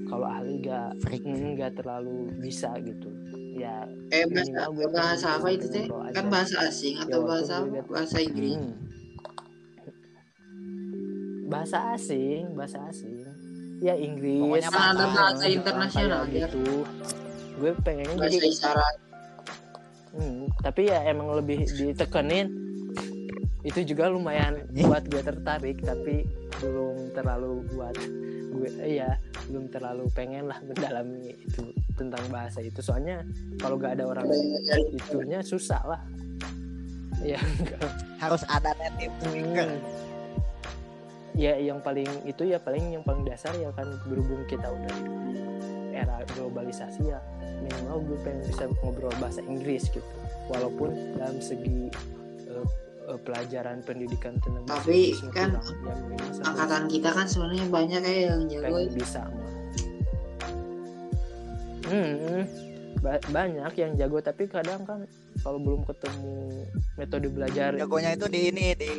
Kalau 0.07 0.25
ahli 0.25 0.61
gak 0.61 1.01
Freak. 1.01 1.21
mm, 1.21 1.57
gak 1.57 1.73
terlalu 1.75 2.17
bisa 2.39 2.73
gitu. 2.79 3.09
Ya 3.55 3.89
eh 4.11 4.25
bahasa 4.27 4.45
minimal 4.47 4.71
gue 4.75 4.89
bahasa 4.91 5.27
apa 5.35 5.49
itu 5.51 5.67
teh 5.67 5.85
kan 5.89 6.29
bahasa 6.29 6.57
asing 6.63 6.95
Ya, 6.95 7.03
atau 7.03 7.19
walaupun 7.19 7.29
bahasa 7.31 7.53
apa? 7.55 7.67
liat- 7.71 7.91
bahasa 7.91 8.17
Inggris. 8.19 8.55
Hmm. 8.55 8.75
bahasa 11.47 11.79
asing 11.93 12.43
bahasa 12.53 12.79
asing. 12.87 13.25
Ya 13.79 13.95
Inggris. 13.95 14.41
Pokoknya 14.43 14.71
ada 14.73 15.05
bahasa 15.07 15.45
internasional 15.47 16.23
ya. 16.27 16.45
gitu. 16.45 16.85
Gue 17.57 17.73
pengennya 17.79 18.15
bahasa 18.15 18.33
jadi 18.35 18.49
isyarat. 18.51 18.95
Hmm, 20.13 20.49
tapi 20.59 20.83
ya 20.87 21.05
emang 21.05 21.29
lebih 21.35 21.65
ditekenin 21.67 22.47
itu 23.67 23.83
juga 23.83 24.07
lumayan 24.07 24.63
buat 24.71 25.11
gue 25.11 25.23
tertarik 25.27 25.83
tapi 25.83 26.23
belum 26.63 27.11
terlalu 27.19 27.67
buat 27.75 27.99
gue 28.55 28.71
iya 28.87 29.19
belum 29.51 29.67
terlalu 29.75 30.07
pengen 30.15 30.47
lah 30.47 30.63
mendalami 30.63 31.35
itu 31.35 31.75
tentang 31.97 32.23
bahasa 32.29 32.61
itu. 32.61 32.79
Soalnya 32.85 33.25
kalau 33.59 33.81
gak 33.81 33.99
ada 33.99 34.05
orang 34.07 34.29
itunya 34.93 35.41
susah 35.41 35.81
lah. 35.83 36.01
Ya 37.25 37.41
harus 38.23 38.45
ada 38.47 38.77
native 38.77 39.15
speaker. 39.25 39.69
Hmm. 39.73 39.83
Ya 41.37 41.57
yang 41.57 41.81
paling 41.81 42.09
itu 42.29 42.49
ya 42.49 42.61
paling 42.61 42.97
yang 42.97 43.05
paling 43.05 43.25
dasar 43.25 43.53
ya 43.57 43.73
kan 43.73 43.89
berhubung 44.09 44.45
kita 44.49 44.69
udah 44.69 44.97
di 45.01 45.13
era 45.97 46.21
globalisasi 46.37 47.09
ya 47.09 47.21
minimal 47.65 48.05
gue 48.05 48.19
pengen 48.21 48.45
bisa 48.45 48.69
ngobrol 48.85 49.13
bahasa 49.17 49.41
Inggris 49.45 49.89
gitu. 49.89 50.05
Walaupun 50.53 51.17
dalam 51.17 51.41
segi 51.41 51.89
eh, 52.45 52.67
eh, 53.07 53.19
pelajaran 53.23 53.81
pendidikan 53.87 54.35
tentang 54.43 54.65
bahasa 54.67 54.87
Tapi 54.87 55.01
kan 55.31 55.49
ya, 55.55 55.63
angkatan 56.43 56.83
kita 56.91 57.11
kan 57.15 57.27
sebenarnya 57.27 57.65
banyak 57.71 58.01
ya 58.03 58.15
yang 58.35 58.43
jago 58.51 58.77
pengen 58.77 58.95
bisa. 58.95 59.23
Hmm, 61.87 62.43
ba- 62.99 63.23
banyak 63.31 63.73
yang 63.79 63.93
jago 63.95 64.19
tapi 64.19 64.51
kadang 64.51 64.83
kan 64.83 65.07
kalau 65.47 65.63
belum 65.63 65.87
ketemu 65.87 66.67
metode 66.99 67.29
belajar 67.31 67.71
jagonya 67.79 68.19
itu 68.19 68.27
di 68.27 68.41
ini 68.51 68.67
di 68.75 68.91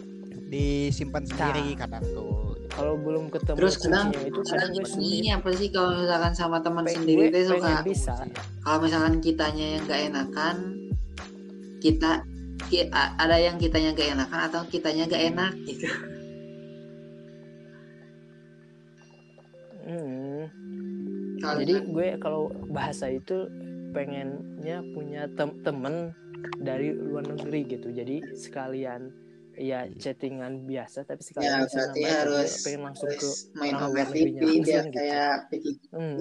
disimpan 0.47 1.27
sendiri 1.27 1.75
kadang 1.75 2.03
tuh. 2.07 2.55
Kalau 2.71 2.93
belum 2.95 3.33
ketemu 3.33 3.57
terus 3.57 3.75
kadang 3.81 4.13
itu 4.13 4.39
kadang 4.47 4.71
ini 5.01 5.33
apa 5.33 5.49
sih 5.51 5.67
kalau 5.73 5.97
misalkan 5.97 6.33
sama 6.37 6.61
teman 6.61 6.85
sendiri 6.87 7.27
gue 7.27 7.33
teh 7.33 7.43
suka 7.49 7.83
bisa. 7.83 8.15
Kalau 8.63 8.77
misalkan 8.85 9.19
kitanya 9.19 9.65
yang 9.75 9.83
gak 9.89 10.01
enakan 10.13 10.55
kita 11.83 12.21
ada 12.91 13.37
yang 13.37 13.55
kitanya 13.61 13.93
gak 13.93 14.11
enakan 14.17 14.39
atau 14.49 14.61
kitanya 14.67 15.03
gak 15.07 15.23
enak 15.33 15.53
gitu 15.65 15.87
Hmm, 19.87 20.51
kalau 21.39 21.63
jadi 21.63 21.73
gue 21.87 22.07
kalau 22.19 22.51
bahasa 22.67 23.07
itu 23.07 23.47
pengennya 23.95 24.83
punya 24.91 25.31
tem- 25.31 25.63
temen 25.63 26.11
dari 26.59 26.91
luar 26.91 27.23
negeri 27.23 27.63
gitu 27.71 27.95
jadi 27.95 28.19
sekalian 28.35 29.15
ya 29.55 29.87
chattingan 29.95 30.67
biasa 30.67 31.07
tapi 31.07 31.23
sekalian 31.23 31.49
ya 31.49 31.57
bisa 31.65 31.79
berarti 31.81 31.99
nambah 32.03 32.13
harus, 32.19 32.51
pengen 32.61 32.81
langsung 32.83 33.09
ke 33.09 33.29
main 33.57 33.73
orang 33.73 33.89
luar 33.89 34.07
negerinya 34.11 34.41
langsung 34.43 34.85
gitu. 34.85 34.91
kayak 34.93 35.33
hmm. 35.95 36.17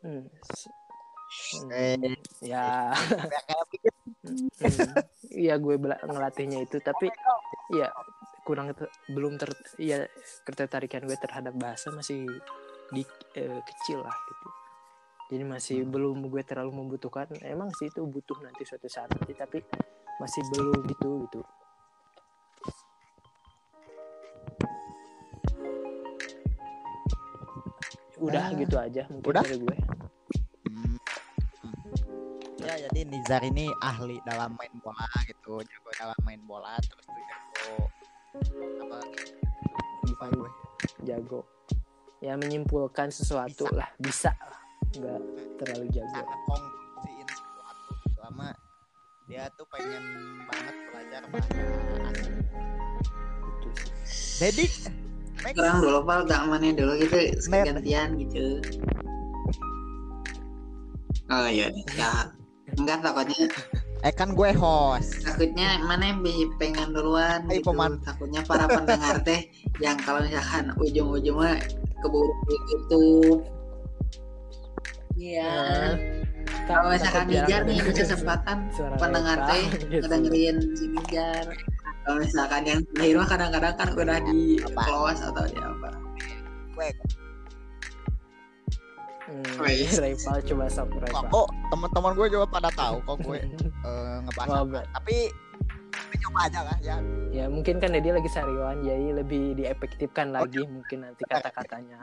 Hmm. 0.00 0.22
s- 0.30 0.70
hmm. 1.58 1.68
eh 1.74 2.16
ya 2.40 2.94
kayak 2.94 3.94
bikin 4.26 4.42
hmm. 4.58 4.94
Iya 5.36 5.54
gue 5.58 5.74
ngelatihnya 5.78 6.64
itu 6.64 6.80
tapi 6.80 7.06
ya 7.70 7.92
kurang 8.42 8.72
ter- 8.72 8.90
belum 9.10 9.36
ter 9.36 9.50
ya 9.76 10.06
ketertarikan 10.42 11.04
gue 11.04 11.18
terhadap 11.18 11.52
bahasa 11.54 11.90
masih 11.90 12.24
di 12.88 13.02
eh, 13.34 13.60
kecil 13.60 14.00
lah 14.00 14.14
gitu 14.14 14.48
jadi 15.26 15.42
masih 15.42 15.82
belum 15.82 16.30
gue 16.30 16.42
terlalu 16.46 16.86
membutuhkan 16.86 17.26
emang 17.42 17.74
sih 17.74 17.90
itu 17.90 18.06
butuh 18.06 18.38
nanti 18.40 18.62
suatu 18.62 18.86
saat 18.86 19.10
nanti 19.10 19.34
tapi 19.34 19.58
masih 20.16 20.42
belum 20.54 20.86
gitu 20.86 21.26
gitu 21.26 21.40
udah 28.16 28.44
Ah. 28.48 28.56
gitu 28.56 28.76
aja 28.80 29.02
mungkin 29.12 29.28
Udah? 29.28 29.42
dari 29.44 29.58
gue 29.60 29.76
Hmm. 29.76 30.08
Ya 32.66 32.74
jadi 32.90 33.00
Nizar 33.06 33.46
ini 33.46 33.70
ahli 33.78 34.18
dalam 34.26 34.58
main 34.58 34.74
bola 34.82 35.06
gitu, 35.22 35.62
jago 35.62 35.90
dalam 35.94 36.18
main 36.26 36.42
bola 36.50 36.74
terus 36.82 37.06
tuh 37.06 37.22
jago 37.22 37.78
apa 38.82 38.98
lupa 40.10 40.26
gue. 40.34 40.50
jago. 41.06 41.40
Ya 42.18 42.34
menyimpulkan 42.34 43.14
sesuatu 43.14 43.70
Bisa. 43.70 43.78
lah. 43.78 43.88
Bisa 44.02 44.32
lah. 44.34 44.60
Nggak 44.98 45.20
terlalu 45.62 45.86
jago. 45.94 46.10
Bisa 46.10 46.26
ngekonklusiin 46.26 47.28
sesuatu 47.30 47.92
selama 48.18 48.48
dia 49.30 49.44
tuh 49.54 49.66
pengen 49.70 50.04
banget 50.50 50.76
belajar 50.90 51.22
bahasa 51.30 51.62
asing. 52.10 52.34
gitu. 53.62 53.68
Jadi 54.42 54.64
orang 55.54 55.78
dulu 55.86 55.98
pal 56.02 56.20
gak 56.26 56.42
mana 56.50 56.74
dulu 56.74 56.92
gitu. 56.98 57.18
Gantian 57.46 58.18
gitu. 58.18 58.58
Oh 61.30 61.46
iya 61.50 61.70
ya 61.94 62.30
enggak 62.74 62.98
takutnya 63.00 63.46
eh 64.04 64.12
kan 64.12 64.34
gue 64.34 64.50
host. 64.54 65.22
takutnya 65.24 65.78
mana 65.82 66.14
yang 66.14 66.20
pengen 66.58 66.90
duluan 66.92 67.46
Hai, 67.46 67.58
gitu. 67.62 67.70
peman. 67.72 67.98
takutnya 68.02 68.42
para 68.42 68.66
pendengar 68.66 69.22
teh 69.22 69.46
yang 69.78 69.96
kalau 70.02 70.22
misalkan 70.22 70.74
ujung-ujungnya 70.78 71.62
keburu 72.02 72.32
di 72.46 72.56
YouTube 72.70 73.38
iya 75.16 75.54
Nah, 76.66 76.82
kalau 76.82 76.90
misalkan 76.94 77.26
Nijar 77.30 77.62
nih 77.62 77.78
ada 77.78 77.90
dengerin 77.90 78.06
kesempatan 78.06 78.58
pendengar 78.98 79.38
teh 79.46 79.62
gitu. 79.70 80.02
ngedengerin 80.02 80.56
si 80.74 80.84
Nijar 80.90 81.44
kalau 82.02 82.16
misalkan 82.22 82.62
yang 82.66 82.80
terakhir 82.94 83.14
mah 83.18 83.28
kadang-kadang 83.30 83.74
kan 83.78 83.88
udah 83.94 84.18
di 84.22 84.40
close 84.62 85.22
atau 85.22 85.42
di 85.46 85.58
apa 85.58 85.90
Hmm, 89.26 89.42
Wih. 89.58 89.90
rival 89.90 90.38
coba 90.40 90.64
sub 90.66 90.86
Kok, 90.86 91.02
rival. 91.02 91.24
kok 91.26 91.48
teman-teman 91.68 92.12
gue 92.14 92.26
juga 92.30 92.46
pada 92.46 92.70
tahu 92.70 93.02
kok 93.02 93.16
gue 93.20 93.38
eh, 93.88 94.16
ngebahas 94.22 94.48
apa. 94.52 94.64
ber- 94.64 94.88
Tapi 94.92 95.16
tapi 95.88 96.14
coba 96.20 96.38
aja 96.44 96.60
lah 96.62 96.76
ya. 96.78 96.96
ya 97.32 97.44
mungkin 97.48 97.76
kan 97.76 97.90
dia 97.90 98.12
lagi 98.12 98.28
sariwan 98.28 98.78
jadi 98.80 99.16
lebih 99.16 99.56
diefektifkan 99.56 100.30
lagi 100.30 100.62
mungkin 100.62 101.02
nanti 101.02 101.24
kata-katanya. 101.26 101.98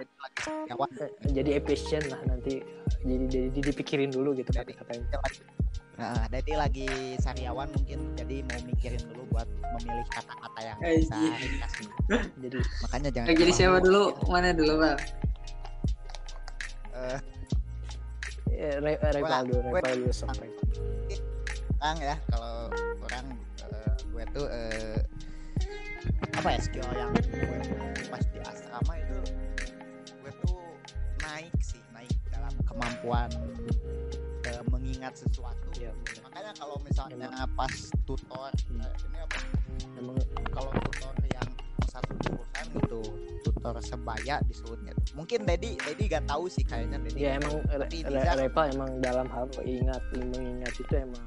Ya, 0.65 0.73
wah, 0.75 0.89
Eh, 0.91 1.07
jadi 1.31 1.57
efisien 1.57 2.03
lah 2.05 2.19
nanti. 2.25 2.59
Jadi 2.99 3.23
jadi 3.23 3.47
jadi 3.49 3.59
dipikirin 3.63 4.09
dulu 4.09 4.33
gitu 4.33 4.49
Jadi- 4.49 4.73
kata-katanya. 4.73 5.05
Nah, 5.93 6.25
Dedi 6.25 6.53
lagi 6.53 6.89
sariawan 7.17 7.69
mungkin. 7.69 8.17
Jadi 8.17 8.41
mau 8.43 8.59
mikirin 8.65 9.01
dulu 9.05 9.23
buat 9.29 9.45
memilih 9.77 10.07
kata-kata 10.09 10.59
yang 10.61 10.77
bisa 10.81 11.15
nih. 11.15 11.51
jadi 12.41 12.57
Makanya 12.81 13.09
jangan 13.13 13.27
Eh, 13.29 13.35
jadi 13.37 13.51
siapa 13.53 13.77
dulu? 13.79 14.03
Mana 14.25 14.51
dulu 14.51 14.73
bang 14.77 14.97
Eh, 16.93 17.19
eh, 18.51 18.75
re- 18.77 19.01
rival 19.11 19.43
dulu 19.43 19.59
gue- 19.65 19.81
rival 19.81 19.95
dulu 19.99 20.13
sub 20.13 20.29
rival. 20.31 20.61
orang 21.75 21.97
ya 21.99 22.15
kalau 22.27 22.53
orang 23.01 23.25
eh, 23.65 23.91
gue 24.07 24.23
tuh 24.31 24.45
eh, 24.47 24.99
apa 26.33 26.47
ya 26.49 26.59
skill 26.59 26.87
yang 26.93 27.11
gue 27.11 27.59
pas 28.07 28.23
di 28.23 28.39
asrama 28.39 28.93
itu 28.95 29.19
gue 30.15 30.31
tuh 30.39 30.61
naik 31.19 31.51
sih 31.59 31.81
naik 31.91 32.13
dalam 32.29 32.53
kemampuan 32.63 33.29
eh, 34.45 34.61
mengingat 34.69 35.17
sesuatu 35.17 35.67
ya 35.75 35.91
bener. 35.91 36.21
makanya 36.23 36.51
kalau 36.55 36.77
misalnya 36.79 37.27
pas 37.51 37.73
tutor 38.05 38.53
Hmm. 38.69 38.79
eh, 38.79 38.93
ini 39.03 39.17
apa 39.19 39.39
emang 39.97 40.17
kalau 40.51 40.71
tutor 40.79 41.13
yang 41.27 41.49
satu 41.85 42.13
jurusan 42.21 42.65
gitu 42.79 43.01
sebaya 43.79 44.43
disebutnya 44.43 44.91
mungkin 45.13 45.47
Dedi 45.47 45.79
Dedi 45.79 46.03
gak 46.05 46.27
tahu 46.27 46.51
sih 46.51 46.61
kayaknya 46.61 46.99
Dedi 46.99 47.23
ya 47.23 47.39
emang 47.39 47.55
tahu. 47.57 47.71
re- 47.71 47.87
Tapi 47.87 47.97
re- 48.03 48.11
Nizar 48.11 48.35
rival 48.37 48.65
emang 48.69 48.91
dalam 48.99 49.27
hal 49.29 49.45
mengingat 49.53 50.01
mengingat 50.11 50.73
itu 50.75 50.93
emang 50.93 51.23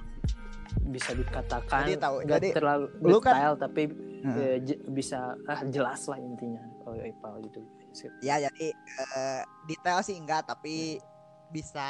bisa 0.87 1.11
dikatakan 1.13 1.83
Jadi 1.83 1.95
tahu, 1.97 2.17
nggak 2.21 2.37
jadi 2.37 2.49
terlalu 2.53 2.85
lu 3.01 3.19
kan- 3.19 3.33
detail 3.33 3.55
tapi 3.57 3.83
Hmm. 4.17 4.33
eh, 4.35 4.57
je- 4.61 4.81
bisa 4.91 5.19
ah, 5.45 5.61
jelas 5.67 6.03
lah 6.05 6.19
intinya 6.19 6.59
kalau 6.83 6.99
rival 6.99 7.35
gitu 7.43 7.61
ya 8.21 8.37
jadi 8.39 8.67
eh, 8.75 9.41
detail 9.65 10.01
sih 10.03 10.15
enggak 10.15 10.45
tapi 10.45 10.99
bisa 11.49 11.89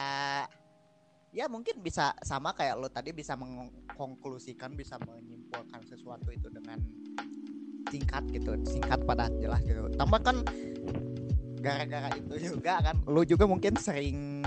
ya 1.30 1.46
mungkin 1.46 1.78
bisa 1.78 2.14
sama 2.20 2.52
kayak 2.52 2.76
lo 2.76 2.86
tadi 2.86 3.10
bisa 3.10 3.34
mengkonklusikan 3.34 4.72
bisa 4.72 4.96
menyimpulkan 4.98 5.80
sesuatu 5.82 6.28
itu 6.28 6.46
dengan 6.48 6.78
singkat 7.90 8.24
gitu 8.32 8.56
singkat 8.66 9.00
pada 9.04 9.30
jelas 9.40 9.62
gitu. 9.62 9.86
Tambah 9.94 10.20
kan 10.22 10.36
gara-gara 11.60 12.14
itu 12.14 12.54
juga 12.54 12.78
kan 12.78 12.96
lu 13.10 13.26
juga 13.26 13.44
mungkin 13.48 13.74
sering 13.74 14.44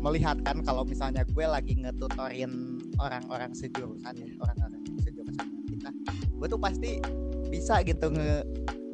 melihat 0.00 0.40
kan 0.40 0.64
kalau 0.64 0.82
misalnya 0.88 1.22
gue 1.28 1.44
lagi 1.44 1.76
ngetutorin 1.76 2.80
orang-orang 2.96 3.52
sejurusan 3.52 4.14
ya 4.16 4.32
orang-orang 4.40 4.80
sejurusan 5.04 5.46
kita 5.68 5.90
gue 6.32 6.46
tuh 6.48 6.58
pasti 6.58 6.96
bisa 7.52 7.84
gitu 7.84 8.08
nge 8.08 8.42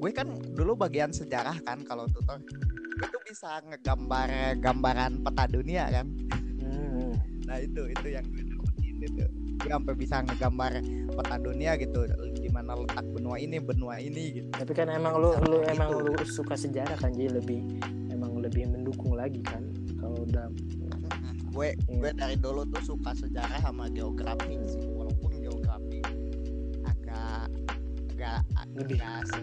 gue 0.03 0.11
kan 0.11 0.26
dulu 0.59 0.74
bagian 0.74 1.14
sejarah 1.14 1.55
kan 1.62 1.86
kalau 1.86 2.05
tutor 2.11 2.42
gue 2.99 3.09
tuh 3.14 3.22
bisa 3.22 3.62
ngegambar 3.62 4.59
gambaran 4.59 5.22
peta 5.22 5.44
dunia 5.46 5.86
kan. 5.86 6.07
Hmm. 6.59 7.14
nah 7.46 7.62
itu 7.62 7.86
itu 7.86 8.07
yang 8.11 8.26
gue 8.26 8.42
dapetin 8.42 8.96
itu. 9.07 9.24
Gue 9.59 9.70
sampai 9.70 9.94
bisa 9.94 10.16
ngegambar 10.26 10.82
peta 11.14 11.36
dunia 11.38 11.78
gitu 11.78 12.11
mana 12.69 12.85
letak 12.85 13.07
benua 13.16 13.37
ini 13.41 13.57
benua 13.64 13.97
ini 13.97 14.23
gitu 14.37 14.49
Tapi 14.53 14.73
kan 14.77 14.93
emang 14.93 15.16
lu 15.16 15.33
lu 15.49 15.64
Gitu. 15.64 15.73
emang 15.73 15.89
lu 15.97 16.12
suka 16.29 16.53
sejarah 16.53 17.01
kan 17.01 17.16
jadi 17.16 17.41
lebih 17.41 17.64
emang 18.12 18.37
lebih 18.45 18.69
mendukung 18.69 19.16
lagi 19.16 19.41
kan 19.41 19.64
kalau 19.97 20.21
udah 20.29 20.53
gue 21.49 21.69
gue 21.75 22.11
dari 22.12 22.37
dulu 22.37 22.69
tuh 22.69 22.95
suka 22.95 23.16
sejarah 23.16 23.57
sama 23.64 23.89
geografi 23.89 24.61
sih 24.69 24.85
walaupun 24.93 25.33
geografi 25.41 26.05
agak 26.85 27.49
agak 28.12 28.41
Lebih. 28.77 29.01
agak 29.01 29.21
se 29.33 29.41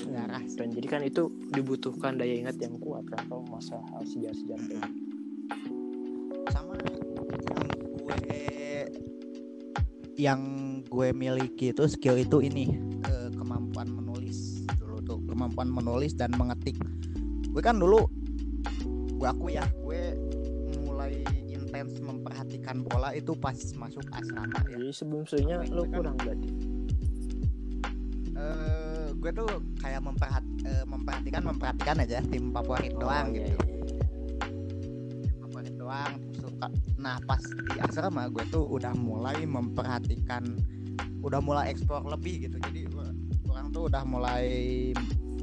sejarah 0.00 0.42
sih. 0.48 0.56
dan 0.58 0.68
jadi 0.74 0.86
kan 0.88 1.02
itu 1.04 1.28
dibutuhkan 1.52 2.16
daya 2.16 2.34
ingat 2.40 2.56
yang 2.58 2.74
kuat 2.80 3.04
kan 3.12 3.20
kalau 3.28 3.44
masalah 3.52 3.84
hal 3.94 4.02
sejarah-sejarah 4.08 4.64
gitu. 4.64 4.80
sama 6.50 6.72
yang 6.80 7.62
gue 8.00 8.18
yang 10.18 10.40
gue 10.90 11.08
miliki 11.14 11.70
itu 11.70 11.86
skill 11.86 12.18
itu 12.18 12.42
ini 12.42 12.74
ke 13.00 13.16
kemampuan 13.32 13.86
menulis 13.88 14.66
dulu 14.74 14.98
tuh 15.00 15.18
kemampuan 15.24 15.70
menulis 15.70 16.12
dan 16.12 16.34
mengetik. 16.34 16.74
Gue 17.46 17.62
kan 17.62 17.78
dulu 17.78 18.10
gue 19.14 19.28
aku 19.28 19.46
ya 19.48 19.62
gue 19.70 20.02
mulai 20.82 21.22
intens 21.46 21.94
memperhatikan 22.00 22.82
bola 22.82 23.14
itu 23.14 23.32
pas 23.32 23.54
masuk 23.54 24.02
asrama 24.10 24.58
ya. 24.66 24.76
Jadi 24.76 24.90
sebelum-sebelumnya 24.90 25.56
lu 25.70 25.84
Kan- 25.84 25.94
kurang 25.94 26.16
berarti. 26.18 26.48
Eh, 28.32 29.06
gue 29.14 29.30
tuh 29.30 29.48
kayak 29.78 30.00
memperhat 30.00 30.42
eh, 30.64 30.84
memperhatikan 30.84 31.42
memperhatikan 31.44 31.96
aja 32.00 32.18
tim 32.24 32.50
favorit 32.50 32.96
doang 32.96 33.30
Oh, 33.30 33.36
iya, 33.36 33.46
gitu. 33.46 33.58
iya. 33.62 33.78
favorit 35.38 35.74
doang 35.76 36.12
terus 36.24 36.38
suka. 36.42 36.66
Nah 36.96 37.16
pas 37.22 37.42
di 37.44 37.78
asrama 37.78 38.26
gue 38.26 38.44
tuh 38.48 38.64
udah 38.64 38.96
mulai 38.96 39.44
memperhatikan 39.44 40.42
udah 41.20 41.40
mulai 41.40 41.72
eksplor 41.72 42.04
lebih 42.08 42.48
gitu. 42.48 42.56
Jadi 42.60 42.88
orang 43.48 43.66
tuh 43.72 43.88
udah 43.92 44.02
mulai 44.08 44.46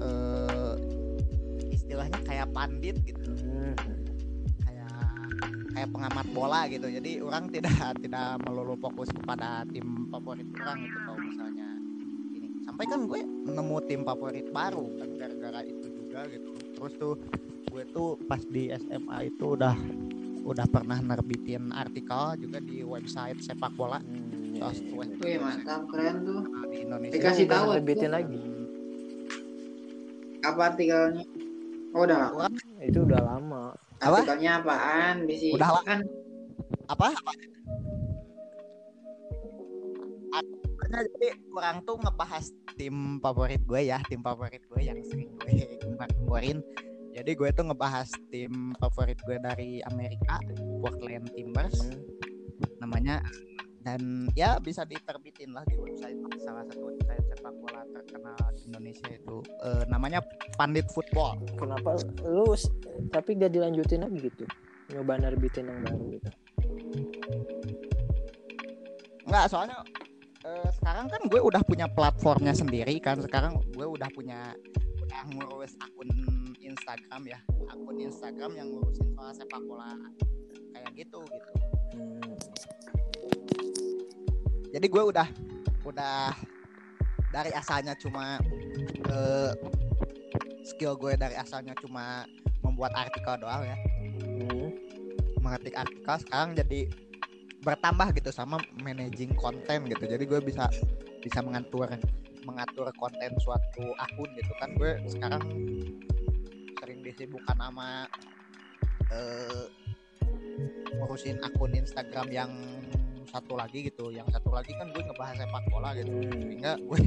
eh, 0.01 0.73
istilahnya 1.69 2.19
kayak 2.25 2.47
pandit 2.51 2.97
gitu. 3.05 3.31
Kayak 4.65 4.97
kayak 5.73 5.89
pengamat 5.93 6.27
bola 6.33 6.65
gitu. 6.67 6.87
Jadi 6.89 7.21
orang 7.21 7.49
tidak 7.53 7.77
tidak 8.01 8.41
melulu 8.45 8.75
fokus 8.81 9.09
pada 9.23 9.63
tim 9.69 10.09
favorit 10.09 10.47
orang 10.57 10.77
gitu 10.81 10.97
kalau 11.05 11.19
misalnya 11.21 11.67
ini. 12.33 12.47
Sampai 12.65 12.85
kan 12.89 13.05
gue 13.05 13.21
nemu 13.25 13.77
tim 13.85 14.01
favorit 14.01 14.47
baru 14.49 14.85
kan 14.97 15.09
gara-gara 15.15 15.61
itu 15.63 15.87
juga 15.93 16.25
gitu. 16.27 16.51
Terus 16.77 16.93
tuh 16.97 17.15
gue 17.67 17.83
tuh 17.93 18.17
pas 18.25 18.41
di 18.41 18.73
SMA 18.73 19.29
itu 19.29 19.53
udah 19.53 19.75
udah 20.47 20.63
pernah 20.71 20.97
nerbitin 21.03 21.75
artikel 21.75 22.39
juga 22.39 22.63
di 22.63 22.79
website 22.81 23.43
sepak 23.43 23.75
bola. 23.75 23.99
Hmm, 23.99 24.36
iya, 24.57 24.63
Sos- 24.63 24.81
iya. 24.81 24.93
web- 24.93 25.17
Wih 25.19 25.37
mantap 25.37 25.81
keren 25.87 26.15
tuh. 26.21 26.41
di 26.67 26.77
Indonesia 26.81 27.13
Dikasih 27.13 27.45
tahu 27.45 27.69
tuh. 27.75 28.09
lagi. 28.09 28.41
Apa 30.39 30.61
artikelnya? 30.67 31.23
Oh 31.91 32.03
udah. 32.03 32.17
Orang 32.31 32.53
Itu 32.79 32.99
udah 33.03 33.21
lama. 33.21 33.63
Apa? 33.97 34.17
Artikelnya 34.21 34.51
apaan? 34.59 35.15
Bisi 35.25 35.49
Udah 35.51 35.69
lah. 35.71 35.83
kan 35.83 35.99
apa 36.87 37.11
apa 37.11 37.31
Artinya 40.77 41.01
jadi 41.11 41.27
orang 41.51 41.77
tuh 41.83 41.95
ngebahas 41.97 42.45
tim 42.75 42.95
favorit 43.17 43.59
gue 43.61 43.81
ya 43.83 43.99
tim 44.05 44.21
favorit 44.21 44.63
gue 44.63 44.81
yang 44.81 44.99
sering 45.03 45.27
gue 45.35 45.51
gembar-gemborin 45.77 46.63
jadi 47.11 47.31
gue 47.33 47.49
tuh 47.51 47.65
ngebahas 47.65 48.07
tim 48.29 48.51
favorit 48.77 49.19
gue 49.19 49.35
dari 49.37 49.83
Amerika 49.83 50.39
Portland 50.79 51.27
Timbers 51.33 51.75
Hmm. 52.57 52.79
namanya 52.79 53.21
dan 53.87 54.27
ya 54.35 54.59
bisa 54.59 54.83
diterbitin 54.83 55.55
lah 55.55 55.63
di 55.63 55.79
website 55.79 56.19
salah 56.43 56.67
satu 56.67 56.91
website 56.91 57.23
sepak 57.31 57.55
bola 57.55 57.87
terkenal 57.95 58.35
di 58.51 58.61
Indonesia 58.67 59.07
itu 59.07 59.37
Eh, 59.63 59.83
namanya 59.87 60.19
Pandit 60.59 60.91
Football 60.91 61.39
Kenapa 61.55 61.95
lu 62.27 62.51
tapi 63.15 63.39
gak 63.39 63.55
dilanjutin 63.55 64.03
lagi 64.03 64.27
gitu? 64.27 64.43
Nyoba 64.91 65.23
nerbitin 65.23 65.71
yang 65.71 65.79
baru 65.87 66.03
gitu. 66.19 66.29
Enggak, 69.27 69.45
soalnya 69.51 69.77
eh, 70.43 70.69
sekarang 70.79 71.07
kan 71.07 71.21
gue 71.27 71.39
udah 71.39 71.61
punya 71.63 71.87
platformnya 71.91 72.55
sendiri 72.55 72.95
kan. 73.03 73.19
Sekarang 73.19 73.59
gue 73.71 73.87
udah 73.87 74.07
punya 74.11 74.55
udah 75.03 75.21
ngurus 75.31 75.75
akun 75.79 76.11
Instagram 76.59 77.21
ya. 77.27 77.39
Akun 77.71 77.99
Instagram 77.99 78.51
yang 78.55 78.67
ngurusin 78.71 79.11
soal 79.15 79.31
sepak 79.35 79.63
bola 79.63 79.95
kayak 80.75 80.91
gitu 80.95 81.19
gitu. 81.23 81.51
Hmm. 81.95 82.96
Jadi 84.73 84.87
gue 84.87 85.03
udah 85.03 85.27
udah 85.87 86.35
dari 87.31 87.51
asalnya 87.55 87.95
cuma 87.97 88.39
eh, 89.09 89.51
skill 90.67 90.99
gue 90.99 91.15
dari 91.15 91.35
asalnya 91.39 91.71
cuma 91.79 92.27
membuat 92.61 92.93
artikel 92.95 93.39
doang 93.39 93.63
ya. 93.63 93.77
Hmm. 94.17 94.69
mengetik 95.39 95.79
artikel 95.79 96.15
sekarang 96.27 96.59
jadi 96.59 96.91
bertambah 97.63 98.11
gitu 98.19 98.35
sama 98.35 98.59
managing 98.83 99.31
konten 99.35 99.87
gitu 99.87 100.03
jadi 100.03 100.23
gue 100.23 100.39
bisa 100.43 100.67
bisa 101.23 101.39
mengatur 101.39 101.87
mengatur 102.43 102.87
konten 102.95 103.31
suatu 103.39 103.95
akun 103.95 104.29
gitu 104.35 104.51
kan 104.59 104.75
gue 104.75 104.99
sekarang 105.07 105.43
sering 106.79 106.99
disibukkan 107.03 107.55
sama 107.59 108.07
eh, 109.11 109.65
ngurusin 110.99 111.39
akun 111.43 111.75
Instagram 111.75 112.27
yang 112.31 112.51
satu 113.29 113.53
lagi 113.59 113.87
gitu. 113.87 114.09
Yang 114.09 114.39
satu 114.39 114.49
lagi 114.51 114.71
kan 114.75 114.89
gue 114.91 115.03
ngebahas 115.03 115.35
sepak 115.37 115.63
bola 115.69 115.89
gitu. 115.95 116.11
Hmm. 116.11 116.31
sehingga 116.31 116.71
gue 116.79 116.99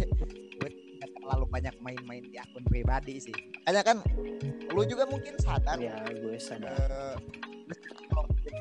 gue 0.60 0.68
nggak 1.00 1.10
terlalu 1.16 1.44
banyak 1.48 1.74
main-main 1.80 2.22
di 2.24 2.36
akun 2.36 2.64
pribadi 2.68 3.16
sih. 3.18 3.36
Makanya 3.64 3.82
kan 3.82 3.96
lu 4.70 4.82
juga 4.86 5.04
mungkin 5.08 5.34
sadar. 5.40 5.76
Ya, 5.80 5.96
gue 6.06 6.36
sadar. 6.38 6.90
eh 7.70 8.04
kalau 8.10 8.26
bikin 8.34 8.54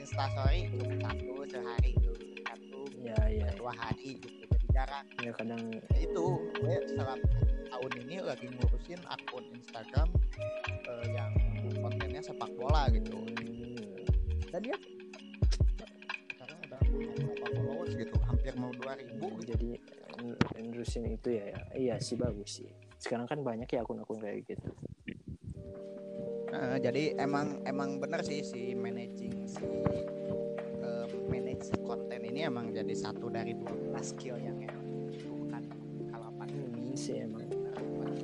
instastory 0.00 0.60
satu 1.00 1.32
sehari 1.48 1.90
itu 1.94 2.12
satu 2.44 2.80
Ya, 3.04 3.16
ya, 3.28 3.48
dua 3.60 3.72
hari 3.76 4.16
gitu 4.18 4.44
jadi 4.48 4.66
jarang. 4.72 5.06
Ya 5.20 5.32
kadang 5.36 5.62
Ya 5.70 5.98
itu 6.00 6.26
gue 6.60 6.76
selama 6.88 7.16
tahun 7.68 7.92
ini 8.06 8.16
lagi 8.22 8.46
ngurusin 8.48 9.00
akun 9.10 9.44
Instagram 9.52 10.08
eh, 10.88 11.06
yang 11.12 11.32
kontennya 11.82 12.22
sepak 12.22 12.50
bola 12.56 12.88
gitu. 12.90 13.18
Hmm. 13.18 14.06
dan 14.54 14.60
dia 14.62 14.78
followers 17.38 17.92
gitu 17.94 18.14
hampir 18.24 18.52
mau 18.56 18.72
2000 18.72 19.26
gitu. 19.42 19.42
Jadi 19.54 19.70
n- 20.24 20.38
nerusin 20.56 21.04
itu 21.08 21.28
ya, 21.36 21.44
ya. 21.52 21.60
Iya 21.74 21.94
sih 22.00 22.16
bagus 22.16 22.62
sih. 22.62 22.70
Sekarang 22.98 23.28
kan 23.28 23.44
banyak 23.44 23.68
ya 23.68 23.84
akun-akun 23.84 24.20
kayak 24.22 24.48
gitu. 24.48 24.70
Eh, 26.54 26.78
jadi 26.78 27.18
emang 27.18 27.66
emang 27.66 27.98
bener 27.98 28.22
sih 28.22 28.46
si 28.46 28.78
managing 28.78 29.50
si 29.50 29.66
eh, 30.80 31.06
manage 31.26 31.74
konten 31.82 32.20
ini 32.22 32.46
emang 32.46 32.70
jadi 32.70 32.94
satu 32.94 33.26
dari 33.26 33.58
12 33.58 34.14
skill 34.14 34.38
yang 34.38 34.56
dibutuhkan 34.62 35.62
kalau 36.14 36.30
apa. 36.30 36.46
Hmm, 36.46 36.94
sih 36.94 37.20
emang. 37.20 37.42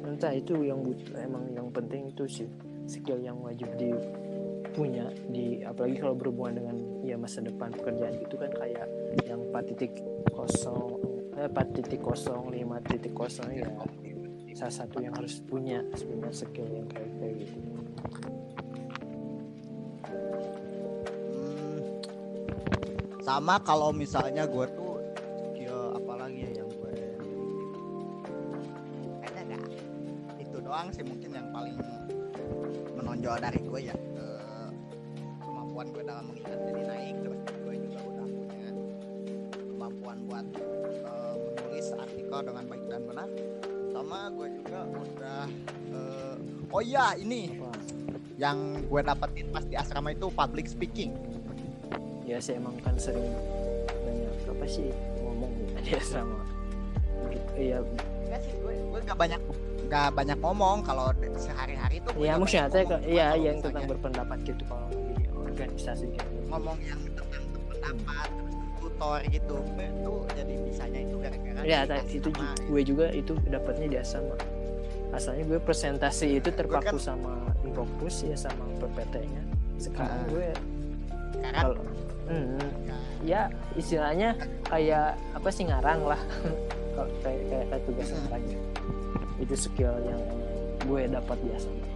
Entah 0.07 0.33
itu 0.33 0.63
yang 0.63 0.81
butuh 0.81 1.19
emang 1.19 1.51
yang 1.53 1.69
penting 1.75 2.15
itu 2.15 2.25
sih 2.31 2.49
skill 2.87 3.19
yang 3.19 3.39
wajib 3.43 3.71
dipunya 4.71 5.11
di 5.27 5.67
apalagi 5.67 5.99
kalau 5.99 6.15
berhubungan 6.15 6.63
dengan 6.63 6.77
ya 7.03 7.19
masa 7.19 7.43
depan 7.43 7.75
pekerjaan 7.75 8.15
gitu 8.23 8.39
kan 8.39 8.55
kayak 8.55 8.87
yang 9.27 9.43
4 9.51 9.67
titik 9.75 9.99
kosong 10.31 10.95
eh 11.35 11.51
4 11.51 11.75
titik 11.75 11.99
kosong 11.99 12.55
5 12.55 12.87
titik 12.87 13.11
kosong 13.11 13.51
ya 13.51 13.67
salah 14.55 14.71
satu 14.71 15.03
yang 15.03 15.11
harus 15.19 15.43
punya 15.43 15.83
punya 15.99 16.31
skill 16.31 16.71
yang 16.71 16.87
kayak 16.87 17.11
kayak 17.19 17.35
gitu. 17.43 17.59
Hmm, 21.35 21.79
sama 23.27 23.59
kalau 23.67 23.91
misalnya 23.91 24.47
gue 24.47 24.67
tuh 24.71 25.03
skill 25.51 25.99
apa 25.99 26.13
lagi 26.15 26.47
ya 26.47 26.51
yang 26.63 26.71
gue 26.71 26.93
kayaknya 29.19 29.59
enggak 29.59 29.83
itu 30.39 30.57
doang 30.63 30.95
sih 30.95 31.03
mungkin 31.03 31.31
yang 31.35 31.51
paling 31.51 31.75
menonjol 32.95 33.35
dari 33.43 33.59
gue 33.67 33.81
ya 33.91 33.97
benar 43.29 43.69
sama 43.91 44.19
gue 44.33 44.49
juga 44.63 44.79
udah 44.89 45.41
eh, 45.93 46.37
oh 46.73 46.83
iya 46.83 47.13
ini. 47.21 47.61
Wah, 47.61 47.77
yang 48.41 48.81
gue 48.89 49.01
dapetin 49.05 49.47
pas 49.53 49.65
di 49.67 49.77
asrama 49.77 50.15
itu 50.15 50.33
public 50.33 50.67
speaking. 50.71 51.13
Ya 52.25 52.41
sih 52.41 52.57
emang 52.57 52.79
kan 52.81 52.97
sering 52.97 53.27
banyak 53.85 54.35
apa 54.49 54.65
sih 54.65 54.89
ngomong 55.21 55.53
di 55.85 55.93
asrama. 55.93 56.41
Gitu 57.29 57.53
iya. 57.61 57.79
Enggak 58.25 58.41
sih 58.47 58.53
gue 58.57 58.73
gue 58.73 59.01
gak 59.05 59.19
banyak 59.19 59.41
gak 59.91 60.09
banyak 60.17 60.39
ngomong. 60.41 60.81
Kalau 60.87 61.13
sehari-hari 61.37 62.01
tuh 62.01 62.15
ya 62.23 62.41
maksudnya. 62.41 62.71
Cuma 62.73 62.99
iya 63.05 63.29
yang 63.37 63.61
tentang 63.61 63.85
berpendapat 63.85 64.39
gitu 64.49 64.63
kalau 64.65 64.89
di 64.89 65.29
organisasi 65.35 66.09
gitu. 66.09 66.31
Ngomong 66.49 66.79
yang 66.81 67.01
tentang 67.13 67.45
berpendapat 67.53 68.50
tutor 69.01 69.21
gitu. 69.27 69.57
Tuh 70.05 70.21
jadi 70.31 70.55
bisanya 70.61 71.01
itu 71.01 71.17
gara-gara 71.17 71.61
ya 71.65 71.81
itu 72.07 72.29
asrama, 72.29 72.53
ju- 72.53 72.65
gue 72.67 72.81
juga 72.85 73.07
itu 73.11 73.33
dapatnya 73.47 73.87
di 73.89 73.97
asrama 73.97 74.37
asalnya 75.11 75.43
gue 75.45 75.59
presentasi 75.59 76.39
itu 76.39 76.51
terpaku 76.51 76.95
kan- 76.95 77.03
sama 77.03 77.35
Impropus 77.61 78.23
ya 78.23 78.37
sama 78.37 78.63
PPT-nya 78.79 79.43
sekarang 79.77 80.21
Ah. 80.21 80.29
gue 80.29 80.49
kalau 81.51 81.81
hmm, 82.29 82.61
ya, 82.87 82.97
ya 83.23 83.41
istilahnya 83.75 84.37
kayak 84.63 85.07
apa 85.33 85.49
sih 85.49 85.65
ngarang 85.65 86.05
lah. 86.05 86.21
Kalau 86.91 87.07
kayak 87.23 87.43
kayak, 87.49 87.67
kayak 87.67 87.83
tugas 87.87 88.09
ngarang 88.13 88.43
gitu. 88.45 88.65
itu 89.41 89.55
skill 89.57 89.95
yang 90.05 90.21
gue 90.81 91.03
dapat 91.09 91.37
di 91.39 91.49
asrama 91.51 91.87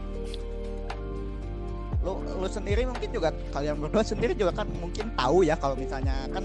lu 2.00 2.12
lu 2.20 2.46
sendiri 2.46 2.84
mungkin 2.84 3.10
juga 3.10 3.28
kalian 3.50 3.76
berdua 3.78 4.00
sendiri 4.02 4.32
juga 4.32 4.52
kan 4.54 4.68
mungkin 4.74 5.08
tahu 5.14 5.40
ya 5.40 5.56
kalau 5.56 5.72
misalnya 5.74 6.12
kan 6.28 6.44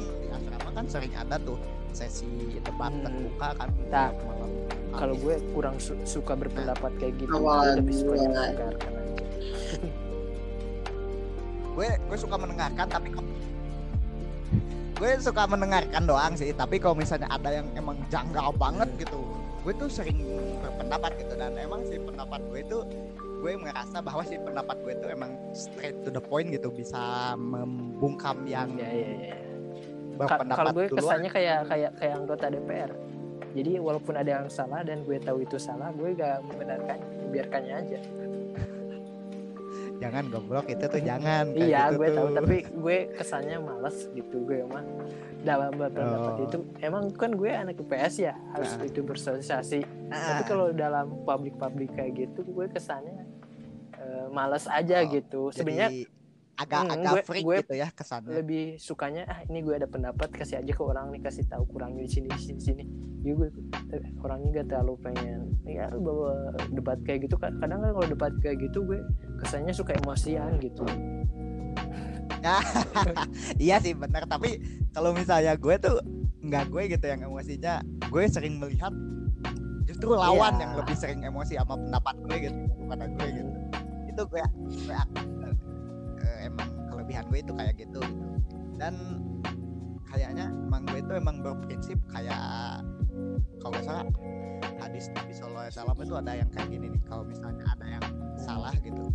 kan 0.80 0.86
sering 0.88 1.14
ada 1.14 1.36
tuh 1.38 1.60
sesi 1.92 2.26
debat 2.58 2.90
Hmm. 2.90 3.04
terbuka 3.04 3.48
kan 3.54 3.70
Nah, 3.86 4.10
malam 4.16 4.50
kalau 4.92 5.14
gue 5.14 5.36
kurang 5.52 5.76
su- 5.78 6.00
suka 6.04 6.34
berpendapat 6.34 6.90
kayak 6.96 7.14
gitu 7.20 7.36
Awal 7.36 7.60
gue 7.60 7.70
lebih 7.78 7.94
suka 7.94 8.08
gue. 8.08 8.16
mendengarkan 8.22 8.92
aja 8.96 9.24
gue 11.76 11.88
gue 12.02 12.18
suka 12.18 12.36
mendengarkan 12.36 12.86
tapi 12.88 13.08
gue 14.96 15.10
suka 15.18 15.42
mendengarkan 15.46 16.02
doang 16.04 16.34
sih 16.34 16.50
tapi 16.52 16.76
kalau 16.76 16.94
misalnya 16.94 17.28
ada 17.28 17.54
yang 17.54 17.66
emang 17.74 17.98
janggal 18.08 18.54
banget 18.54 18.88
gitu 18.98 19.22
gue 19.60 19.72
tuh 19.76 19.88
sering 19.88 20.24
berpendapat 20.60 21.18
gitu 21.18 21.34
dan 21.36 21.52
emang 21.56 21.82
sih 21.84 21.98
pendapat 21.98 22.40
gue 22.46 22.60
itu 22.62 22.78
gue 23.40 23.52
merasa 23.56 24.00
bahwa 24.00 24.22
sih 24.22 24.38
pendapat 24.38 24.76
gue 24.78 24.92
itu 24.94 25.06
emang 25.08 25.32
straight 25.54 25.96
to 26.04 26.10
the 26.10 26.20
point 26.20 26.48
gitu 26.48 26.70
bisa 26.70 27.34
membungkam 27.36 28.44
yang 28.44 28.68
ya 28.76 28.86
ya 28.86 29.08
ya 29.26 29.32
Ka- 29.32 29.40
berpendapat 29.40 29.49
kalau 30.28 30.72
gue 30.74 30.86
kesannya 30.90 31.30
kayak 31.30 31.60
kayak 31.66 31.92
kayak 31.96 32.14
anggota 32.16 32.46
DPR 32.48 32.92
jadi 33.50 33.72
walaupun 33.78 34.14
ada 34.14 34.32
yang 34.36 34.48
salah 34.48 34.82
dan 34.82 35.02
gue 35.02 35.18
tahu 35.18 35.42
itu 35.42 35.56
salah 35.56 35.90
gue 35.92 36.14
gak 36.14 36.44
membenarkan 36.44 37.00
biarkannya 37.30 37.74
aja 37.78 38.00
jangan 40.02 40.24
goblok 40.28 40.66
itu 40.68 40.80
tuh 40.82 41.02
jangan 41.02 41.52
iya 41.54 41.90
gitu 41.90 41.98
gue 41.98 42.08
tahu 42.10 42.28
tuh. 42.28 42.36
tapi 42.38 42.56
gue 42.64 42.98
kesannya 43.14 43.58
males 43.60 43.98
gitu 44.10 44.36
gue 44.42 44.64
mah 44.66 44.84
dalam 45.40 45.72
berpendapat 45.72 46.34
Oh. 46.34 46.46
itu 46.46 46.58
emang 46.80 47.12
kan 47.12 47.32
gue 47.32 47.48
anak 47.48 47.76
IPS 47.78 48.14
ya 48.22 48.34
harus 48.54 48.76
Nah. 48.76 48.86
itu 48.86 49.00
bersosialisasi 49.02 49.80
Ah, 50.10 50.36
tapi 50.36 50.44
kalau 50.46 50.72
dalam 50.72 51.20
publik 51.24 51.56
publik 51.56 51.92
kayak 51.94 52.12
gitu 52.18 52.44
gue 52.44 52.68
kesannya 52.68 53.24
eh, 53.94 54.28
males 54.30 54.68
aja 54.68 55.00
Oh, 55.00 55.08
gitu 55.10 55.42
jadi 55.50 55.56
sebenarnya 55.58 55.90
agak 56.60 56.82
Hmm, 56.82 56.94
agak 56.94 57.12
gue- 57.14 57.24
freak 57.24 57.44
gue 57.46 57.56
gitu 57.64 57.74
ya 57.74 57.88
kesannya 57.90 58.36
lebih 58.36 58.76
sukanya 58.78 59.24
ah 59.26 59.40
ini 59.42 59.60
gue 59.60 59.72
ada 59.74 59.88
pendapat 59.88 60.28
kasih 60.30 60.60
aja 60.60 60.68
ke 60.70 60.84
orang 60.84 61.08
nih 61.10 61.22
kasih 61.22 61.48
tahu 61.48 61.64
kurangnya 61.66 62.04
di 62.04 62.12
sini 62.12 62.28
di 62.28 62.36
sini 62.38 62.54
di 62.54 62.66
sini. 62.66 62.84
Ya 63.20 63.32
gue 63.34 63.48
orangnya 64.20 64.48
gak 64.58 64.68
terlalu 64.70 64.94
pengen. 65.02 65.40
Ya 65.62 65.88
bawa 65.90 66.36
debat 66.70 67.00
kayak 67.02 67.26
gitu 67.26 67.36
kan 67.36 67.56
kadang 67.58 67.80
kan 67.80 67.92
kalau 67.94 68.08
debat 68.08 68.34
kayak 68.38 68.60
gitu 68.62 68.84
gue 68.84 69.00
kesannya 69.38 69.72
suka 69.72 69.96
emosian 69.96 70.60
gitu. 70.60 70.84
Iya 73.60 73.80
sih 73.80 73.92
benar 73.94 74.24
tapi 74.26 74.60
kalau 74.90 75.12
misalnya 75.12 75.56
gue 75.56 75.76
tuh 75.78 76.00
nggak 76.40 76.66
gue 76.68 76.84
gitu 76.90 77.06
yang 77.06 77.22
emosinya 77.22 77.80
gue 78.06 78.24
sering 78.26 78.56
melihat 78.58 78.96
justru 79.84 80.08
lawan 80.10 80.56
Iya. 80.56 80.62
yang 80.62 80.74
lebih 80.78 80.96
sering 80.96 81.20
emosi 81.22 81.56
sama 81.56 81.76
pendapat 81.78 82.16
gue 82.22 82.36
gitu 82.42 82.58
daripada 82.58 83.06
gue 83.10 83.28
gitu. 83.34 83.52
Itu 84.08 84.22
gue, 84.26 84.44
gue 84.82 84.98
kelebihan 87.10 87.26
gue 87.34 87.40
itu 87.42 87.54
kayak 87.58 87.74
gitu. 87.82 88.02
Dan 88.78 88.94
kayaknya 90.06 90.46
emang 90.70 90.86
gue 90.86 91.02
itu 91.02 91.14
emang 91.18 91.42
berprinsip 91.42 91.98
kayak 92.14 92.86
kalau 93.58 93.74
nggak 93.74 93.86
salah 93.90 94.06
hadis 94.78 95.10
Nabi 95.18 95.34
Sallallahu 95.34 95.66
Alaihi 95.66 95.74
Wasallam 95.74 95.98
itu 96.06 96.14
ada 96.22 96.32
yang 96.38 96.50
kayak 96.54 96.70
gini 96.70 96.86
nih. 96.94 97.02
Kalau 97.10 97.26
misalnya 97.26 97.66
ada 97.66 97.86
yang 97.90 98.06
salah 98.38 98.74
gitu 98.78 99.10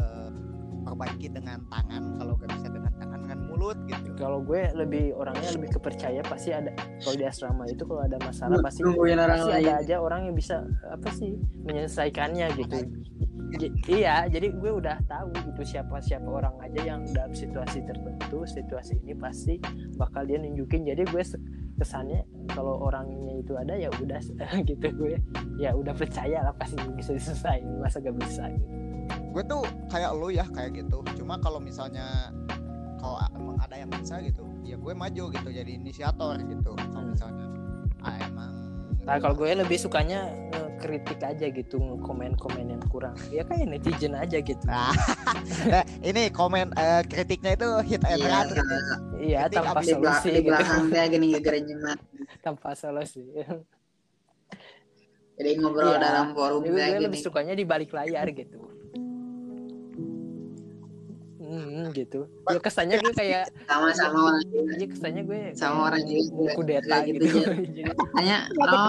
eh, 0.00 0.30
perbaiki 0.90 1.28
dengan 1.28 1.58
tangan 1.66 2.02
kalau 2.16 2.32
gak 2.34 2.50
bisa 2.50 2.68
dengan 2.68 2.92
tangan 2.96 3.18
dengan 3.20 3.38
mulut 3.44 3.78
gitu. 3.84 4.08
Kalau 4.16 4.38
gue 4.40 4.62
lebih 4.72 5.04
orangnya 5.12 5.50
lebih 5.52 5.70
kepercaya 5.72 6.20
pasti 6.22 6.50
ada 6.50 6.72
kalau 6.98 7.14
di 7.14 7.24
asrama 7.24 7.64
itu 7.64 7.82
kalau 7.82 8.02
ada 8.02 8.16
masalah 8.18 8.56
pasti 8.58 8.80
nungguin 8.82 9.18
orang 9.18 9.38
pasti 9.38 9.50
lain. 9.52 9.64
ada 9.64 9.72
aja 9.78 9.96
orang 9.98 10.20
yang 10.26 10.34
bisa 10.34 10.56
apa 10.84 11.08
sih 11.10 11.30
menyelesaikannya 11.62 12.46
gitu. 12.56 12.78
J- 13.48 13.72
iya 13.88 14.28
jadi 14.28 14.52
gue 14.52 14.72
udah 14.74 15.00
tahu 15.08 15.32
gitu 15.32 15.62
siapa 15.64 15.96
siapa 15.98 16.28
orang 16.28 16.52
aja 16.60 16.84
yang 16.84 17.00
dalam 17.08 17.32
situasi 17.32 17.80
tertentu 17.80 18.44
situasi 18.44 19.00
ini 19.00 19.16
pasti 19.16 19.56
bakal 19.96 20.24
dia 20.24 20.36
nunjukin. 20.36 20.84
Jadi 20.84 21.02
gue 21.04 21.22
se- 21.22 21.40
kesannya 21.78 22.24
kalau 22.50 22.76
orangnya 22.82 23.38
itu 23.38 23.56
ada 23.56 23.72
ya 23.72 23.88
udah 23.94 24.20
gitu 24.68 24.86
gue. 24.92 25.16
Ya 25.56 25.72
udah 25.72 25.92
percaya 25.92 26.44
lah 26.44 26.52
pasti 26.54 26.76
bisa 26.92 27.12
diselesain 27.12 27.64
masa 27.80 28.00
gak 28.00 28.16
bisa 28.16 28.52
gitu. 28.52 28.68
Gue 29.28 29.42
tuh 29.44 29.60
kayak 29.88 30.10
lu 30.14 30.28
ya 30.28 30.44
kayak 30.48 30.76
gitu. 30.76 31.00
Cuma 31.16 31.36
kalau 31.38 31.58
misalnya 31.58 32.32
kalau 32.98 33.20
emang 33.30 33.56
ada 33.60 33.76
yang 33.76 33.90
bisa 33.90 34.18
gitu 34.20 34.42
ya 34.62 34.74
gue 34.74 34.92
maju 34.92 35.24
gitu 35.30 35.48
jadi 35.48 35.70
inisiator 35.70 36.34
gitu. 36.40 36.72
Kalau 36.74 37.04
Hmm. 37.04 37.12
misalnya 37.12 37.46
ah, 38.02 38.16
emang 38.20 38.52
nah 39.08 39.16
kalau 39.16 39.32
gue 39.32 39.48
lebih 39.48 39.80
sukanya 39.80 40.28
eh, 40.52 40.68
kritik 40.76 41.16
aja 41.24 41.48
gitu 41.48 41.80
komen-komen 42.04 42.68
yang 42.68 42.82
kurang. 42.92 43.16
Ya 43.32 43.40
kayak 43.40 43.64
netizen 43.64 44.12
aja 44.12 44.36
gitu. 44.36 44.60
Nah, 44.68 44.92
eh, 45.80 45.84
ini 46.04 46.28
komen 46.28 46.76
eh, 46.76 47.00
kritiknya 47.08 47.56
itu 47.56 47.68
hit 47.88 48.04
and 48.04 48.20
Iya, 48.20 48.28
run. 48.28 48.46
gitu. 48.46 48.54
kalau 48.60 48.78
iya 49.16 49.38
Kritik 49.48 49.56
tanpa 49.64 49.72
abis 49.80 49.86
di 49.88 49.94
belakang, 49.96 50.20
solusi 50.20 50.28
di 50.28 50.36
gitu 50.36 50.48
belakang 50.52 50.82
teh 50.92 51.04
gini 51.08 51.26
gara 51.40 51.58
tanpa 52.44 52.68
solusi. 52.76 53.22
Jadi 55.38 55.50
ngobrol 55.56 55.88
Iya. 55.88 55.98
dalam 56.02 56.26
forum 56.34 56.60
gue 56.66 56.74
kayak 56.76 57.00
lebih 57.00 57.20
sukanya 57.22 57.54
di 57.56 57.64
balik 57.64 57.90
layar 57.94 58.28
gitu. 58.28 58.58
Hmm, 61.58 61.90
gitu. 61.90 62.30
Ya 62.46 62.58
kesannya 62.62 63.02
gue 63.02 63.12
kayak 63.20 63.50
sama 63.66 63.90
sama 63.90 64.18
orang 64.30 64.42
juga 64.46 64.72
ya 64.78 64.86
kesannya 64.86 65.22
gue 65.26 65.40
sama 65.58 65.78
orang 65.90 66.02
juga 66.06 66.50
kudeta 66.54 66.86
kayak 66.86 67.06
gitu. 67.10 67.26
gitu, 67.26 67.38
Jadi, 67.76 67.90
hanya 68.14 68.36
kalau 68.54 68.84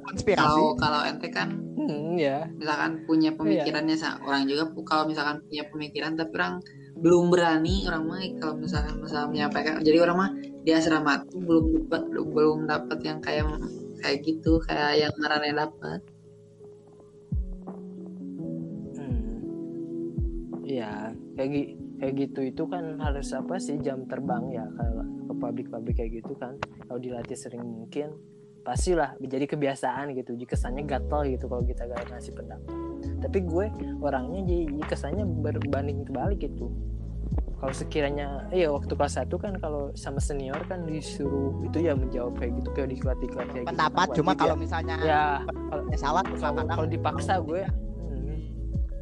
Konspirasi. 0.00 0.42
kalau 0.42 0.66
kalau 0.74 1.00
ente 1.06 1.28
kan 1.30 1.54
hmm, 1.54 2.18
ya. 2.18 2.50
misalkan 2.58 3.06
punya 3.06 3.30
pemikirannya 3.30 3.94
sa- 3.94 4.18
orang 4.26 4.42
juga 4.50 4.66
kalau 4.82 5.06
misalkan 5.06 5.38
punya 5.46 5.62
pemikiran 5.70 6.18
tapi 6.18 6.34
orang 6.34 6.54
belum 6.98 7.30
berani 7.30 7.86
orang 7.86 8.02
mah 8.10 8.18
kalau 8.42 8.58
misalkan 8.58 8.98
masalah 8.98 9.30
menyampaikan 9.30 9.78
jadi 9.78 10.02
orang 10.02 10.16
mah 10.18 10.30
di 10.66 10.70
asrama 10.74 11.22
tuh 11.30 11.38
belum 11.38 11.64
dapat 11.86 12.02
belum 12.10 12.58
dapat 12.66 12.98
yang 13.06 13.18
kayak 13.22 13.46
kayak 14.02 14.18
gitu 14.26 14.58
kayak 14.66 15.06
yang 15.06 15.12
marane 15.14 15.54
dapat 15.54 16.00
Hmm. 18.98 19.40
Ya, 20.64 21.14
kayak 21.34 21.48
gi- 21.50 21.76
kayak 22.00 22.14
gitu 22.16 22.40
itu 22.48 22.62
kan 22.64 22.96
harus 22.96 23.28
apa 23.36 23.60
sih 23.60 23.76
jam 23.84 24.08
terbang 24.08 24.48
ya 24.48 24.64
kalau 24.72 25.04
ke 25.04 25.34
pabrik-pabrik 25.36 25.94
kayak 26.00 26.24
gitu 26.24 26.32
kan. 26.34 26.56
Kalau 26.88 26.98
dilatih 26.98 27.38
sering 27.38 27.62
mungkin 27.62 28.16
pastilah 28.64 29.14
menjadi 29.22 29.46
kebiasaan 29.46 30.16
gitu. 30.16 30.34
Jadi 30.34 30.46
kesannya 30.48 30.82
gatel 30.88 31.36
gitu 31.36 31.46
kalau 31.46 31.62
kita 31.62 31.86
gak 31.86 32.08
ngasih 32.10 32.32
pendapat. 32.34 32.74
Tapi 33.20 33.38
gue 33.44 33.66
orangnya 34.00 34.40
jadi 34.48 34.82
kesannya 34.88 35.24
berbanding 35.28 36.02
terbalik 36.08 36.40
gitu. 36.40 36.72
Kalau 37.60 37.76
sekiranya 37.76 38.48
iya 38.56 38.72
waktu 38.72 38.96
kelas 38.96 39.20
1 39.20 39.28
kan 39.36 39.52
kalau 39.60 39.92
sama 39.92 40.16
senior 40.16 40.56
kan 40.64 40.88
disuruh 40.88 41.60
itu 41.60 41.84
ya 41.84 41.92
menjawab 41.92 42.32
kayak 42.40 42.56
gitu 42.56 42.68
kayak 42.72 42.88
diklat-diklat 42.96 43.46
kayak 43.52 43.64
gitu. 43.68 43.70
pendapat 43.76 44.06
kan 44.08 44.16
cuma 44.16 44.32
kalau 44.32 44.56
ya. 44.56 44.60
misalnya 44.64 44.96
ya 45.04 45.22
kalau 45.68 45.84
eh, 45.92 45.98
salah 46.00 46.24
kalau 46.24 46.64
kalau 46.64 46.88
dipaksa 46.88 47.36
gue 47.44 47.68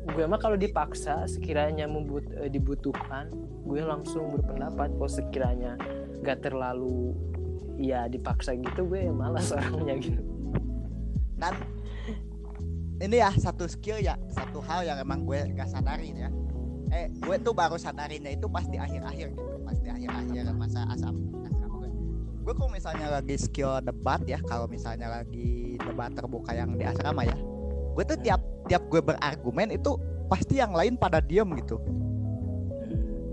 gue 0.09 0.25
mah 0.25 0.41
kalau 0.41 0.57
dipaksa 0.57 1.29
sekiranya 1.29 1.85
membut, 1.85 2.25
eh, 2.41 2.49
dibutuhkan 2.49 3.29
gue 3.69 3.81
langsung 3.85 4.33
berpendapat 4.33 4.89
kalau 4.97 5.11
sekiranya 5.11 5.77
gak 6.25 6.41
terlalu 6.45 7.13
ya 7.79 8.09
dipaksa 8.09 8.57
gitu 8.57 8.89
gue 8.89 9.07
ya 9.07 9.13
malas 9.13 9.53
orangnya 9.57 9.95
gitu. 10.01 10.23
Dan 11.39 11.55
ini 12.99 13.23
ya 13.23 13.31
satu 13.31 13.71
skill 13.71 14.03
ya 14.03 14.19
satu 14.33 14.59
hal 14.65 14.83
yang 14.89 14.99
emang 14.99 15.29
gue 15.29 15.45
gak 15.55 15.69
sadarin 15.71 16.17
ya. 16.17 16.31
Eh 16.89 17.13
gue 17.13 17.37
tuh 17.45 17.53
baru 17.53 17.77
sadarinnya 17.77 18.33
itu 18.33 18.49
pas 18.49 18.65
di 18.65 18.81
akhir-akhir 18.81 19.37
gitu 19.37 19.57
pas 19.63 19.77
di 19.77 19.89
akhir-akhir 19.93 20.43
masa 20.57 20.89
asam 20.89 21.15
gue. 21.31 21.49
Gue 22.49 22.55
kalau 22.57 22.73
misalnya 22.73 23.21
lagi 23.21 23.37
skill 23.37 23.85
debat 23.85 24.25
ya 24.25 24.41
kalau 24.49 24.65
misalnya 24.65 25.21
lagi 25.21 25.77
debat 25.77 26.11
terbuka 26.17 26.57
yang 26.57 26.75
di 26.81 26.89
asrama 26.89 27.29
ya 27.29 27.37
gue 27.99 28.15
tuh 28.15 28.19
tiap 28.23 28.39
tiap 28.69 28.83
gue 28.87 29.01
berargumen 29.01 29.69
itu 29.73 29.97
pasti 30.29 30.61
yang 30.61 30.77
lain 30.77 30.95
pada 30.95 31.19
diem 31.19 31.49
gitu. 31.57 31.81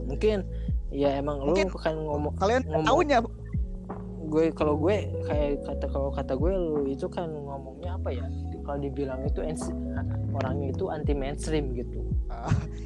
Mungkin 0.08 0.48
ya 0.96 1.20
emang 1.20 1.44
Mungkin- 1.44 1.68
lu 1.70 1.78
kan 1.78 1.96
ngomong 1.96 2.34
kalian 2.40 2.62
Ngomong- 2.66 2.88
tahunya 2.88 3.18
gue 4.26 4.46
kalau 4.58 4.74
gue 4.80 4.96
kayak 5.30 5.62
kata 5.64 5.86
kalau 5.92 6.10
kata 6.10 6.34
gue 6.34 6.50
lu 6.50 6.82
itu 6.90 7.06
kan 7.06 7.30
ngomongnya 7.30 8.00
apa 8.00 8.10
ya? 8.10 8.26
Kalau 8.66 8.80
dibilang 8.82 9.22
itu 9.22 9.40
orangnya 10.34 10.68
itu 10.74 10.90
anti 10.90 11.14
mainstream 11.14 11.78
gitu 11.78 12.02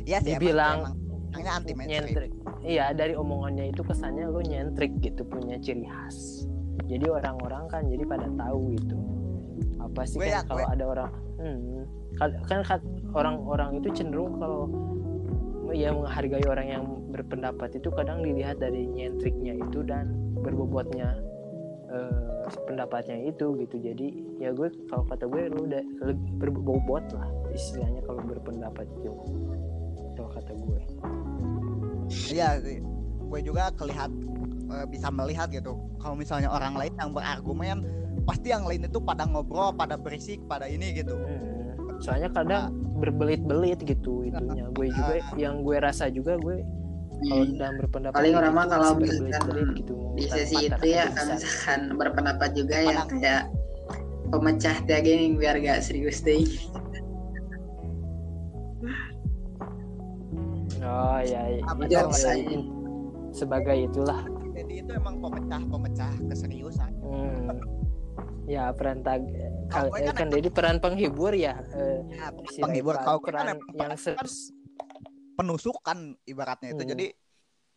Iya 0.04 0.20
sih 0.20 0.36
Dibilang 0.36 0.91
emang, 0.91 0.93
emang 1.00 1.30
orangnya 1.32 1.52
anti 1.56 1.74
mainstream 1.74 2.04
nyentrik. 2.04 2.32
Iya 2.60 2.86
dari 2.91 3.14
omongannya 3.16 3.66
itu 3.72 3.82
kesannya 3.86 4.26
lu 4.28 4.41
nyentrik 4.43 4.91
gitu 5.00 5.24
punya 5.24 5.56
ciri 5.62 5.88
khas. 5.88 6.43
Jadi 6.89 7.06
orang-orang 7.06 7.70
kan 7.70 7.86
jadi 7.88 8.04
pada 8.04 8.28
tahu 8.34 8.74
gitu. 8.76 8.97
Apa 9.80 10.02
sih 10.04 10.18
Gue 10.20 10.28
kan 10.28 10.36
ya, 10.36 10.41
kalau 10.43 10.66
ada 10.68 10.84
orang 10.86 11.12
hmm, 11.39 11.82
kan 12.20 12.61
orang-orang 13.15 13.80
itu 13.80 13.89
cenderung 13.95 14.38
kalau 14.38 14.67
ya 15.72 15.93
menghargai 15.93 16.43
orang 16.49 16.67
yang 16.67 16.84
berpendapat 17.13 17.78
itu 17.78 17.89
kadang 17.93 18.26
dilihat 18.26 18.57
dari 18.59 18.89
nyentriknya 18.89 19.55
itu 19.55 19.86
dan 19.86 20.11
berbobotnya 20.41 21.15
eh, 21.93 22.47
pendapatnya 22.65 23.30
itu 23.30 23.55
gitu 23.63 23.76
jadi 23.78 24.07
ya 24.41 24.49
gue 24.51 24.67
kalau 24.89 25.05
kata 25.07 25.26
gue 25.30 25.41
lu 25.53 25.70
udah 25.70 25.84
berbobot 26.41 27.05
lah 27.13 27.30
istilahnya 27.53 28.01
kalau 28.03 28.22
berpendapat 28.26 28.86
itu 28.99 29.13
kalau 30.17 30.30
kata 30.34 30.51
gue 30.57 30.82
Iya. 32.09 32.57
Gue 33.30 33.39
juga 33.45 33.70
kelihat 33.78 34.09
eh, 34.74 34.86
bisa 34.89 35.13
melihat 35.13 35.47
gitu. 35.53 35.78
Kalau 36.01 36.17
misalnya 36.17 36.49
orang 36.49 36.74
lain 36.74 36.93
yang 36.97 37.11
berargumen, 37.13 37.78
pasti 38.26 38.49
yang 38.49 38.65
lain 38.65 38.89
itu 38.89 38.97
pada 38.97 39.30
ngobrol, 39.30 39.74
pada 39.74 39.95
berisik, 39.95 40.41
pada 40.49 40.65
ini 40.65 40.97
gitu. 40.97 41.13
Hmm. 41.13 41.59
Soalnya 42.00 42.30
kadang 42.32 42.76
berbelit-belit 43.00 43.80
gitu 43.84 44.28
itunya. 44.28 44.66
Gue 44.76 44.88
juga 44.91 45.16
yang 45.36 45.64
gue 45.64 45.78
rasa 45.80 46.08
juga 46.12 46.39
gue 46.39 46.64
kalau 47.20 47.45
dalam 47.60 47.76
berpendapat 47.84 48.16
Paling 48.16 48.32
gitu 48.32 48.39
orang 48.39 48.54
mah 48.56 48.64
itu 48.64 48.72
kalau 48.72 48.84
masih 48.88 48.95
misalkan 48.95 49.20
berbelit-belit 49.20 49.70
gitu. 49.76 49.95
di 50.16 50.24
sesi 50.32 50.56
itu 50.72 50.86
ya 50.88 51.06
kalau 51.12 51.34
misalkan 51.36 51.80
berpendapat 52.00 52.50
juga 52.56 52.78
ya 52.80 52.97
kayak 53.12 53.43
pemecah 54.30 54.78
teh 54.88 55.00
gini 55.04 55.26
biar 55.36 55.56
gak 55.60 55.80
serius 55.84 56.24
deh 56.24 56.43
Oh 60.80 61.22
ya, 61.22 61.43
ya. 61.54 61.62
Itu 61.86 62.66
sebagai 63.30 63.78
itulah. 63.91 64.26
Jadi 64.58 64.82
itu 64.82 64.91
emang 64.95 65.22
pemecah-pemecah 65.22 66.18
keseriusan. 66.34 66.91
Hmm. 67.06 67.62
Ya 68.50 68.74
peran 68.74 69.06
tag 69.06 69.30
kal- 69.70 69.93
gue 69.93 70.02
eh, 70.02 70.10
kan 70.10 70.16
kan 70.26 70.28
jadi 70.34 70.50
peran 70.50 70.82
penghibur 70.82 71.38
ya. 71.38 71.62
eh, 71.70 72.02
Ya, 72.10 72.34
si 72.50 72.66
penghibur 72.66 72.97
gue 72.97 73.06
kan 73.06 73.22
peran 73.22 73.45
emang 73.54 73.62
yang 73.78 73.93
se- 73.93 74.18
kan 74.18 74.26
penusukan 75.38 76.18
ibaratnya 76.26 76.74
itu. 76.74 76.82
Hmm. 76.82 76.91
Jadi 76.97 77.06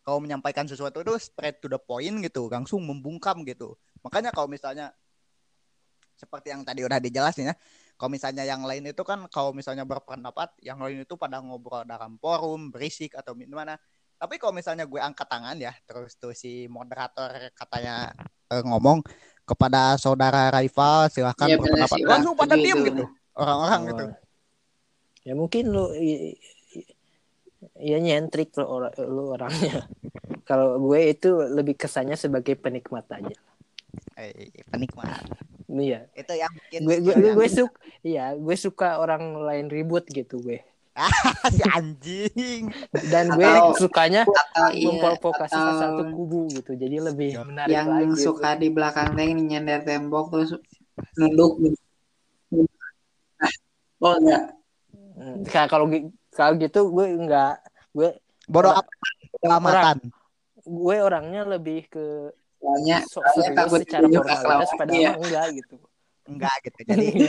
kalau 0.01 0.17
menyampaikan 0.17 0.65
sesuatu 0.65 1.05
itu 1.05 1.13
straight 1.21 1.61
to 1.61 1.69
the 1.69 1.77
point 1.77 2.17
gitu, 2.25 2.49
langsung 2.49 2.81
membungkam 2.81 3.45
gitu. 3.45 3.77
Makanya 4.01 4.33
kalau 4.33 4.49
misalnya 4.49 4.89
seperti 6.17 6.49
yang 6.49 6.65
tadi 6.65 6.81
udah 6.81 6.97
dijelasin 6.97 7.53
ya, 7.53 7.55
kalau 7.95 8.09
misalnya 8.11 8.43
yang 8.43 8.65
lain 8.65 8.89
itu 8.89 9.03
kan 9.05 9.29
kalau 9.29 9.53
misalnya 9.53 9.85
berpendapat, 9.85 10.57
yang 10.65 10.81
lain 10.81 11.05
itu 11.05 11.13
pada 11.15 11.37
ngobrol 11.39 11.85
dalam 11.85 12.17
forum, 12.17 12.73
berisik 12.73 13.13
atau 13.13 13.37
gimana. 13.37 13.77
Tapi 14.17 14.41
kalau 14.41 14.55
misalnya 14.55 14.89
gue 14.89 14.97
angkat 14.97 15.27
tangan 15.29 15.55
ya, 15.59 15.71
terus 15.85 16.15
tuh 16.17 16.33
si 16.33 16.65
moderator 16.67 17.51
katanya 17.53 18.11
eh, 18.51 18.63
ngomong 18.63 19.03
kepada 19.43 19.95
saudara 19.95 20.47
rival 20.49 21.07
silahkan 21.07 21.45
Iya, 21.45 21.57
bener 21.57 21.83
berpendapat, 21.83 21.97
sih, 21.97 22.03
langsung 22.03 22.33
pada 22.33 22.55
itu. 22.55 22.79
gitu, 22.81 23.03
orang-orang 23.33 23.79
Oh. 23.79 23.87
gitu. 23.89 24.03
Ya 25.23 25.33
mungkin 25.33 25.63
lu 25.69 25.85
ya 27.79 27.97
nyentrik 27.97 28.51
lo 28.55 28.65
orang 28.69 28.93
lu 28.99 29.23
orangnya. 29.31 29.87
Kalau 30.49 30.75
gue 30.77 30.99
itu 31.09 31.29
lebih 31.49 31.75
kesannya 31.75 32.15
sebagai 32.15 32.55
penikmat 32.55 33.07
aja. 33.09 33.35
Eh, 34.15 34.51
penikmat. 34.67 35.23
Iya. 35.67 36.11
Itu 36.13 36.33
yang 36.33 36.51
bikin 36.51 36.81
Gue 36.83 36.97
gue 36.99 37.15
yang- 37.15 37.35
gue 37.35 37.47
suka 37.49 37.75
iya, 38.01 38.25
gue 38.35 38.55
suka 38.55 38.99
orang 38.99 39.39
lain 39.39 39.67
ribut 39.67 40.03
gitu 40.05 40.39
gue. 40.39 40.59
si 41.51 41.61
anjing. 41.67 42.63
Dan 43.09 43.33
gue 43.33 43.43
Atau- 43.43 43.75
sukanya 43.75 44.23
atau 44.23 44.69
iya 44.69 44.87
memprovokasi 44.87 45.51
atau 45.51 45.73
satu 45.75 46.01
kubu 46.09 46.47
gitu. 46.51 46.71
Jadi 46.73 46.95
lebih 47.01 47.29
Iya. 47.33 47.43
menarik 47.43 47.71
yang 47.71 47.87
lagi. 47.89 48.05
gitu. 48.09 48.31
suka 48.31 48.53
di 48.53 48.67
belakang 48.67 49.11
teh 49.11 49.27
nyender 49.27 49.81
tembok 49.81 50.29
terus 50.29 50.51
nunduk 51.15 51.51
gitu. 51.59 51.79
Nah, 53.35 53.51
oh 53.99 54.15
enggak 54.17 54.43
Hmm, 55.13 55.45
Kayak 55.45 55.69
kalau 55.69 55.85
kalau 56.29 56.53
gitu 56.57 56.79
gue 56.89 57.05
enggak 57.07 57.59
gue 57.91 58.09
Bodoh 58.43 58.71
Orang- 58.71 58.81
apa? 58.81 58.93
Keselamatan. 59.31 59.97
gue 60.59 60.95
orangnya 60.97 61.41
lebih 61.45 61.85
ke 61.85 62.31
soalnya 62.57 62.97
sok 63.03 63.21
soalnya 63.27 63.51
takut 63.53 63.79
secara 63.85 64.05
formalitas 64.07 64.69
padahal 64.73 64.97
Iya. 64.97 65.11
enggak 65.15 65.45
gitu. 65.53 65.75
Enggak 66.23 66.55
gitu. 66.63 66.79
Jadi 66.83 67.07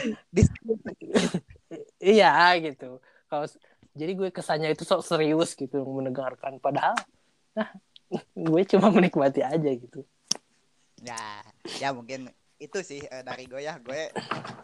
iya 2.16 2.32
gitu. 2.56 3.02
Kalau 3.26 3.46
jadi 3.94 4.12
gue 4.14 4.28
kesannya 4.30 4.74
itu 4.74 4.82
sok 4.82 5.02
serius 5.06 5.54
gitu 5.54 5.82
mendengarkan. 5.86 6.58
Padahal 6.58 6.94
nah 7.54 7.70
gue 8.34 8.62
cuma 8.66 8.90
menikmati 8.90 9.40
aja 9.42 9.70
gitu. 9.70 10.02
ya 11.02 11.42
ya 11.78 11.90
mungkin 11.92 12.30
itu 12.58 12.78
sih 12.80 13.00
eh, 13.04 13.22
dari 13.22 13.44
gue 13.46 13.60
ya. 13.62 13.78
Gue 13.78 14.10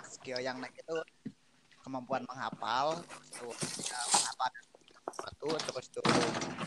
skill 0.07 0.41
yang 0.41 0.59
naik 0.59 0.75
itu 0.79 0.97
kemampuan 1.81 2.25
menghafal 2.29 3.01
tuh 3.35 3.55
ya, 3.81 3.99
menghafal 4.13 4.49
satu 5.11 5.49
terus 5.59 5.87
tuh, 5.91 6.05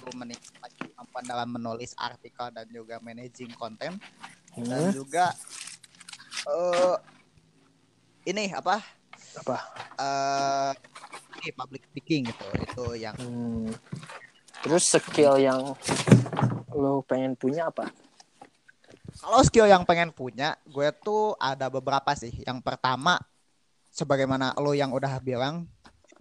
tuh 0.02 0.12
menikmati 0.14 0.84
kemampuan 0.92 1.26
dalam 1.26 1.48
menulis 1.48 1.96
artikel 1.96 2.52
dan 2.52 2.68
juga 2.70 3.00
managing 3.00 3.54
konten 3.56 3.98
dan 4.54 4.84
Hmm, 4.84 4.94
juga 4.94 5.34
eh 6.46 6.96
ini 8.26 8.52
apa? 8.52 8.80
Apa? 9.42 9.58
eh 9.98 10.72
ini 11.44 11.52
public 11.52 11.84
speaking 11.92 12.32
gitu 12.32 12.48
itu 12.56 12.86
yang 13.04 13.16
Hmm. 13.20 13.68
Terus 14.64 14.88
skill 14.96 15.36
yang 15.44 15.76
lo 16.72 17.04
pengen 17.04 17.36
punya 17.36 17.68
apa? 17.68 17.92
Kalau 19.20 19.44
skill 19.44 19.68
yang 19.68 19.84
pengen 19.84 20.16
punya, 20.16 20.56
gue 20.64 20.88
tuh 21.04 21.36
ada 21.36 21.68
beberapa 21.68 22.16
sih. 22.16 22.32
Yang 22.48 22.64
pertama, 22.64 23.20
sebagaimana 23.92 24.56
lo 24.56 24.72
yang 24.72 24.96
udah 24.96 25.20
bilang, 25.20 25.68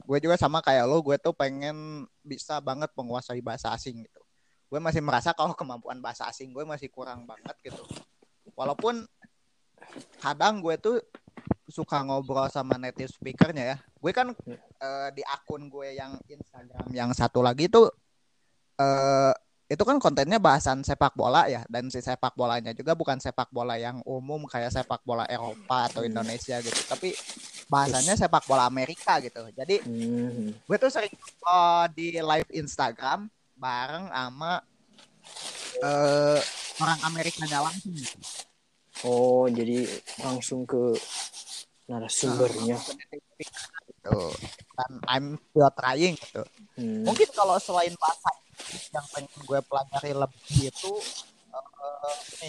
gue 0.02 0.18
juga 0.18 0.34
sama 0.34 0.58
kayak 0.58 0.90
lo, 0.90 0.98
gue 1.06 1.16
tuh 1.22 1.30
pengen 1.32 2.04
bisa 2.26 2.58
banget 2.58 2.90
menguasai 2.98 3.38
bahasa 3.38 3.70
asing 3.70 4.02
gitu. 4.02 4.20
Gue 4.66 4.82
masih 4.82 5.00
merasa 5.00 5.30
kalau 5.30 5.54
kemampuan 5.54 6.02
bahasa 6.02 6.26
asing 6.26 6.50
gue 6.50 6.66
masih 6.66 6.90
kurang 6.90 7.22
banget 7.22 7.54
gitu. 7.62 7.86
Walaupun 8.58 9.06
kadang 10.18 10.58
gue 10.58 10.74
tuh 10.82 10.98
suka 11.72 12.04
ngobrol 12.04 12.46
sama 12.52 12.76
native 12.76 13.08
speakernya 13.08 13.64
ya. 13.74 13.76
Gue 13.96 14.12
kan 14.12 14.36
eh, 14.46 15.08
di 15.16 15.24
akun 15.24 15.72
gue 15.72 15.96
yang 15.96 16.20
Instagram 16.28 16.86
yang 16.92 17.10
satu 17.16 17.40
lagi 17.40 17.72
tuh 17.72 17.88
eh 18.76 19.32
itu 19.72 19.88
kan 19.88 19.96
kontennya 19.96 20.36
bahasan 20.36 20.84
sepak 20.84 21.16
bola 21.16 21.48
ya 21.48 21.64
dan 21.64 21.88
si 21.88 22.04
sepak 22.04 22.36
bolanya 22.36 22.76
juga 22.76 22.92
bukan 22.92 23.16
sepak 23.16 23.48
bola 23.48 23.80
yang 23.80 24.04
umum 24.04 24.44
kayak 24.44 24.68
sepak 24.68 25.00
bola 25.00 25.24
Eropa 25.24 25.88
atau 25.88 26.04
Indonesia 26.04 26.60
gitu 26.60 26.76
tapi 26.84 27.16
bahasannya 27.72 28.12
sepak 28.12 28.44
bola 28.44 28.68
Amerika 28.68 29.16
gitu 29.24 29.48
jadi 29.56 29.80
Hmm. 29.80 30.52
gue 30.52 30.76
tuh 30.76 30.92
sering 30.92 31.16
oh, 31.48 31.88
di 31.88 32.20
live 32.20 32.52
Instagram 32.52 33.32
bareng 33.56 34.12
sama 34.12 34.60
eh 35.80 36.40
orang 36.82 36.98
Amerikanya 37.06 37.62
langsung. 37.62 37.94
Oh, 39.02 39.46
jadi 39.50 39.86
langsung 40.22 40.62
ke 40.66 40.94
narasumbernya. 41.92 42.76
gitu. 43.36 44.18
dan 44.72 44.92
I'm 45.04 45.26
still 45.38 45.70
trying 45.72 46.16
gitu 46.16 46.42
Hmm. 46.72 47.04
mungkin 47.04 47.28
kalau 47.30 47.60
selain 47.60 47.92
bahasa 47.94 48.32
yang 48.88 49.04
pengen 49.06 49.28
gue 49.38 49.60
pelajari 49.60 50.12
lebih 50.14 50.40
itu 50.66 50.92
eh, 51.52 52.16
ini 52.34 52.48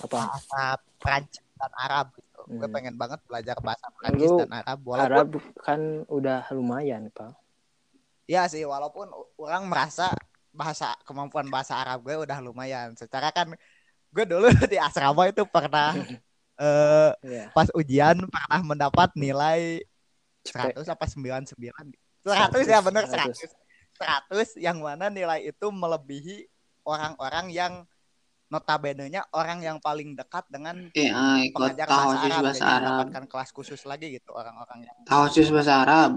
Apa? 0.00 0.08
bahasa 0.08 0.62
Prancis 0.96 1.44
dan 1.52 1.72
Arab 1.76 2.06
gitu. 2.12 2.40
Gue 2.48 2.64
Hmm. 2.64 2.72
pengen 2.72 2.94
banget 2.96 3.20
belajar 3.22 3.60
bahasa 3.60 3.86
Prancis 3.92 4.24
Lu 4.26 4.40
dan 4.40 4.52
Arab 4.56 4.78
walaupun 4.82 5.12
Arab 5.12 5.28
kan 5.60 5.80
udah 6.08 6.48
lumayan, 6.50 7.06
Pak. 7.08 7.36
ya 8.24 8.48
sih 8.48 8.64
walaupun 8.64 9.06
orang 9.36 9.68
merasa 9.68 10.08
bahasa 10.50 10.96
kemampuan 11.02 11.46
bahasa 11.46 11.76
Arab 11.76 12.00
gue 12.00 12.16
udah 12.18 12.38
lumayan. 12.40 12.96
Secara 12.96 13.28
kan 13.30 13.52
gue 14.08 14.24
dulu 14.24 14.48
di 14.72 14.80
asrama 14.80 15.28
itu 15.28 15.44
pernah 15.44 15.92
eh 16.62 17.10
Iya. 17.26 17.44
pas 17.50 17.66
ujian 17.74 18.22
pernah 18.30 18.60
mendapat 18.62 19.10
nilai 19.18 19.82
Cepet. 20.42 20.78
100 20.78 20.86
apa 20.86 21.04
99 21.06 21.58
100 22.22 22.66
ya 22.66 22.78
bener 22.78 23.04
100. 23.06 23.34
100 23.34 23.50
100 23.98 24.62
yang 24.62 24.78
mana 24.78 25.10
nilai 25.10 25.42
itu 25.42 25.66
melebihi 25.68 26.46
orang-orang 26.82 27.50
yang 27.50 27.72
notabene-nya 28.46 29.24
orang 29.32 29.64
yang 29.64 29.78
paling 29.78 30.12
dekat 30.12 30.44
dengan 30.46 30.92
ah, 30.92 31.40
ikut 31.40 31.56
pengajar 31.56 31.86
bahasa 31.88 32.16
Arab 32.20 32.42
bahasa 32.44 32.60
jadi 32.60 32.68
Arab 32.68 32.82
mendapatkan 32.84 33.24
kelas 33.26 33.50
khusus 33.50 33.80
lagi 33.82 34.06
gitu 34.12 34.30
orang-orang 34.30 34.84
yang 34.86 34.96
tahusus 35.02 35.48
bahasa 35.48 35.82
Arab 35.82 36.12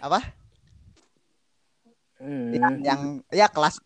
apa 0.00 0.20
Hmm. 2.14 2.54
yang, 2.56 2.74
yang 2.80 3.00
ya 3.28 3.50
kelas 3.50 3.76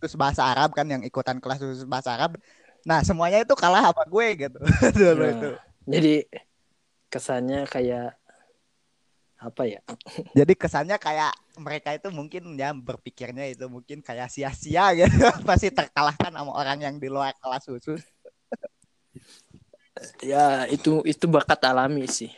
khusus 0.00 0.16
bahasa 0.18 0.42
Arab 0.42 0.72
kan 0.72 0.88
yang 0.88 1.04
ikutan 1.04 1.38
kelas 1.38 1.60
khusus 1.62 1.86
bahasa 1.86 2.16
Arab 2.16 2.34
nah 2.84 3.00
semuanya 3.00 3.40
itu 3.40 3.56
kalah 3.56 3.90
sama 3.90 4.04
gue 4.04 4.26
gitu. 4.48 4.60
Dulu 5.00 5.24
Nah, 5.24 5.32
itu. 5.32 5.50
Jadi 5.84 6.14
kesannya 7.08 7.64
kayak 7.64 8.16
apa 9.40 9.62
ya? 9.68 9.80
jadi 10.38 10.52
kesannya 10.56 10.96
kayak 10.96 11.32
mereka 11.60 11.92
itu 11.92 12.08
mungkin 12.08 12.56
ya 12.56 12.72
berpikirnya 12.72 13.48
itu 13.48 13.64
mungkin 13.68 14.00
kayak 14.00 14.28
sia-sia 14.28 14.92
gitu. 15.00 15.16
Pasti 15.44 15.72
terkalahkan 15.72 16.32
sama 16.32 16.52
orang 16.52 16.78
yang 16.80 16.96
di 17.00 17.08
luar 17.08 17.32
kelas 17.40 17.64
khusus. 17.68 18.04
Ya 20.20 20.66
itu 20.68 21.00
itu 21.06 21.24
bakat 21.24 21.60
alami 21.64 22.04
sih. 22.04 22.28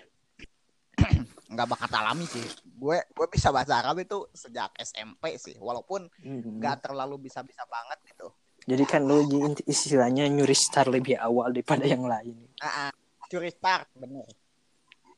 nggak 1.53 1.68
bakat 1.70 1.90
alami 1.90 2.26
sih. 2.28 2.44
Gue 2.76 3.01
gue 3.03 3.26
bisa 3.32 3.49
bahasa 3.51 3.80
Arab 3.80 3.97
itu 3.99 4.28
sejak 4.30 4.70
SMP 4.78 5.40
sih. 5.40 5.57
Walaupun 5.59 6.07
Hmm. 6.22 6.61
nggak 6.62 6.86
terlalu 6.86 7.26
bisa-bisa 7.26 7.64
banget 7.66 7.99
gitu 8.14 8.28
Jadi 8.67 8.83
kan 8.83 9.07
lu 9.07 9.23
istilahnya 9.62 10.27
nyuri 10.27 10.57
star 10.59 10.91
lebih 10.91 11.14
awal 11.23 11.55
daripada 11.55 11.87
yang 11.87 12.03
lain. 12.03 12.35
Ah, 12.59 12.91
ah, 12.91 12.93
curi 13.27 13.51
start 13.51 13.91
bener 13.99 14.27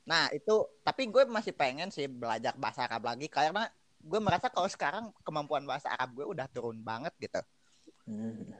nah 0.09 0.33
itu 0.33 0.65
tapi 0.81 1.05
gue 1.13 1.29
masih 1.29 1.53
pengen 1.53 1.93
sih 1.93 2.09
belajar 2.09 2.57
bahasa 2.57 2.89
Arab 2.89 3.05
lagi 3.13 3.29
karena 3.29 3.69
gue 4.01 4.21
merasa 4.25 4.49
kalau 4.49 4.65
sekarang 4.65 5.13
kemampuan 5.21 5.69
bahasa 5.69 5.93
Arab 5.93 6.17
gue 6.17 6.25
udah 6.25 6.49
turun 6.49 6.81
banget 6.81 7.13
gitu 7.21 7.41
Hmm. 8.09 8.57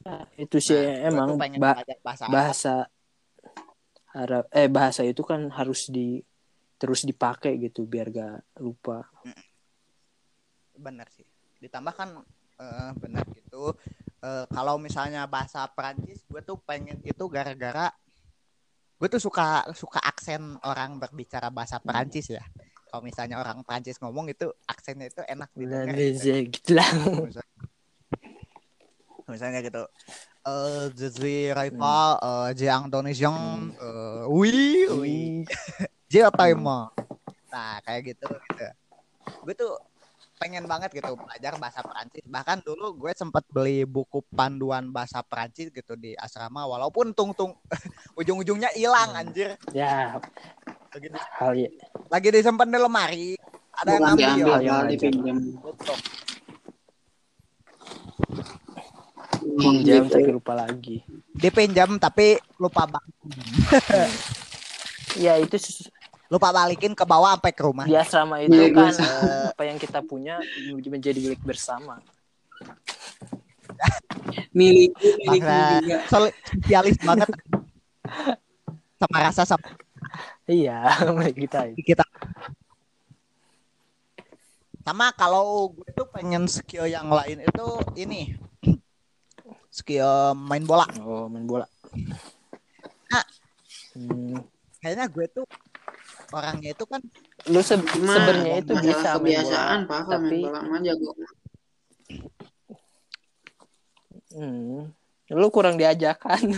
Nah, 0.00 0.24
itu 0.40 0.56
sih 0.56 0.72
Nah, 0.72 1.12
emang 1.12 1.36
pengen 1.36 1.60
ba- 1.60 1.76
bahasa 2.00 2.24
Arab 2.24 2.32
bahasa 2.32 2.74
Arab 4.16 4.44
eh 4.48 4.64
bahasa 4.72 5.04
itu 5.04 5.20
kan 5.20 5.52
harus 5.52 5.92
di 5.92 6.24
terus 6.80 7.04
dipakai 7.04 7.60
gitu 7.60 7.84
biar 7.84 8.08
gak 8.08 8.40
lupa. 8.64 9.04
bener 10.72 11.04
sih 11.12 11.28
ditambah 11.60 11.92
kan 11.92 12.16
eh, 12.62 12.90
bener 12.94 13.26
gitu. 13.34 13.74
Eh, 14.22 14.46
kalau 14.48 14.78
misalnya 14.78 15.26
bahasa 15.26 15.66
Perancis 15.66 16.22
gue 16.30 16.38
tuh 16.40 16.54
pengen 16.62 17.02
itu 17.02 17.24
gara-gara 17.26 17.90
gue 19.02 19.08
tuh 19.10 19.18
suka 19.18 19.66
suka 19.74 19.98
aksen 19.98 20.54
orang 20.62 20.94
berbicara 21.02 21.50
bahasa 21.50 21.82
Perancis 21.82 22.30
ya. 22.30 22.44
Kalau 22.86 23.02
misalnya 23.02 23.42
orang 23.42 23.66
Perancis 23.66 23.98
ngomong 23.98 24.30
itu 24.30 24.46
aksennya 24.62 25.10
itu 25.10 25.26
enak 25.26 25.50
Nah, 25.50 25.58
didengar 25.58 25.96
gitu. 25.98 26.30
gitu 26.54 26.70
lah. 26.78 26.86
misalnya, 27.26 27.56
misalnya 29.26 29.60
gitu. 29.64 29.82
Eh 30.42 30.84
je 30.94 31.08
suis 31.10 31.50
rival 31.50 32.08
eh 32.18 32.48
je 32.54 32.66
indonésien 32.70 33.34
eh 33.74 34.22
oui 34.30 34.86
oui. 34.90 35.18
Je 36.12 36.20
taiwan 36.28 36.92
nah 37.48 37.80
kayak 37.82 38.12
gitu 38.12 38.28
gitu. 38.28 38.66
Gue 39.42 39.54
tuh 39.56 39.72
pengen 40.42 40.66
banget 40.66 40.90
gitu 40.92 41.14
belajar 41.14 41.54
bahasa 41.54 41.80
Perancis 41.80 42.26
bahkan 42.26 42.58
dulu 42.58 42.98
gue 42.98 43.14
sempat 43.14 43.46
beli 43.46 43.86
buku 43.86 44.26
panduan 44.28 44.90
bahasa 44.90 45.22
Perancis 45.22 45.70
gitu 45.70 45.94
di 45.94 46.18
asrama 46.18 46.66
walaupun 46.66 47.14
tung 47.14 47.30
tung 47.30 47.54
ujung-ujungnya 48.18 48.74
hilang 48.74 49.14
anjir 49.14 49.54
Ya, 49.70 50.18
lagi, 50.90 51.06
di- 51.06 51.26
hal 51.38 51.52
ya. 51.54 51.70
lagi 52.10 52.28
disimpan 52.28 52.66
di 52.66 52.76
lemari 52.76 53.28
ada 53.72 53.88
yang 53.88 54.02
bukan 54.10 54.18
malah 54.36 54.58
aja. 54.58 54.90
dipinjam. 54.90 55.38
Pinjam 59.42 60.02
tapi 60.06 60.28
lupa 60.28 60.52
lagi. 60.54 60.96
dipinjam 61.32 61.90
tapi 61.96 62.26
lupa 62.56 62.84
balik 62.84 63.16
Ya 65.18 65.36
itu 65.36 65.56
lupa 66.32 66.48
balikin 66.48 66.96
ke 66.96 67.04
bawah 67.04 67.36
sampai 67.36 67.52
ke 67.52 67.60
rumah 67.60 67.84
di 67.84 67.92
asrama 67.92 68.40
itu 68.40 68.56
Iya, 68.56 68.72
kan 68.72 68.88
gue- 68.88 69.04
eh, 69.04 69.46
apa 69.52 69.62
yang 69.62 69.76
kita 69.76 70.00
punya 70.00 70.40
menjadi 70.88 71.20
milik 71.20 71.44
bersama. 71.44 72.00
milik 74.50 74.96
milik 74.96 75.28
juga 75.38 75.58
sol- 76.08 76.32
sosialis 76.48 76.96
banget 76.98 77.28
sama 78.96 79.18
rasa 79.20 79.42
sama 79.44 79.68
Iya, 80.48 80.78
milik 81.18 81.36
kita 81.42 81.60
itu. 81.68 81.84
kita 81.84 82.04
sama 84.82 85.12
kalau 85.12 85.70
gue 85.70 85.88
tuh 85.92 86.08
pengen 86.08 86.48
skill 86.48 86.88
yang 86.88 87.06
lain 87.06 87.38
itu 87.38 87.66
ini 87.94 88.34
skill 89.68 90.32
main 90.34 90.64
bola 90.64 90.88
Oh, 90.98 91.28
main 91.28 91.44
bola. 91.44 91.66
Nah. 93.08 93.24
Hmm. 93.92 94.40
kayaknya 94.80 95.06
gue 95.06 95.26
tuh 95.30 95.44
orangnya 96.32 96.72
itu 96.72 96.84
kan 96.88 97.00
Lu 97.46 97.60
se- 97.60 97.76
sebenarnya 97.78 98.62
itu 98.62 98.72
bisa 98.74 99.18
main 99.18 99.34
kebiasaan 99.36 99.78
bola, 99.82 99.90
pak 99.90 100.00
kalau 100.02 100.18
main 100.18 100.30
tapi 100.30 100.38
bola 100.42 100.60
mah 100.62 100.80
jago 100.80 101.10
hmm, 104.32 104.80
lu 105.32 105.48
kurang 105.48 105.76
diajakan. 105.76 106.40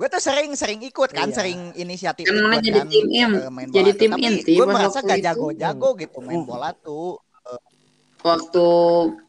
gue 0.00 0.08
tuh 0.08 0.22
sering 0.22 0.56
sering 0.56 0.80
ikut 0.80 1.12
kan 1.12 1.28
Iya. 1.28 1.36
sering 1.36 1.60
inisiatif 1.76 2.24
Kan 2.24 2.56
ikut 2.56 2.64
jadi 2.64 2.80
kan, 2.80 2.88
tim 2.88 3.04
im, 3.12 3.30
eh, 3.36 3.50
main 3.52 3.68
jadi 3.68 3.90
tuh. 3.92 3.98
tim 4.00 4.10
Tapi 4.16 4.24
inti 4.24 4.52
gue 4.56 4.64
merasa 4.64 4.98
gak 5.04 5.18
itu. 5.20 5.26
jago-jago 5.28 5.88
gitu 6.00 6.18
main 6.24 6.40
Hmm. 6.40 6.48
bola 6.48 6.72
tuh 6.72 7.20
waktu 8.20 8.66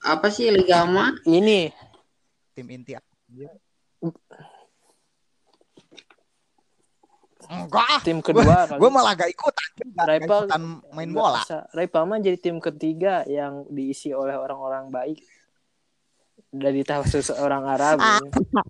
apa 0.01 0.27
sih 0.31 0.47
liga 0.47 0.87
mah 0.87 1.11
Ini 1.27 1.75
tim 2.55 2.67
inti 2.71 2.95
enggak 7.51 7.83
ah 7.85 7.99
tim 7.99 8.17
kedua 8.19 8.63
kali. 8.65 8.79
gue 8.79 8.89
malah 8.89 9.11
gak 9.13 9.27
ikutan 9.27 9.67
gak, 9.73 9.87
gak 9.91 10.07
Rival 10.07 10.41
ikutan 10.47 10.61
main 10.89 11.09
bola 11.11 11.41
bisa. 11.41 11.59
Rival 11.71 12.03
mah 12.05 12.17
jadi 12.17 12.37
tim 12.37 12.57
ketiga 12.57 13.27
yang 13.27 13.67
diisi 13.67 14.09
oleh 14.11 14.33
orang-orang 14.33 14.87
baik 14.87 15.19
dari 16.47 16.79
khusus 16.81 17.27
orang 17.29 17.63
Arab. 17.65 17.95
Ah, 17.97 18.19
ya. 18.19 18.63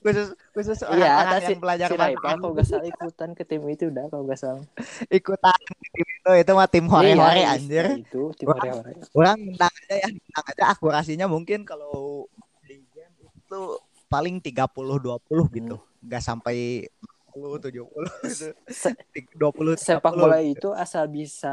khusus 0.00 0.28
khusus 0.50 0.78
Iya, 0.82 0.88
orang-orang 0.90 1.24
atas 1.26 1.42
yang 1.46 1.60
belajar 1.60 1.86
si 1.86 1.94
bahasa 1.94 2.12
Rival 2.12 2.32
kalau 2.34 2.52
gak 2.52 2.66
salah 2.66 2.86
ikutan 2.86 3.30
ke 3.32 3.42
tim 3.42 3.62
itu 3.66 3.84
udah 3.88 4.04
kalau 4.06 4.22
gak 4.24 4.36
salah. 4.38 4.64
ikutan 5.10 5.58
tim 5.64 6.06
itu 6.06 6.30
itu 6.34 6.52
mah 6.52 6.68
tim 6.68 6.84
hore-hore 6.84 7.36
Iya, 7.38 7.48
anjir 7.50 7.84
Itu 7.98 8.22
tim 8.34 8.46
hore-hore. 8.46 8.92
orang 9.10 9.38
menang 9.40 9.72
aja 9.74 9.94
ya 9.98 10.08
menang 10.08 10.46
aja 10.46 10.64
akurasinya 10.70 11.26
mungkin 11.26 11.64
kalau 11.64 12.28
di 12.62 12.84
game 12.92 13.12
itu 13.18 13.60
paling 14.06 14.36
30 14.38 14.68
20 14.68 15.56
gitu 15.56 15.76
nggak 16.00 16.20
sampai 16.20 16.84
40 17.34 17.58
70 17.58 17.90
gitu. 18.22 18.48
Se- 18.70 18.94
20 19.34 19.74
sepak 19.74 20.14
30. 20.14 20.22
bola 20.22 20.38
itu 20.38 20.68
asal 20.70 21.04
bisa 21.06 21.50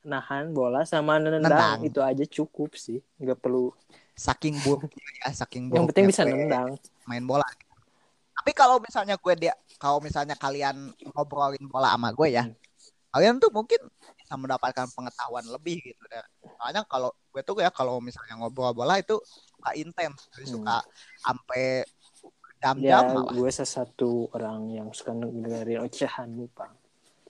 nahan 0.00 0.50
bola 0.50 0.86
sama 0.86 1.18
nendang, 1.18 1.42
Nendang. 1.44 1.78
itu 1.82 1.98
aja 1.98 2.24
cukup 2.24 2.70
sih 2.74 3.02
nggak 3.18 3.38
perlu 3.38 3.74
saking 4.14 4.54
buruknya 4.60 5.02
ya 5.20 5.34
saking 5.34 5.66
yang 5.68 5.90
penting 5.90 6.06
bisa 6.06 6.22
nendang 6.22 6.78
main 7.04 7.26
bola 7.26 7.42
tapi 8.34 8.50
kalau 8.52 8.78
misalnya 8.78 9.18
gue 9.18 9.34
dia 9.36 9.54
kalau 9.74 9.98
misalnya 9.98 10.34
kalian 10.34 10.76
ngobrolin 11.10 11.66
bola 11.66 11.90
sama 11.90 12.14
gue 12.14 12.30
ya 12.30 12.44
Hmm. 12.46 12.54
kalian 13.10 13.38
tuh 13.38 13.50
mungkin 13.50 13.78
bisa 14.18 14.34
mendapatkan 14.34 14.90
pengetahuan 14.90 15.46
lebih 15.46 15.78
gitu 15.80 16.02
deh. 16.04 16.22
soalnya 16.58 16.82
kalau 16.84 17.10
gue 17.30 17.42
tuh 17.42 17.58
ya 17.58 17.70
kalau 17.70 17.98
misalnya 17.98 18.34
ngobrol 18.34 18.70
bola 18.70 18.98
itu 18.98 19.18
suka 19.24 19.70
intens 19.74 20.30
Hmm. 20.30 20.46
suka 20.46 20.76
sampai 21.20 21.82
ya 22.64 22.72
jam-jam 22.72 23.04
malah. 23.12 23.32
gue 23.36 23.50
salah 23.52 23.72
satu 23.76 24.10
orang 24.32 24.72
yang 24.72 24.88
suka 24.90 25.12
dengerin 25.12 25.84
ocehanmu 25.84 26.48
pak 26.50 26.72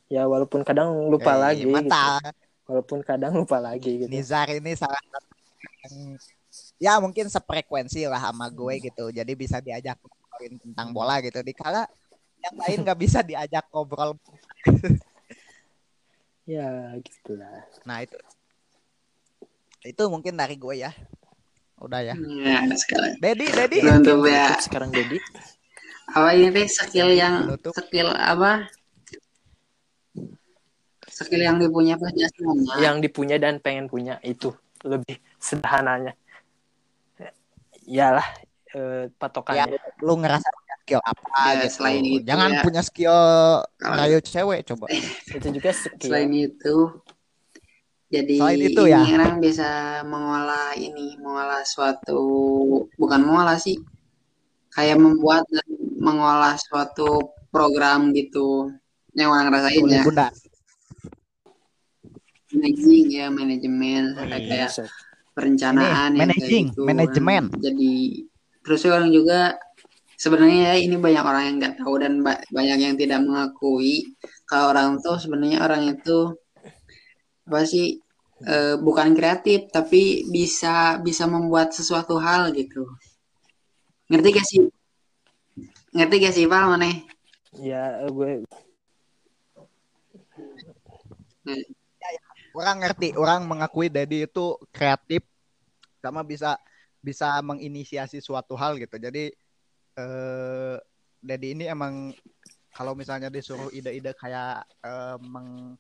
ya 0.06 0.24
walaupun 0.24 0.62
kadang 0.62 1.10
lupa 1.10 1.34
Eh, 1.34 1.40
lagi 1.42 1.62
gitu. 1.62 1.74
mantap. 1.74 2.22
walaupun 2.64 3.02
kadang 3.02 3.34
lupa 3.34 3.58
lagi 3.58 3.98
gitu. 3.98 4.08
Nizar 4.08 4.46
ini 4.48 4.72
salah 4.72 4.96
satu 5.10 5.34
ya 6.78 6.96
mungkin 6.96 7.26
sefrekuensi 7.26 8.06
lah 8.06 8.22
sama 8.22 8.46
gue 8.48 8.78
gitu. 8.80 9.10
Jadi 9.10 9.32
bisa 9.34 9.58
diajak 9.58 9.98
ngobrolin 9.98 10.54
tentang 10.62 10.88
bola 10.90 11.18
gitu. 11.18 11.42
Dikala 11.42 11.84
yang 12.38 12.54
lain 12.56 12.78
nggak 12.84 12.98
bisa 13.00 13.20
diajak 13.20 13.66
ngobrol. 13.68 14.14
Ya 16.44 16.92
gitulah. 17.00 17.64
Nah 17.84 18.04
itu. 18.04 18.20
Itu 19.80 20.08
mungkin 20.08 20.36
dari 20.36 20.56
gue 20.56 20.76
ya 20.76 20.92
udah 21.76 22.00
ya. 22.00 22.14
Ya 22.16 22.58
sekarang 22.74 23.18
Dedi 23.18 23.46
Dedi. 23.46 23.78
Untuk 23.82 24.24
ya 24.24 24.54
sekarang 24.58 24.90
Dedi. 24.90 25.18
Apa 26.10 26.30
ini 26.32 26.50
teh 26.50 26.66
skill 26.66 27.10
yang 27.10 27.48
Penutup. 27.48 27.72
skill 27.74 28.08
apa? 28.10 28.68
Skill 31.04 31.42
yang 31.42 31.56
dipunya 31.56 31.94
pas 31.94 32.10
jasmani 32.10 32.66
yang 32.80 32.98
dipunya 32.98 33.36
dan 33.38 33.58
pengen 33.58 33.86
punya 33.86 34.18
itu 34.20 34.50
lebih 34.82 35.16
sederhananya. 35.38 36.12
Iyalah 37.84 38.24
eh, 38.72 39.06
ya 39.06 39.14
patokannya 39.14 39.76
lu 40.00 40.16
ngerasa 40.18 40.48
punya 40.50 40.74
skill 40.82 41.00
apa 41.00 41.22
Ya, 41.44 41.52
gitu. 41.62 41.72
selain 41.78 42.02
itu 42.02 42.24
jangan 42.24 42.50
ya. 42.50 42.60
punya 42.64 42.82
skill 42.82 43.18
rayu 43.78 44.18
cewek 44.20 44.60
coba. 44.64 44.86
Itu 45.36 45.46
juga 45.50 45.70
skill. 45.70 46.08
Selain 46.10 46.32
itu 46.32 46.74
jadi 48.14 48.36
Selain 48.38 48.60
itu 48.62 48.82
ini 48.86 48.92
ya. 48.94 49.02
orang 49.18 49.34
bisa 49.42 49.70
mengolah 50.06 50.70
ini 50.78 51.18
mengolah 51.18 51.66
suatu 51.66 52.22
bukan 52.94 53.20
mengolah 53.26 53.58
sih 53.58 53.74
kayak 54.70 55.02
membuat 55.02 55.42
dan 55.50 55.66
mengolah 55.98 56.54
suatu 56.54 57.34
program 57.50 58.14
gitu 58.14 58.70
yang 59.14 59.34
orang 59.34 59.50
rasain 59.50 59.82
boleh 59.82 59.98
ya 59.98 60.04
bunda 60.06 60.28
managing 62.54 63.06
ya 63.10 63.26
manajemen 63.30 64.02
Oh, 64.14 64.24
iya. 64.26 64.38
kayak 64.70 64.86
perencanaan 65.34 66.14
Ini, 66.14 66.18
yang 66.18 66.30
managing, 66.30 66.64
gitu. 66.70 66.82
manajemen. 66.86 67.42
Jadi 67.58 67.94
terus 68.62 68.86
orang 68.86 69.10
juga 69.10 69.58
sebenarnya 70.14 70.70
ya 70.70 70.74
ini 70.78 70.94
banyak 70.94 71.24
orang 71.26 71.42
yang 71.50 71.56
nggak 71.58 71.74
tahu 71.82 71.94
dan 71.98 72.22
ba- 72.22 72.42
banyak 72.54 72.78
yang 72.78 72.94
tidak 72.94 73.18
mengakui 73.26 74.14
kalau 74.46 74.70
orang 74.70 75.02
tuh 75.02 75.18
sebenarnya 75.18 75.66
orang 75.66 75.90
itu 75.90 76.38
apa 77.44 77.60
sih 77.66 77.98
eh, 78.42 78.74
bukan 78.80 79.14
kreatif 79.14 79.70
tapi 79.70 80.26
bisa 80.26 80.98
bisa 80.98 81.30
membuat 81.30 81.70
sesuatu 81.70 82.18
hal 82.18 82.50
gitu. 82.50 82.90
Ngerti 84.10 84.28
gak 84.34 84.46
sih? 84.46 84.60
Ngerti 85.94 86.16
gak 86.18 86.34
sih 86.34 86.46
Pak 86.50 86.62
mana 86.66 86.90
Ya 87.62 88.02
gue 88.10 88.42
orang 92.54 92.76
ngerti 92.80 93.08
orang 93.18 93.44
mengakui 93.44 93.90
Dedi 93.90 94.24
itu 94.24 94.56
kreatif 94.70 95.22
sama 95.98 96.22
bisa 96.22 96.56
bisa 97.04 97.36
menginisiasi 97.42 98.22
suatu 98.22 98.54
hal 98.56 98.78
gitu. 98.80 98.96
Jadi 98.96 99.28
eh 99.98 100.76
Dedi 101.20 101.56
ini 101.56 101.64
emang 101.68 102.14
kalau 102.74 102.98
misalnya 102.98 103.30
disuruh 103.30 103.70
ide-ide 103.70 104.12
kayak 104.18 104.66
eh, 104.82 105.16
meng- 105.20 105.78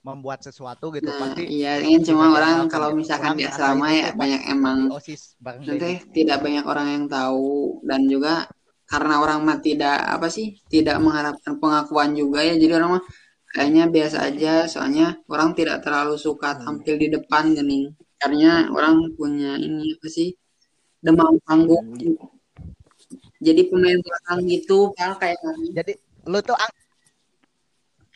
membuat 0.00 0.40
sesuatu 0.40 0.88
gitu. 0.96 1.12
Nah 1.12 1.20
pasti 1.20 1.44
iya 1.44 1.76
kan 1.76 2.00
cuma 2.00 2.32
orang 2.32 2.56
kalau 2.72 2.88
gitu. 2.92 3.04
misalkan 3.04 3.36
di 3.36 3.44
asrama 3.44 3.92
itu 3.92 4.00
ya 4.00 4.08
pas 4.08 4.16
banyak 4.16 4.42
emang 4.48 4.78
osis 4.88 5.36
Nanti 5.44 5.90
tidak 6.16 6.38
banyak 6.40 6.64
orang 6.64 6.86
yang 6.88 7.04
tahu 7.04 7.84
dan 7.84 8.00
juga 8.08 8.48
karena 8.88 9.22
orang 9.22 9.44
mah 9.44 9.58
tidak 9.60 9.98
apa 10.02 10.26
sih 10.32 10.56
tidak 10.72 10.96
mengharapkan 11.04 11.60
pengakuan 11.60 12.16
juga 12.16 12.40
ya. 12.40 12.56
Jadi 12.56 12.72
orang 12.72 12.90
mah 12.96 13.02
kayaknya 13.52 13.84
biasa 13.92 14.16
aja 14.30 14.54
soalnya 14.72 15.20
orang 15.28 15.52
tidak 15.52 15.84
terlalu 15.84 16.16
suka 16.16 16.56
tampil 16.56 16.96
di 16.96 17.08
depan 17.12 17.52
gini 17.52 17.92
karena 18.16 18.72
orang 18.72 19.12
punya 19.16 19.60
ini 19.60 20.00
apa 20.00 20.08
sih 20.08 20.32
demam 21.04 21.36
panggung. 21.44 21.92
Jadi 23.40 23.68
pemain 23.68 24.00
belakang 24.00 24.40
gitu 24.48 24.92
kayak 24.96 25.36
jadi 25.76 25.92
lu 26.28 26.40
tuh 26.40 26.56
ang- 26.56 26.76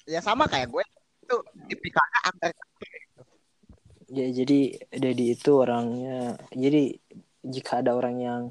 ya 0.04 0.20
sama 0.20 0.44
kayak 0.44 0.68
gue 0.68 0.84
itu 1.34 1.66
tipikalnya 1.74 2.18
under 2.30 2.52
ya 4.14 4.26
jadi 4.30 4.60
Dedi 4.94 5.24
itu 5.34 5.50
orangnya 5.58 6.38
jadi 6.54 6.94
jika 7.42 7.82
ada 7.82 7.98
orang 7.98 8.16
yang 8.22 8.42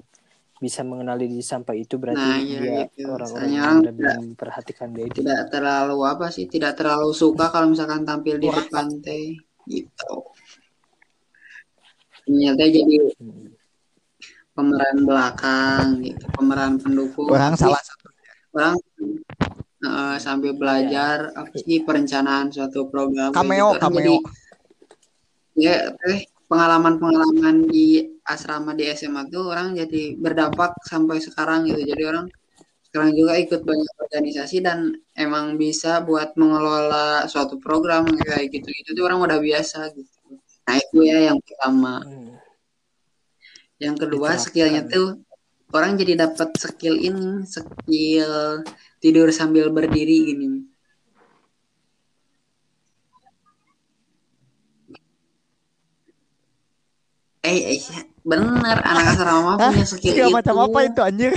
bisa 0.60 0.80
mengenali 0.84 1.28
diri 1.28 1.44
sampai 1.44 1.84
itu 1.84 2.00
berarti 2.00 2.24
Nah, 2.24 2.40
iya 2.40 2.60
dia 2.60 2.80
gitu. 2.96 3.12
orang-orang 3.12 3.50
yang 3.52 3.64
orang 3.64 3.80
benar-benar 3.84 4.18
memperhatikan 4.24 4.90
Dedi. 4.96 5.20
tidak 5.24 5.44
terlalu 5.52 5.98
apa 6.08 6.26
sih 6.32 6.46
tidak 6.48 6.74
terlalu 6.80 7.12
suka 7.16 7.52
kalau 7.52 7.72
misalkan 7.72 8.04
tampil 8.04 8.40
di 8.40 8.48
depan 8.48 8.88
teh 9.04 9.36
gitu 9.68 10.16
ternyata 12.24 12.64
jadi 12.64 12.96
pemeran 14.56 14.98
belakang 15.04 15.86
gitu 16.04 16.26
pemeran 16.36 16.80
pendukung 16.80 17.28
orang 17.28 17.56
salah 17.60 17.84
satu 17.84 18.08
orang 18.56 18.76
eh, 19.84 20.18
sambil 20.18 20.56
belajar 20.56 21.36
apa 21.36 21.54
sih 21.60 21.84
perencanaan 21.84 22.50
suatu 22.50 22.88
program 22.88 23.36
kayak 23.36 23.44
cameo 23.44 23.68
gitu. 23.76 23.82
Cameo. 23.84 24.00
jadi 24.00 24.16
ya 25.54 25.76
eh 26.10 26.22
pengalaman-pengalaman 26.50 27.66
di 27.66 28.14
asrama 28.24 28.78
di 28.78 28.86
SMA 28.94 29.26
tuh 29.34 29.50
orang 29.50 29.74
jadi 29.74 30.14
berdampak 30.18 30.78
sampai 30.86 31.18
sekarang 31.18 31.66
gitu. 31.66 31.82
Jadi 31.82 32.04
orang 32.06 32.26
sekarang 32.94 33.18
juga 33.18 33.34
ikut 33.42 33.62
banyak 33.66 33.96
organisasi 34.06 34.62
dan 34.62 34.94
emang 35.18 35.58
bisa 35.58 36.06
buat 36.06 36.38
mengelola 36.38 37.26
suatu 37.26 37.58
program 37.58 38.06
kayak 38.06 38.54
gitu 38.54 38.70
gitu 38.70 38.90
tuh 38.94 39.04
orang 39.10 39.26
udah 39.26 39.40
biasa 39.42 39.90
gitu. 39.98 40.38
Nah 40.70 40.76
itu 40.78 40.98
ya 41.02 41.34
yang 41.34 41.40
pertama. 41.42 42.06
Hmm. 42.06 42.38
yang 43.82 44.00
kedua 44.00 44.40
skillnya 44.40 44.88
tuh 44.88 45.20
orang 45.76 46.00
jadi 46.00 46.24
dapat 46.24 46.56
skill 46.56 46.96
ini 46.96 47.44
skill 47.44 48.64
tidur 49.04 49.28
sambil 49.36 49.68
berdiri 49.68 50.32
gini. 50.32 50.64
Eh, 57.44 57.76
eh 57.76 57.80
bener 58.24 58.80
anak 58.80 59.20
asrama 59.20 59.60
Hah? 59.60 59.76
punya 59.76 59.84
skill 59.84 60.16
Skill 60.16 60.32
itu. 60.32 60.36
macam 60.40 60.56
apa 60.64 60.80
itu 60.88 61.02
anjir 61.04 61.32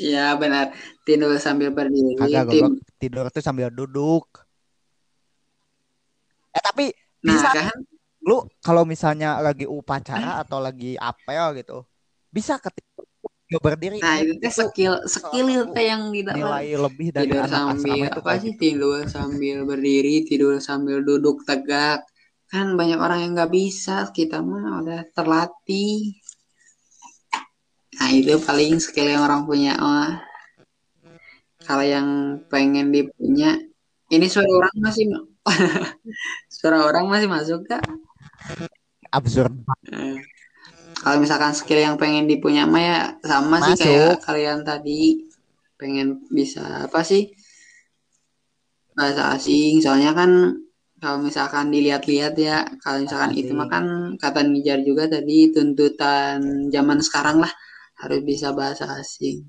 ya 0.00 0.32
benar 0.40 0.72
tidur 1.04 1.36
sambil 1.36 1.68
berdiri 1.68 2.16
kagak 2.16 2.48
tim 2.48 2.64
goblok. 2.64 2.72
Tidur 2.96 3.24
tuh 3.28 3.44
sambil 3.44 3.68
duduk. 3.68 4.24
Eh 6.56 6.62
tapi 6.64 6.96
nah 7.20 7.36
bisa 7.36 7.48
kan? 7.52 7.78
lu 8.24 8.40
kalau 8.64 8.88
misalnya 8.88 9.36
lagi 9.44 9.68
upacara 9.68 10.40
atau 10.40 10.56
lagi 10.56 10.96
apel 10.96 11.60
gitu 11.60 11.84
bisa 12.32 12.56
ketika 12.56 13.04
lu 13.50 13.58
berdiri. 13.58 13.98
Nah 13.98 14.22
itu 14.22 14.38
teh 14.38 14.52
skill 14.54 14.94
skill 15.10 15.46
itu 15.50 15.82
yang 15.82 16.14
didapat 16.14 16.38
nilai 16.38 16.70
lebih 16.78 17.08
dari 17.10 17.26
tidur 17.26 17.42
anak 17.42 17.50
sambil 17.58 17.98
itu 17.98 18.20
apa 18.22 18.32
sih? 18.38 18.52
gitu. 18.54 18.60
tidur 18.62 18.98
sambil 19.10 19.56
berdiri 19.66 20.16
tidur 20.22 20.54
sambil 20.62 20.96
duduk 21.02 21.42
tegak. 21.42 22.06
Kan 22.46 22.78
banyak 22.78 22.98
orang 22.98 23.26
yang 23.26 23.32
nggak 23.34 23.50
bisa. 23.50 24.06
Kita 24.14 24.38
mah 24.38 24.86
udah 24.86 25.02
terlatih. 25.10 26.14
Nah 27.98 28.08
itu 28.14 28.38
paling 28.38 28.78
skill 28.78 29.10
yang 29.10 29.26
orang 29.26 29.42
punya 29.44 29.74
oh 29.82 30.10
kalau 31.66 31.84
yang 31.84 32.40
pengen 32.48 32.94
dipunya 32.94 33.58
ini 34.10 34.26
suara 34.26 34.50
orang 34.50 34.74
masih 34.78 35.04
suara 36.58 36.78
orang 36.86 37.04
masih 37.06 37.28
masuk 37.30 37.60
kak? 37.66 37.82
Absurd. 39.10 39.54
Eh, 39.90 40.22
kalau 41.00 41.16
misalkan 41.16 41.56
skill 41.56 41.80
yang 41.80 41.96
pengen 41.96 42.28
dipunya 42.28 42.68
mah 42.68 42.82
ya 42.84 42.98
sama 43.24 43.56
sih 43.64 43.72
Masuk. 43.72 43.84
kayak 43.88 44.20
kalian 44.20 44.60
tadi. 44.68 45.24
Pengen 45.80 46.28
bisa 46.28 46.84
apa 46.84 47.00
sih? 47.00 47.32
Bahasa 48.92 49.32
asing. 49.32 49.80
Soalnya 49.80 50.12
kan 50.12 50.60
kalau 51.00 51.24
misalkan 51.24 51.72
dilihat-lihat 51.72 52.36
ya 52.36 52.68
kalau 52.84 53.00
misalkan 53.00 53.32
itu 53.32 53.56
mah 53.56 53.72
kan 53.72 54.12
kata 54.20 54.44
Nijar 54.44 54.84
juga 54.84 55.08
tadi 55.08 55.48
tuntutan 55.48 56.68
zaman 56.68 57.00
sekarang 57.00 57.40
lah 57.40 57.52
harus 58.04 58.20
bisa 58.20 58.52
bahasa 58.52 58.84
asing. 59.00 59.48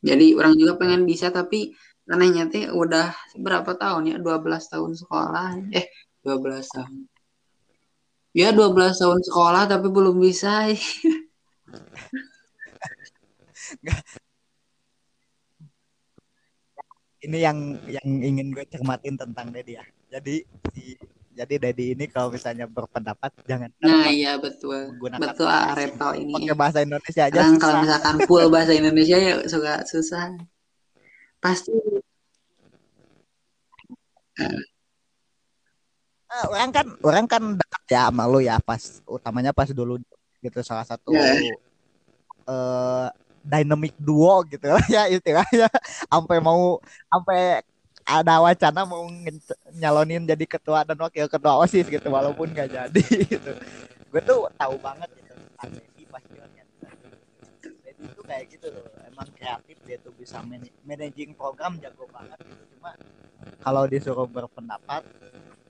Jadi 0.00 0.32
orang 0.40 0.56
juga 0.56 0.80
pengen 0.80 1.04
bisa 1.04 1.28
tapi 1.28 1.76
anehnya 2.08 2.48
teh 2.48 2.72
udah 2.72 3.12
berapa 3.36 3.76
tahun 3.76 4.08
ya? 4.08 4.16
12 4.16 4.72
tahun 4.72 4.96
sekolah. 4.96 5.68
Eh 5.76 5.84
12 6.24 6.64
tahun 6.64 7.17
Ya 8.38 8.54
12 8.54 9.02
tahun 9.02 9.18
sekolah 9.26 9.66
tapi 9.66 9.90
belum 9.90 10.14
bisa. 10.22 10.70
ini 17.18 17.38
yang 17.42 17.58
yang 17.90 18.06
ingin 18.06 18.54
gue 18.54 18.64
cermatin 18.70 19.18
tentang 19.18 19.50
Dedi 19.50 19.74
ya 19.74 19.84
jadi 20.08 20.40
si 20.72 20.94
jadi 21.34 21.54
Dedi 21.58 21.94
ini 21.94 22.06
kalau 22.10 22.30
misalnya 22.32 22.66
berpendapat 22.66 23.30
jangan 23.46 23.70
Nah 23.78 24.10
iya 24.10 24.34
betul. 24.42 24.98
Betul 24.98 25.46
ah, 25.46 25.70
Reto 25.70 26.10
ini. 26.18 26.34
pakai 26.34 26.56
bahasa 26.58 26.82
Indonesia 26.82 27.22
aja 27.30 27.38
Kadang 27.46 27.62
kalau 27.62 27.76
misalkan 27.86 28.16
full 28.26 28.50
bahasa 28.50 28.74
Indonesia 28.74 29.14
ya 29.18 29.38
suka 29.46 29.86
susah. 29.86 30.34
Pasti 31.38 31.70
Ah, 36.28 36.44
orang 36.52 36.70
kan 36.70 36.86
orang 37.00 37.26
kan 37.26 37.42
dekat 37.56 37.82
ya 37.88 38.12
sama 38.12 38.28
lu 38.28 38.38
ya 38.44 38.60
pas 38.60 39.00
utamanya 39.08 39.52
pas 39.56 39.68
dulu 39.72 39.96
gitu 40.44 40.60
salah 40.60 40.84
satu 40.84 41.16
Ya. 41.16 41.24
eh 42.48 43.08
dynamic 43.40 43.96
duo 43.96 44.44
gitu 44.44 44.68
ya 44.94 45.08
istilahnya 45.08 45.72
sampai 46.12 46.36
mau 46.44 46.76
sampai 47.08 47.64
ada 48.04 48.40
wacana 48.44 48.84
mau 48.84 49.04
nyalonin 49.72 50.24
jadi 50.28 50.44
ketua 50.44 50.84
dan 50.84 50.96
wakil 51.00 51.28
ketua 51.28 51.60
osis 51.64 51.88
gitu 51.88 52.08
walaupun 52.12 52.52
gak 52.52 52.72
jadi 52.72 53.04
gitu 53.32 53.52
gue 54.08 54.22
tuh 54.24 54.48
tahu 54.56 54.74
banget 54.80 55.08
gitu 55.16 55.32
Dedi 55.68 56.02
pas 56.08 56.24
dia 56.28 56.44
lihat 56.44 56.68
Dedi 57.84 58.04
tuh 58.16 58.24
kayak 58.24 58.44
gitu 58.52 58.66
loh 58.72 58.84
emang 59.08 59.28
kreatif 59.32 59.76
dia 59.84 59.96
tuh 60.00 60.12
bisa 60.16 60.40
man- 60.44 60.72
managing 60.84 61.32
program 61.36 61.76
jago 61.80 62.04
banget 62.08 62.36
gitu. 62.44 62.64
cuma 62.76 62.92
kalau 63.60 63.84
disuruh 63.88 64.28
berpendapat 64.28 65.04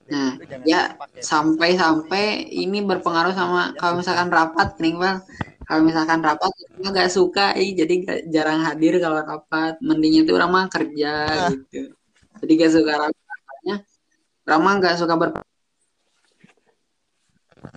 Nah, 0.08 0.40
ya, 0.64 0.96
sampai-sampai 1.20 2.48
ini 2.48 2.80
berpengaruh 2.80 3.36
sama 3.36 3.76
kalau 3.76 4.00
misalkan 4.00 4.32
rapat 4.32 4.80
nih 4.80 4.96
bang. 4.96 5.18
Kalau 5.68 5.84
misalkan 5.84 6.24
rapat 6.24 6.48
nggak 6.80 7.12
suka, 7.12 7.52
eh, 7.52 7.76
jadi 7.76 7.92
nggak- 8.00 8.22
jarang 8.32 8.64
hadir 8.64 8.96
kalau 9.04 9.20
rapat. 9.20 9.76
Mendingnya 9.84 10.24
tuh 10.24 10.40
orang 10.40 10.50
mah 10.50 10.64
kerja 10.72 11.12
Ah. 11.28 11.52
gitu. 11.52 11.92
Jadi 12.40 12.52
gak 12.56 12.72
suka 12.72 12.92
rapat. 12.96 13.36
Makanya 13.44 13.76
orang 14.48 14.60
mah 14.64 14.74
nggak 14.80 14.96
suka 14.96 15.14
ber 15.20 15.28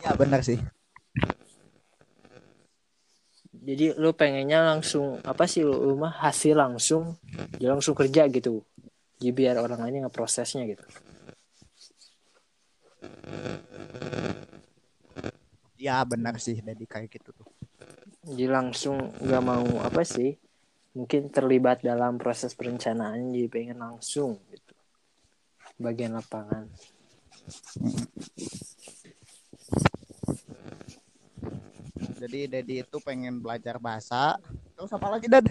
ya 0.02 0.14
benar 0.16 0.40
sih 0.45 0.60
Jadi 3.62 3.94
lu 3.94 4.10
pengennya 4.18 4.74
langsung 4.74 5.22
apa 5.22 5.45
sih 5.45 5.62
lu, 5.62 5.76
lu 5.76 5.94
mah 5.94 6.10
hasil 6.10 6.58
langsung, 6.58 7.14
ya 7.62 7.70
langsung 7.70 7.94
kerja 7.94 8.26
gitu. 8.26 8.66
Jadi 9.22 9.30
biar 9.38 9.62
orang 9.62 9.86
lain 9.86 10.02
yang 10.02 10.06
ngeprosesnya 10.10 10.66
gitu 10.66 10.82
ya 15.82 16.06
benar 16.06 16.38
sih 16.38 16.61
dari 16.61 16.86
kayak 16.86 17.10
gitu 17.10 17.34
tuh. 17.34 17.49
Jadi 18.22 18.45
langsung 18.45 19.02
nggak 19.18 19.41
mau 19.41 19.65
apa 19.82 20.06
sih 20.06 20.38
mungkin 20.94 21.34
terlibat 21.34 21.82
dalam 21.82 22.22
proses 22.22 22.53
perencanaan 22.53 23.34
jadi 23.34 23.49
pengen 23.49 23.82
langsung 23.82 24.38
gitu. 24.53 24.78
Bagian 25.82 26.14
lapangan. 26.14 26.69
Jadi 32.22 32.40
Dedi 32.45 32.86
itu 32.86 32.98
pengen 33.02 33.41
belajar 33.41 33.82
bahasa. 33.82 34.38
Terus 34.78 34.94
apa 34.94 35.07
lagi 35.10 35.26
Dad? 35.26 35.49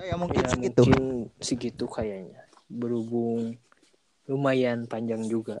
Udah 0.00 0.08
ya 0.08 0.16
mungkin 0.16 0.40
ya 0.40 0.48
segitu. 0.48 0.80
mungkin 0.80 1.04
segitu 1.44 1.84
kayaknya 1.84 2.40
berhubung 2.72 3.60
lumayan 4.24 4.88
panjang 4.88 5.20
juga 5.28 5.60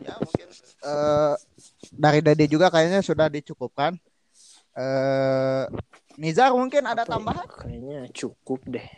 Ya 0.00 0.16
mungkin 0.16 0.48
eh, 0.80 1.34
dari 1.92 2.24
Dedi 2.24 2.48
juga 2.48 2.72
kayaknya 2.72 3.04
sudah 3.04 3.28
dicukupkan. 3.28 4.00
Eh 4.72 5.68
Nizar 6.16 6.56
mungkin 6.56 6.88
ada 6.88 7.04
Apa 7.04 7.12
ya, 7.12 7.12
tambahan? 7.12 7.46
kayaknya 7.60 8.00
cukup 8.16 8.64
deh 8.64 8.88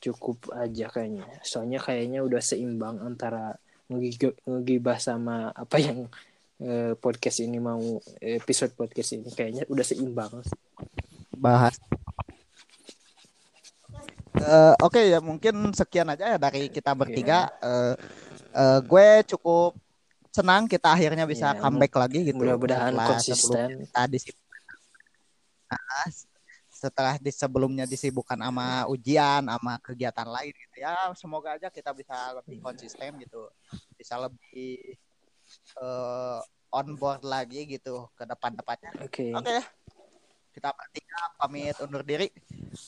cukup 0.00 0.52
aja 0.52 0.88
kayaknya 0.92 1.24
soalnya 1.40 1.80
kayaknya 1.80 2.20
udah 2.24 2.40
seimbang 2.44 3.00
antara 3.00 3.56
ngegi- 3.88 4.36
ngegibah 4.44 4.96
sama 5.00 5.48
apa 5.56 5.76
yang 5.80 6.08
eh, 6.60 6.92
podcast 6.94 7.40
ini 7.40 7.56
mau 7.56 7.80
episode 8.20 8.72
podcast 8.76 9.16
ini 9.16 9.28
kayaknya 9.32 9.64
udah 9.66 9.84
seimbang 9.84 10.32
bahas. 11.34 11.80
Eh, 14.30 14.74
Oke 14.80 15.10
ya 15.10 15.18
mungkin 15.18 15.74
sekian 15.74 16.06
aja 16.08 16.36
ya 16.36 16.38
dari 16.38 16.70
kita 16.70 16.94
bertiga. 16.94 17.50
Eh, 17.60 17.94
eh, 18.54 18.78
gue 18.84 19.08
cukup 19.34 19.74
senang 20.30 20.70
kita 20.70 20.94
akhirnya 20.94 21.26
bisa 21.26 21.50
Ya, 21.50 21.58
comeback 21.58 21.90
lagi 21.98 22.22
gitu. 22.22 22.38
mudah-mudahan 22.38 22.94
konsisten 22.94 23.82
kita 23.82 24.02
disib- 24.06 24.38
Nah, 25.70 26.06
setelah 26.70 27.14
di 27.18 27.30
sebelumnya 27.30 27.86
disibukkan 27.86 28.34
sama 28.38 28.86
ujian, 28.90 29.42
sama 29.46 29.78
kegiatan 29.82 30.26
lain 30.26 30.50
gitu 30.50 30.76
ya. 30.82 31.10
Semoga 31.14 31.54
aja 31.54 31.68
kita 31.70 31.94
bisa 31.94 32.14
lebih 32.42 32.58
konsisten 32.58 33.18
gitu, 33.22 33.50
bisa 33.94 34.18
lebih 34.18 34.96
eh, 35.80 36.40
on 36.70 36.88
board 36.94 37.22
lagi 37.26 37.66
gitu 37.66 38.08
ke 38.14 38.22
depan-depannya. 38.26 38.90
oke 39.02 39.24
Oke 39.38 39.52
ya. 39.58 39.64
Kita 40.50 40.74
bertiga 40.74 41.20
pamit 41.38 41.76
undur 41.78 42.02
diri. 42.02 42.28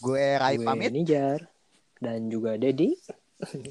Gue 0.02 0.38
Rai 0.38 0.58
gue 0.58 0.66
pamit 0.66 0.90
Nijar 0.90 1.46
dan 2.02 2.26
juga 2.26 2.58
Dedi 2.58 2.98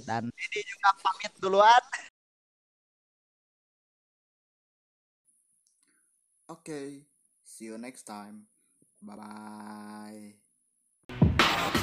dan 0.08 0.28
ini 0.28 0.60
juga 0.68 0.90
pamit 1.00 1.32
duluan. 1.40 1.84
Oke, 6.52 7.08
see 7.48 7.72
you 7.72 7.80
next 7.80 8.04
time. 8.04 8.44
Bye 9.00 10.36
bye. 11.08 11.82